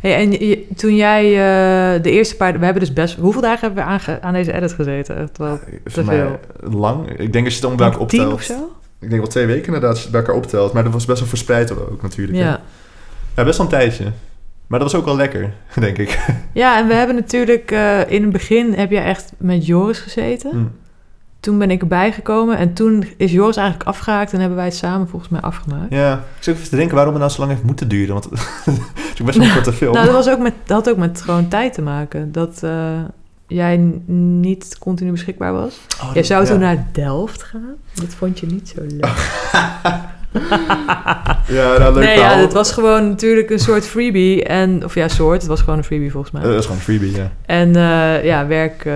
[0.00, 2.58] Hey, en je- toen jij eh, de eerste paar...
[2.58, 3.16] We hebben dus best...
[3.18, 5.16] Hoeveel dagen hebben we aan, aan deze edit gezeten?
[5.18, 7.10] Echt wel Voor te mij lang.
[7.18, 8.32] Ik denk als je het om bij elkaar optelt.
[8.32, 8.76] of zo?
[9.00, 10.72] Ik denk wel twee weken inderdaad, als je het bij elkaar optelt.
[10.72, 12.38] Maar dat was best wel verspreid ook natuurlijk.
[12.38, 12.44] hè.
[12.44, 12.60] Ja.
[13.36, 14.04] ja, best wel een tijdje.
[14.66, 16.18] Maar dat was ook wel lekker, denk ik.
[16.52, 17.70] ja, en we hebben natuurlijk...
[17.70, 20.50] eh, in het begin heb jij echt met Joris gezeten.
[20.56, 20.70] Mm.
[21.40, 22.56] Toen ben ik erbij gekomen.
[22.58, 24.32] En toen is Joris eigenlijk afgehaakt.
[24.32, 25.92] En hebben wij het samen volgens mij afgemaakt.
[25.94, 28.12] Ja, ik zit even te denken waarom het nou zo lang heeft moeten duren.
[28.12, 28.32] Want het
[29.14, 29.92] is best wel een korte film.
[29.92, 32.32] Nou, dat, was ook met, dat had ook met gewoon tijd te maken.
[32.32, 33.00] Dat eh,
[33.46, 33.76] jij
[34.06, 35.78] niet continu beschikbaar was.
[36.00, 36.50] Oh, Jij dat- zou ja.
[36.50, 37.74] toen naar Delft gaan.
[37.94, 39.06] Dat vond je niet zo leuk.
[41.48, 42.36] Ja, nou, leuk nee, verhaal.
[42.36, 44.44] ja, het was gewoon natuurlijk een soort freebie.
[44.44, 45.38] En, of ja, soort.
[45.40, 46.42] Het was gewoon een freebie volgens mij.
[46.42, 47.30] Eh, dat is gewoon een freebie, ja.
[47.46, 48.86] En eh, ja, werk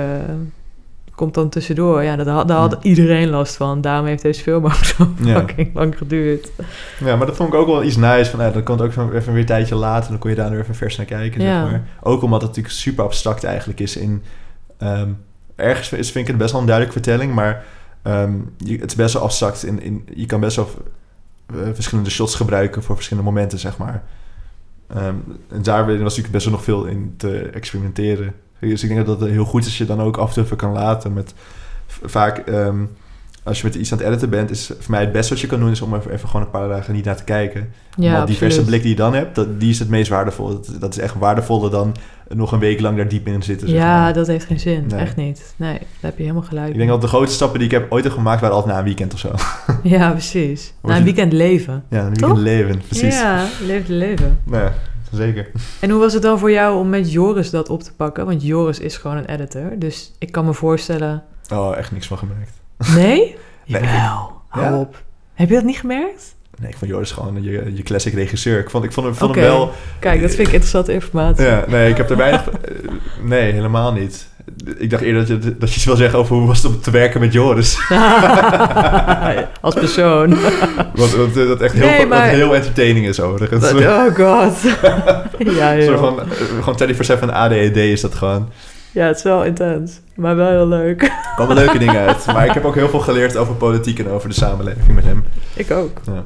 [1.23, 2.03] komt dan tussendoor.
[2.03, 3.81] Ja, daar had, daar had iedereen last van.
[3.81, 5.39] Daarom heeft deze film ook zo Ja.
[5.39, 6.51] fucking lang geduurd.
[7.05, 8.31] Ja, maar dat vond ik ook wel iets nice.
[8.31, 10.11] Van, ja, dan kon het ook van- even weer een tijdje later.
[10.11, 11.63] Dan kon je daar weer even vers naar kijken, Ja.
[11.63, 11.83] zeg maar.
[12.01, 14.23] Ook omdat het natuurlijk super abstract eigenlijk is in...
[14.79, 15.09] ehm,
[15.57, 17.65] ergens is, vind ik het best wel een duidelijke vertelling, maar...
[18.03, 19.65] ehm, je, het is best wel abstract.
[19.65, 20.69] In, in, je kan best wel
[21.47, 24.03] eh, verschillende shots gebruiken voor verschillende momenten, zeg maar.
[24.89, 25.15] Ehm,
[25.51, 28.35] en daar was natuurlijk best wel nog veel in te experimenteren.
[28.69, 30.73] Dus ik denk dat het heel goed is als je dan ook af en kan
[30.73, 31.13] laten.
[31.13, 31.35] Met,
[31.87, 32.85] vaak, ehm,
[33.43, 35.47] als je met iets aan het editen bent, is voor mij het beste wat je
[35.47, 35.71] kan doen...
[35.71, 37.73] is om even, even gewoon een paar dagen niet naar te kijken.
[37.97, 40.49] Ja, Want die verse blik die je dan hebt, dat, die is het meest waardevol.
[40.49, 41.95] Dat, dat is echt waardevoller dan
[42.29, 43.69] nog een week lang daar diep in zitten.
[43.69, 44.13] zeg Ja, maar.
[44.13, 44.85] dat heeft geen zin.
[44.89, 45.01] Nee.
[45.01, 45.55] Echt niet.
[45.57, 46.69] Nee, daar heb je helemaal gelijk.
[46.69, 48.41] Ik denk dat de grootste stappen die ik heb ooit heb gemaakt...
[48.41, 49.31] waren altijd na een weekend of zo.
[49.83, 50.73] Ja, precies.
[50.83, 51.85] Na een weekend leven.
[51.89, 52.29] Ja, een Toch?
[52.29, 53.15] weekend leven, precies.
[53.15, 54.39] Ja, leef het leven.
[54.51, 54.73] Ja,
[55.13, 55.51] zeker.
[55.81, 58.27] En hoe was het dan voor jou om met Joris dat op te pakken?
[58.27, 59.73] Want Joris is gewoon een editor.
[59.79, 61.23] Dus ik kan me voorstellen...
[61.53, 62.61] Oh, echt niks van gemerkt.
[62.95, 63.21] Nee?
[63.67, 64.33] Nee, Jawel.
[64.49, 64.79] Hou Ja?
[64.79, 65.03] op.
[65.35, 66.35] Heb je dat niet gemerkt?
[66.59, 68.59] Nee, ik vond Joris gewoon je, je classic regisseur.
[68.59, 69.41] Ik vond, ik vond, hem, vond Oké.
[69.41, 69.71] hem wel...
[69.99, 71.45] Kijk, dat vind ik interessante informatie.
[71.45, 72.49] Ja, nee, ik heb er weinig...
[73.23, 74.29] nee, helemaal niet.
[74.77, 76.81] Ik dacht eerder dat je, dat je iets wil zeggen over hoe was het om
[76.81, 77.79] te werken met Joris.
[79.61, 80.29] Als persoon.
[80.95, 83.73] Want, want, eh, dat echt heel, Nee, maar- heel entertaining is overigens.
[83.73, 84.57] Oh god.
[85.59, 85.99] ja, joh.
[85.99, 86.27] van, eh,
[86.63, 86.77] gewoon
[87.29, 88.49] 24-7 ADHD is dat gewoon.
[88.93, 90.01] Ja, het is wel intens.
[90.15, 91.03] Maar wel heel leuk.
[91.03, 92.27] Er komen leuke dingen uit.
[92.35, 95.25] Maar ik heb ook heel veel geleerd over politiek en over de samenleving met hem.
[95.55, 96.01] Ik ook.
[96.07, 96.25] Ja.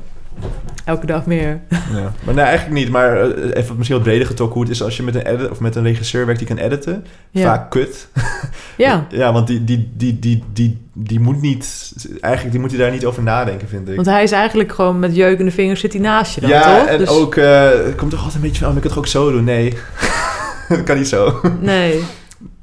[0.84, 1.60] Elke dag meer.
[1.70, 2.12] Ja.
[2.24, 2.88] Maar nee, eigenlijk niet.
[2.90, 5.50] Maar eh, even misschien wat breder getrokken hoe het is als je met een, edit,
[5.50, 7.06] of met een regisseur werkt die kan editen.
[7.30, 7.42] Ja.
[7.42, 8.08] Vaak kut.
[8.76, 11.92] Ja, Ja, want die, die, die, die, die, die moet niet...
[12.20, 13.94] Eigenlijk die moet je daar niet over nadenken, vind ik.
[13.94, 16.86] want hij is eigenlijk gewoon met jeukende vingers zit hij naast je dan, ja, toch?
[16.86, 17.34] en Dus- ook...
[17.34, 18.68] het komt toch altijd een beetje van...
[18.70, 19.44] Oh, ik kan het ook zo doen?
[19.44, 19.74] Nee.
[20.68, 21.40] dat kan niet zo.
[21.60, 22.02] Nee.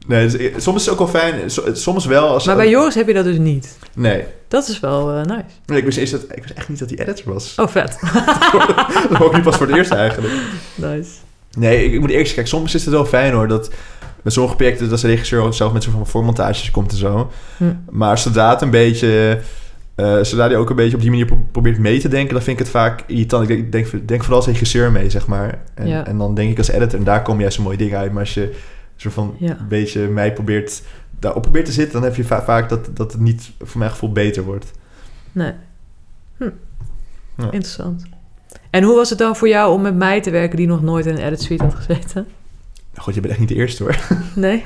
[0.08, 1.50] Nee, dus, soms is het ook wel fijn.
[1.52, 2.46] so- Soms wel als...
[2.46, 3.78] Maar bij Joris heb je dat dus niet.
[3.96, 4.24] Nee.
[4.48, 5.44] Dat is wel eh, nice.
[5.66, 7.54] Nee, ik wist, eerst dat, ik wist echt niet dat hij editor was.
[7.58, 8.00] Oh, vet.
[9.10, 10.34] dat ik nu pas voor het eerst eigenlijk.
[10.76, 11.10] nice.
[11.58, 13.70] Nee, ik, ik moet eerst zeggen, soms is het wel fijn hoor, dat
[14.22, 17.32] met sommige projecten dat de regisseur ook zelf met zo'n voormontages komt en zo.
[17.58, 17.64] Hm.
[17.90, 19.40] Maar zodra het een beetje,
[19.96, 22.44] eh zodra hij ook een beetje op die manier pro- probeert mee te denken, dan
[22.44, 23.50] vind ik het vaak irritant.
[23.50, 25.60] Ik denk, denk, denk vooral als regisseur mee, zeg maar.
[25.76, 26.06] En, Ja.
[26.06, 28.12] en dan denk ik als editor, en daar komen juist zo mooie dingen uit.
[28.12, 28.56] Maar als je
[28.96, 29.50] soort van Ja.
[29.60, 30.82] een beetje mij probeert,
[31.20, 33.92] daarop probeert te zitten, dan heb je va- vaak dat, dat het niet, voor mijn
[33.92, 34.72] gevoel, beter wordt.
[35.32, 35.52] Nee.
[36.38, 36.44] Hm.
[37.38, 37.44] Ja.
[37.44, 38.04] Interessant.
[38.70, 41.06] En hoe was het dan voor jou om met mij te werken die nog nooit
[41.06, 42.28] in een edit suite had gezeten?
[42.96, 43.96] God, je bent echt niet de eerste hoor.
[44.36, 44.64] Nee?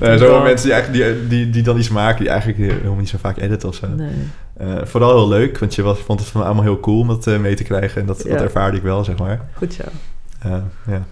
[0.18, 3.18] Zo'n mensen die, eigenlijk, die, die, die dan iets maken die eigenlijk helemaal niet zo
[3.20, 3.86] vaak editen of zo.
[3.88, 4.10] Nee.
[4.56, 7.26] Eh, vooral heel leuk, want je was, vond het van allemaal heel cool om dat
[7.26, 8.00] eh, mee te krijgen.
[8.00, 8.28] En dat, Ja.
[8.32, 9.40] dat ervaarde ik wel, zeg maar.
[9.54, 9.82] Goed zo.
[10.38, 10.56] Eh,
[10.86, 11.04] ja.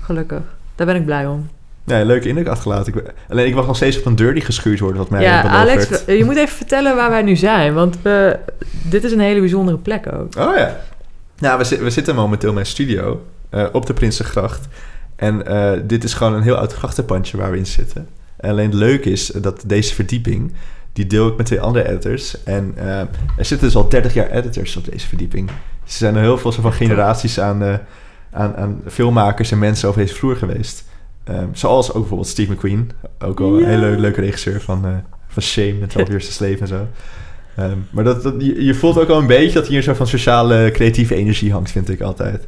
[0.00, 0.42] Gelukkig.
[0.78, 1.48] Daar ben ik blij om.
[1.84, 2.94] ja, leuke indruk achtergelaten.
[2.94, 5.42] Ik, alleen ik wacht nog steeds op een deur die geschuurd wordt, wat mij ja,
[5.42, 6.06] Alex, werd.
[6.06, 7.74] je moet even vertellen waar wij nu zijn.
[7.74, 8.38] Want we,
[8.82, 10.36] dit is een hele bijzondere plek ook.
[10.36, 10.76] Oh ja.
[11.38, 14.68] Nou, we, we zitten momenteel in mijn studio eh, op de Prinsengracht.
[15.16, 18.08] En eh, dit is gewoon een heel oud grachtenpandje waar we in zitten.
[18.36, 20.52] En alleen het leuke is dat deze verdieping,
[20.92, 22.42] die deel ik met twee andere editors.
[22.44, 23.00] En eh,
[23.36, 25.46] er zitten dus al 30 jaar editors op deze verdieping.
[25.84, 27.80] Dus er zijn er heel veel zo van generaties aan,
[28.38, 30.84] aan, aan filmmakers en mensen over deze vloer geweest.
[31.24, 33.44] Eh, zoals ook bijvoorbeeld Steve McQueen, ook Ja.
[33.44, 34.90] een hele leuke regisseur van, eh,
[35.28, 36.86] van shame en 12 years to slave en zo.
[37.56, 40.06] Ehm, maar dat, dat, je, je voelt ook wel een beetje dat hier soort van
[40.06, 42.46] sociale creatieve energie hangt, vind ik altijd.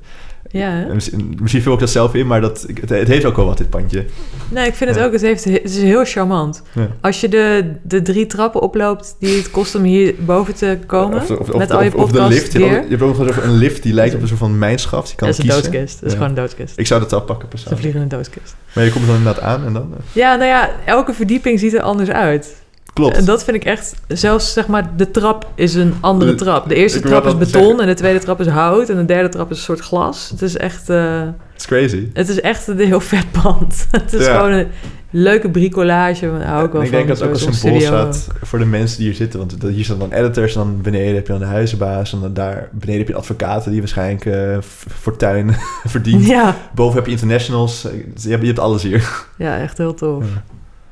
[0.52, 3.44] Ja, misschien, misschien vul ik dat zelf in, maar dat, het, het heeft ook wel
[3.46, 4.04] wat, dit pandje.
[4.48, 5.04] Nee, ik vind het Ja.
[5.04, 5.12] ook.
[5.12, 6.62] Het, heeft, het is heel charmant.
[6.74, 6.88] Ja.
[7.00, 11.16] Als je de, de drie trappen oploopt die het kost om hier boven te komen.
[11.20, 12.52] Of, de- of, of, met al je of de lift.
[12.52, 14.58] Je hebt, ook- je hebt ook nog een lift die lijkt op een soort van
[14.58, 15.10] mijnschaft.
[15.10, 15.72] Je kan Dat is een kiezen.
[16.00, 16.78] Dat is gewoon een doodskist.
[16.78, 17.80] Ik zou dat wel pakken Het is een persoonlijk.
[17.96, 18.54] vliegende doodskist.
[18.74, 19.94] Maar je komt er dan inderdaad aan en dan...
[19.98, 22.56] eh, Ja, nou ja, elke verdieping ziet er anders uit.
[22.92, 23.16] Klopt.
[23.16, 23.94] En dat vind ik echt...
[24.08, 26.68] Zelfs zeg maar, de trap is een andere Eh, trap.
[26.68, 27.80] De eerste trap is beton zeggen.
[27.80, 28.88] en de tweede trap is hout.
[28.88, 30.28] En de derde trap is een soort glas.
[30.30, 30.88] Het is echt...
[30.90, 31.22] eh,
[31.54, 32.08] It's crazy.
[32.12, 33.86] het is echt een heel vet pand.
[33.90, 34.36] het is Ja.
[34.36, 34.66] gewoon een
[35.10, 36.30] leuke bricolage.
[36.38, 36.98] Daar hou ik wel En ik van.
[37.06, 39.38] denk dat het ook een symbool staat voor de mensen die hier zitten.
[39.38, 42.12] Want dat- hier staan dan editors, en dan beneden heb je dan de huizenbaas.
[42.12, 44.24] En dan daar beneden heb je advocaten die waarschijnlijk
[44.64, 46.26] f- fortuin verdient.
[46.26, 47.82] Ja, Boven heb je internationals.
[48.16, 49.24] Je hebt, je hebt alles hier.
[49.36, 50.24] ja, echt heel tof.
[50.24, 50.42] Ja.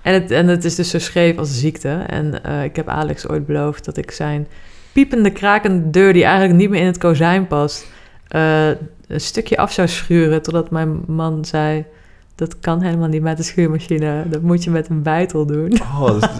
[0.08, 1.88] En, het, en het is dus zo scheef als ziekte.
[1.88, 4.46] En eh, ik heb Alex ooit beloofd dat ik zijn
[4.92, 6.12] piepende, krakende deur...
[6.12, 7.86] die eigenlijk niet meer in het kozijn past...
[8.28, 8.68] eh,
[9.08, 10.42] een stukje af zou schuren.
[10.42, 11.84] Totdat mijn man zei...
[12.34, 14.22] dat kan helemaal niet met de schuurmachine.
[14.26, 15.78] Dat moet je met een bijtel doen.
[15.80, 16.30] Oh, dus,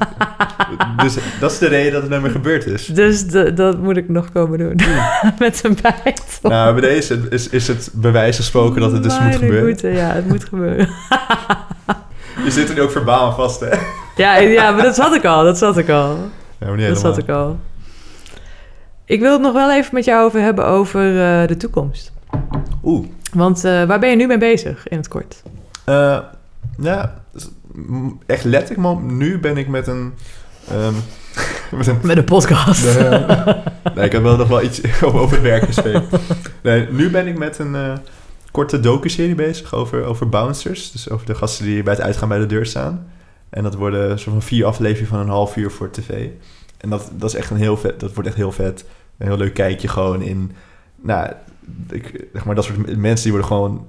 [1.03, 2.87] dus dat is de reden dat het met me gebeurd is.
[2.87, 4.77] Dus de- dat moet ik nog komen doen.
[5.39, 6.51] met een bijtel.
[6.51, 9.73] Nou, bij deze is, is het bewijs gesproken dat het dus moet gebeuren.
[9.73, 10.89] goede, ja, het moet gebeuren.
[12.45, 13.77] Je zit er nu ook verbaal aan vast, hè?
[14.17, 15.45] ja, ja, maar dat zat ik al.
[15.45, 16.17] Dat zat ik al.
[16.59, 17.59] Ja, maar niet dat zat ik al.
[19.05, 22.13] Ik wil het nog wel even met jou over hebben over eh, de toekomst.
[22.85, 23.07] Oeh.
[23.33, 25.43] Want eh, waar ben je nu mee bezig in het kort?
[25.85, 26.19] Eh,
[26.79, 27.15] ja,
[28.27, 29.17] echt letterlijk, man.
[29.17, 30.15] Nu ben ik met een...
[30.71, 30.95] ehm,
[31.79, 32.85] met een Met een podcast.
[33.95, 36.05] Nee, ik heb wel nog wel iets over werk gespeeld.
[36.63, 37.77] Nee, nu ben ik met een
[38.59, 40.91] korte docu-serie bezig over, over bouncers.
[40.93, 43.07] Dus over de gasten die bij het uitgaan bij de deur staan.
[43.51, 46.27] En dat worden een soort van vier afleveringen van een half uur voor tv.
[46.79, 48.85] En dat, dat is echt een heel vet, dat wordt echt heel vet.
[49.19, 50.53] Een heel leuk kijkje gewoon in,
[51.03, 51.33] nou,
[51.91, 53.87] ik, zeg maar dat soort mensen die worden gewoon,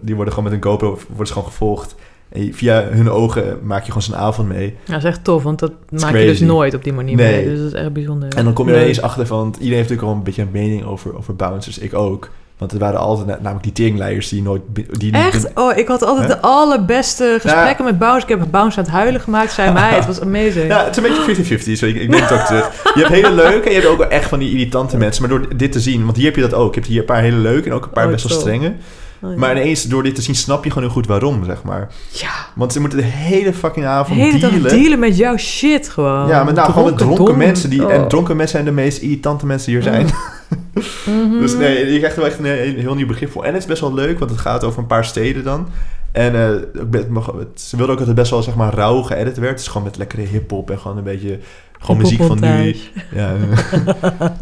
[0.00, 1.94] die worden gewoon met een GoPro, worden ze gewoon gevolgd.
[2.28, 4.76] En via hun ogen maak je gewoon zo'n avond mee.
[4.84, 7.36] Ja, dat is echt tof, want dat maak je dus nooit op die manier Nee.
[7.36, 7.44] mee.
[7.48, 8.28] Dus dat is echt bijzonder.
[8.34, 9.46] En dan kom je ineens achter van...
[9.46, 11.78] Iedereen heeft natuurlijk al een beetje een mening over, over bouncers.
[11.78, 12.30] Ik ook.
[12.62, 14.62] Want het waren altijd na- namelijk die teringleiers die nooit...
[14.72, 15.48] Die niet Echt?
[15.54, 16.34] Oh, ik had altijd Hè?
[16.34, 18.22] de allerbeste gesprekken met Bounce.
[18.22, 19.90] Ik heb Bounce aan het huilen gemaakt, zei mij.
[19.94, 20.66] Het was amazing.
[20.66, 21.72] Ja, het is een beetje 50-50.
[21.78, 22.70] So ik, ik neem het ook terug.
[22.94, 25.22] Je hebt hele leuke en je hebt ook wel echt van die irritante mensen.
[25.28, 26.04] Maar door dit te zien...
[26.04, 26.74] Want hier heb je dat ook.
[26.74, 28.74] Je hebt hier een paar hele leuke en ook een paar Oh, best wel strenge.
[29.22, 29.36] Oh, ja.
[29.38, 31.88] Maar ineens door dit te zien snap je gewoon heel goed waarom, zeg maar.
[32.10, 34.68] ja, Want ze moeten de hele fucking avond hele dealen.
[34.68, 36.28] dealen met jouw shit gewoon.
[36.28, 37.36] Ja, maar nou, gewoon met dronken dom.
[37.36, 37.70] mensen.
[37.70, 37.92] Die, Oh.
[37.92, 40.06] En dronken mensen zijn de meest irritante mensen die er zijn.
[41.06, 41.38] Mhm.
[41.38, 43.44] Dus nee, je krijgt er wel echt een, een heel nieuw begrip voor.
[43.44, 45.68] En het is best wel leuk, want het gaat over een paar steden dan.
[46.12, 46.50] En eh,
[47.54, 49.56] ze wilden ook dat het best wel zeg maar rauw geëdit werd.
[49.56, 51.38] Dus gewoon met lekkere hip-hop en gewoon een beetje.
[51.78, 52.76] Gewoon muziek van nu.
[53.14, 53.32] Ja,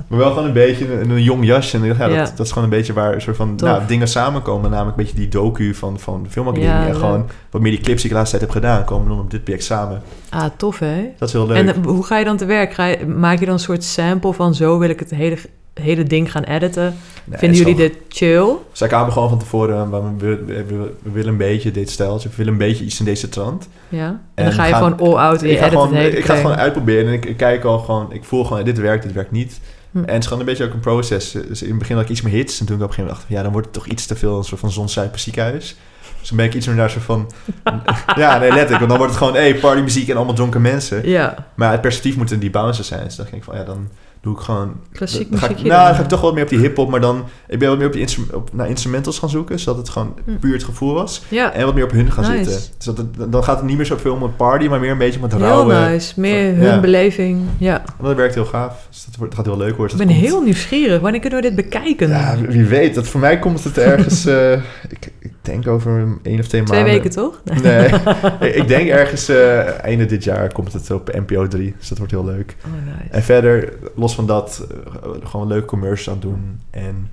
[0.08, 1.76] maar wel gewoon een beetje een, een jong jasje.
[1.76, 2.30] En ja, dat, Ja.
[2.36, 4.70] dat is gewoon een beetje waar een soort van nou, dingen samenkomen.
[4.70, 6.74] Namelijk een beetje die docu van, van filmacademie.
[6.74, 9.08] Ja, en gewoon wat meer die clips die ik de laatste tijd heb gedaan, komen
[9.08, 10.02] dan op dit project samen.
[10.28, 11.11] Ah, tof hè?
[11.18, 11.56] Dat is heel leuk.
[11.56, 12.72] En eh, hoe ga je dan te werk?
[12.72, 15.36] Ga je, maak je dan een soort sample van zo wil ik het hele,
[15.81, 16.95] hele ding gaan editen?
[17.24, 18.49] Nee, Vinden jullie dit chill?
[18.72, 22.28] Zij kwamen gewoon van tevoren, maar we, we, we- we willen een beetje dit stijltje,
[22.28, 23.68] we willen een beetje iets in deze trant.
[23.89, 24.07] Ja?
[24.07, 25.95] En, En dan ga je gaan- gewoon all out en je Ik ga, edit gewoon,
[25.95, 26.41] het hele ik ga het ding.
[26.41, 29.31] gewoon uitproberen en ik, ik kijk al gewoon, ik voel gewoon, dit werkt, dit werkt
[29.31, 29.61] niet.
[29.91, 29.99] Hm.
[29.99, 31.31] En het is gewoon een beetje ook een proces.
[31.31, 33.11] Dus in het begin had ik iets meer hits en toen ik op een gegeven
[33.14, 35.76] moment dacht ja, dan wordt het toch iets te veel een soort van zonzuiper ziekenhuis.
[36.20, 37.31] Dus dan ben ik iets meer naar soort van,
[38.16, 41.09] ja, nee, letterlijk, want dan wordt het gewoon, hey, partymuziek en allemaal dronken mensen.
[41.09, 43.05] Ja, Maar het perspectief moeten die bouncers zijn.
[43.05, 43.89] Dus dan denk ik van, ja, dan
[44.22, 47.00] doe ik gewoon klassiek nou, dan ga ik toch wel meer op die hip-hop, maar
[47.00, 47.24] dan.
[47.48, 50.14] Ik ben wat meer op die instru- op, naar instrumentals gaan zoeken, zodat het gewoon
[50.24, 50.36] Hm.
[50.36, 51.22] puur het gevoel was.
[51.28, 52.50] Ja, En wat meer op hun gaan Nice.
[52.50, 52.70] zitten.
[52.76, 54.98] Dus dat het, dan gaat het niet meer zoveel om het party, maar meer een
[54.98, 55.74] beetje om het heel rauwe.
[55.74, 56.20] nice.
[56.20, 56.80] Meer van- hun ja.
[56.80, 57.40] beleving.
[57.58, 57.78] Ja.
[57.98, 58.86] En dat werkt heel gaaf.
[58.90, 60.00] Dus dat, wordt, dat gaat heel leuk worden.
[60.00, 61.00] Ik ben heel nieuwsgierig.
[61.00, 62.08] Wanneer kunnen we dit bekijken?
[62.08, 62.94] Ja, wie weet.
[62.94, 64.26] Dat voor mij komt het ergens.
[64.26, 64.52] eh,
[64.88, 66.94] ik, ik denk over een één of twee, Twee maanden.
[66.94, 67.40] weken toch?
[67.62, 67.88] Nee,
[68.59, 71.74] ik- denk ergens eh einde dit jaar komt het op NPO 3.
[71.78, 72.57] Dus dat wordt heel leuk.
[72.66, 73.11] Oh, nice.
[73.11, 74.66] En verder, los van dat,
[75.03, 76.61] eh, gewoon leuke commercials aan het doen.
[76.70, 77.11] En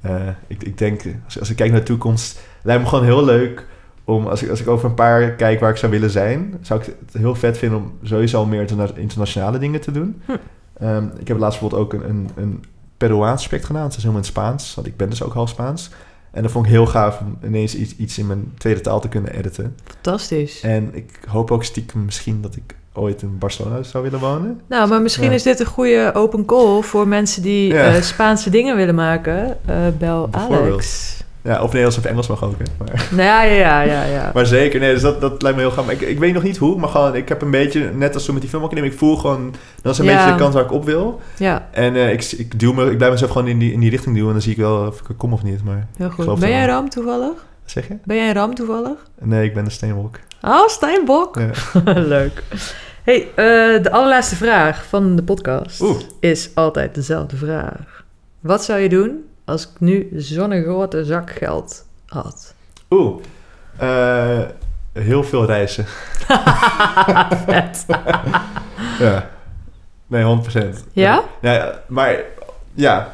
[0.00, 3.24] eh, ik, ik denk, als, als ik kijk naar de toekomst, lijkt me gewoon heel
[3.24, 3.66] leuk
[4.04, 6.80] om, als ik, als ik over een paar kijk waar ik zou willen zijn, zou
[6.80, 10.22] ik het heel vet vinden om sowieso al meer interna- internationale dingen te doen.
[10.26, 10.32] Hm.
[10.78, 12.64] Ehm, ik heb laatst bijvoorbeeld ook een, een, een
[12.96, 13.82] Peruaans project gedaan.
[13.82, 15.90] Het is helemaal in Spaans, want ik ben dus ook half Spaans.
[16.34, 19.08] En dat vond ik heel gaaf om ineens iets, iets in mijn tweede taal te
[19.08, 19.76] kunnen editen.
[19.84, 20.60] Fantastisch.
[20.60, 24.60] En ik hoop ook stiekem misschien dat ik ooit in Barcelona zou willen wonen.
[24.68, 25.32] Nou, maar misschien Ja.
[25.32, 27.94] is dit een goede open call voor mensen die Ja.
[27.94, 29.56] eh, Spaanse dingen willen maken.
[29.66, 30.28] Eh, bel.
[30.30, 31.12] Alex.
[31.44, 32.64] Ja, of Nederlands of Engels mag ook, hè.
[32.78, 34.30] Maar, Nou ja, ja, ja, ja.
[34.34, 35.84] maar zeker, nee, dus dat, dat lijkt me heel gaaf.
[35.84, 38.24] Maar ik, ik weet nog niet hoe, maar gewoon, ik heb een beetje, net als
[38.24, 40.14] toen met die filmacademie, ik voel gewoon, dat is een Ja.
[40.16, 41.20] beetje de kant waar ik op wil.
[41.38, 43.90] ja, En eh, ik, ik, duw me, ik blijf mezelf gewoon in die, in die
[43.90, 45.64] richting duwen en dan zie ik wel of ik kom of niet.
[45.64, 46.38] Maar heel goed.
[46.38, 46.66] Ben jij.
[46.66, 47.32] Ram toevallig?
[47.64, 47.96] zeg je?
[48.04, 48.96] Ben jij Ram toevallig?
[49.20, 50.18] Nee, ik ben een steenwolk.
[50.42, 51.38] Oh, Steinbok.
[51.38, 51.50] Ja.
[52.16, 52.42] Leuk.
[53.02, 55.96] Hey, eh, de allerlaatste vraag van de podcast Oeh.
[56.20, 58.04] is altijd dezelfde vraag.
[58.40, 62.54] Wat zou je doen als ik nu zo'n grote zak geld had?
[62.90, 63.22] Oeh,
[63.76, 64.42] eh,
[64.92, 65.84] heel veel reizen.
[67.46, 67.86] Vet.
[68.98, 69.30] Ja.
[70.06, 70.58] Nee, 100%.
[70.92, 71.24] Ja?
[71.40, 72.16] Ja, maar
[72.74, 73.12] ja,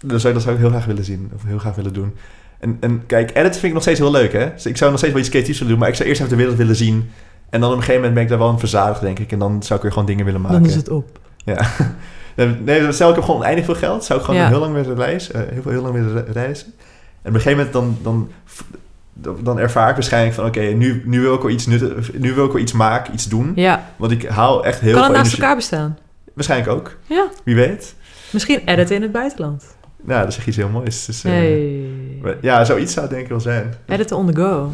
[0.00, 1.30] dat zou, dat zou ik heel graag willen zien.
[1.34, 2.16] Of heel graag willen doen.
[2.58, 4.52] En, en kijk, edit vind ik nog steeds heel leuk, hè.
[4.52, 5.80] Dus ik zou nog steeds wel iets creatiefs willen doen.
[5.80, 7.10] Maar ik zou eerst even de wereld willen zien.
[7.50, 9.32] En dan op een gegeven moment ben ik daar wel aan verzadigd, denk ik.
[9.32, 10.60] En dan zou ik weer gewoon dingen willen maken.
[10.60, 11.18] Dan is het op.
[11.44, 11.60] Ja.
[12.64, 14.04] Nee, stel ik heb gewoon oneindig veel geld.
[14.04, 14.48] Zou ik gewoon Ja.
[14.48, 15.34] heel lang willen reizen.
[15.34, 16.66] eh, heel, veel- heel lang willen re- reizen.
[17.22, 17.98] En op een gegeven moment dan...
[18.02, 18.30] dan
[19.42, 20.46] dan ervaar ik waarschijnlijk van...
[20.46, 21.78] oké, nu, nu wil ik wel iets nu
[22.34, 23.52] wil ik wel iets maken, iets doen.
[23.54, 23.86] Ja.
[23.96, 25.40] Want ik haal echt heel kan veel het naast energie.
[25.42, 25.98] elkaar bestaan?
[26.34, 26.96] Waarschijnlijk ook.
[27.06, 27.28] Ja.
[27.44, 27.94] Wie weet.
[28.30, 29.64] Misschien editen in het buitenland.
[30.02, 31.04] Nou, dat is echt iets heel moois.
[31.04, 31.80] Dus, eh, Hey.
[32.40, 33.74] Ja, zoiets zou het denk ik wel zijn.
[33.86, 34.70] Editen on the go.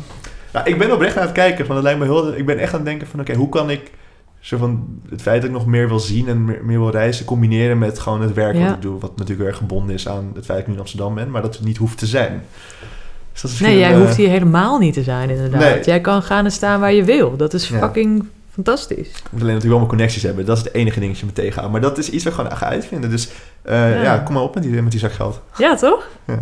[0.53, 1.67] Nou, ik ben oprecht aan het kijken.
[1.67, 3.21] Van, het lijkt me heel, ik ben echt aan het denken van...
[3.21, 3.91] Oké, hoe kan ik
[4.41, 6.29] zo van het feit dat ik nog meer wil zien...
[6.29, 7.25] en meer, meer wil reizen...
[7.25, 8.65] combineren met gewoon het werk Ja.
[8.67, 9.01] wat ik doe.
[9.01, 11.31] Wat natuurlijk weer gebonden is aan het feit dat ik nu in Amsterdam ben.
[11.31, 12.43] Maar dat het niet hoeft te zijn.
[13.33, 15.61] Dus dat is Nee, jij hoeft hier helemaal niet te zijn inderdaad.
[15.61, 15.83] Nee.
[15.85, 17.37] Jij kan gaan en staan waar je wil.
[17.37, 17.79] Dat is Ja.
[17.79, 19.09] fucking fantastisch.
[19.09, 20.45] Ik moet alleen natuurlijk wel mijn connecties hebben.
[20.47, 21.73] Dat is het enige dingetje me tegenhoudt.
[21.73, 23.11] Maar dat is iets wat we gewoon ga uitvinden.
[23.11, 23.29] Dus
[23.63, 24.03] eh, Ja.
[24.03, 24.19] ja.
[24.19, 25.41] kom maar op met die, met die zak geld.
[25.57, 26.07] Ja, toch?
[26.27, 26.39] Ja.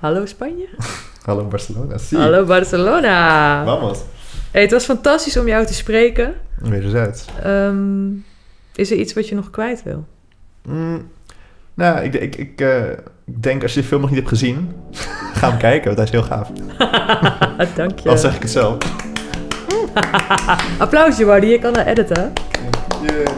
[0.00, 0.68] Hallo Spanje.
[1.26, 1.98] Hallo Barcelona.
[1.98, 2.18] Zie.
[2.18, 3.64] Hallo Barcelona.
[3.64, 3.98] Vamos.
[4.54, 6.34] Hey, het was fantastisch om jou te spreken.
[6.60, 7.24] Wederzijds.
[7.42, 8.10] Ehm,
[8.74, 10.06] is er iets wat je nog kwijt wil?
[10.68, 11.08] Mm,
[11.74, 12.90] nou, ik, ik, ik, eh,
[13.24, 14.72] ik denk als je de film nog niet hebt gezien...
[15.38, 16.50] ga hem kijken, want hij is heel gaaf.
[17.76, 18.08] Dank je.
[18.08, 18.76] Dan zeg ik het zelf.
[20.78, 21.46] Applausje, Wadi.
[21.46, 22.32] Je kan dat editen.
[23.02, 23.34] Yeah.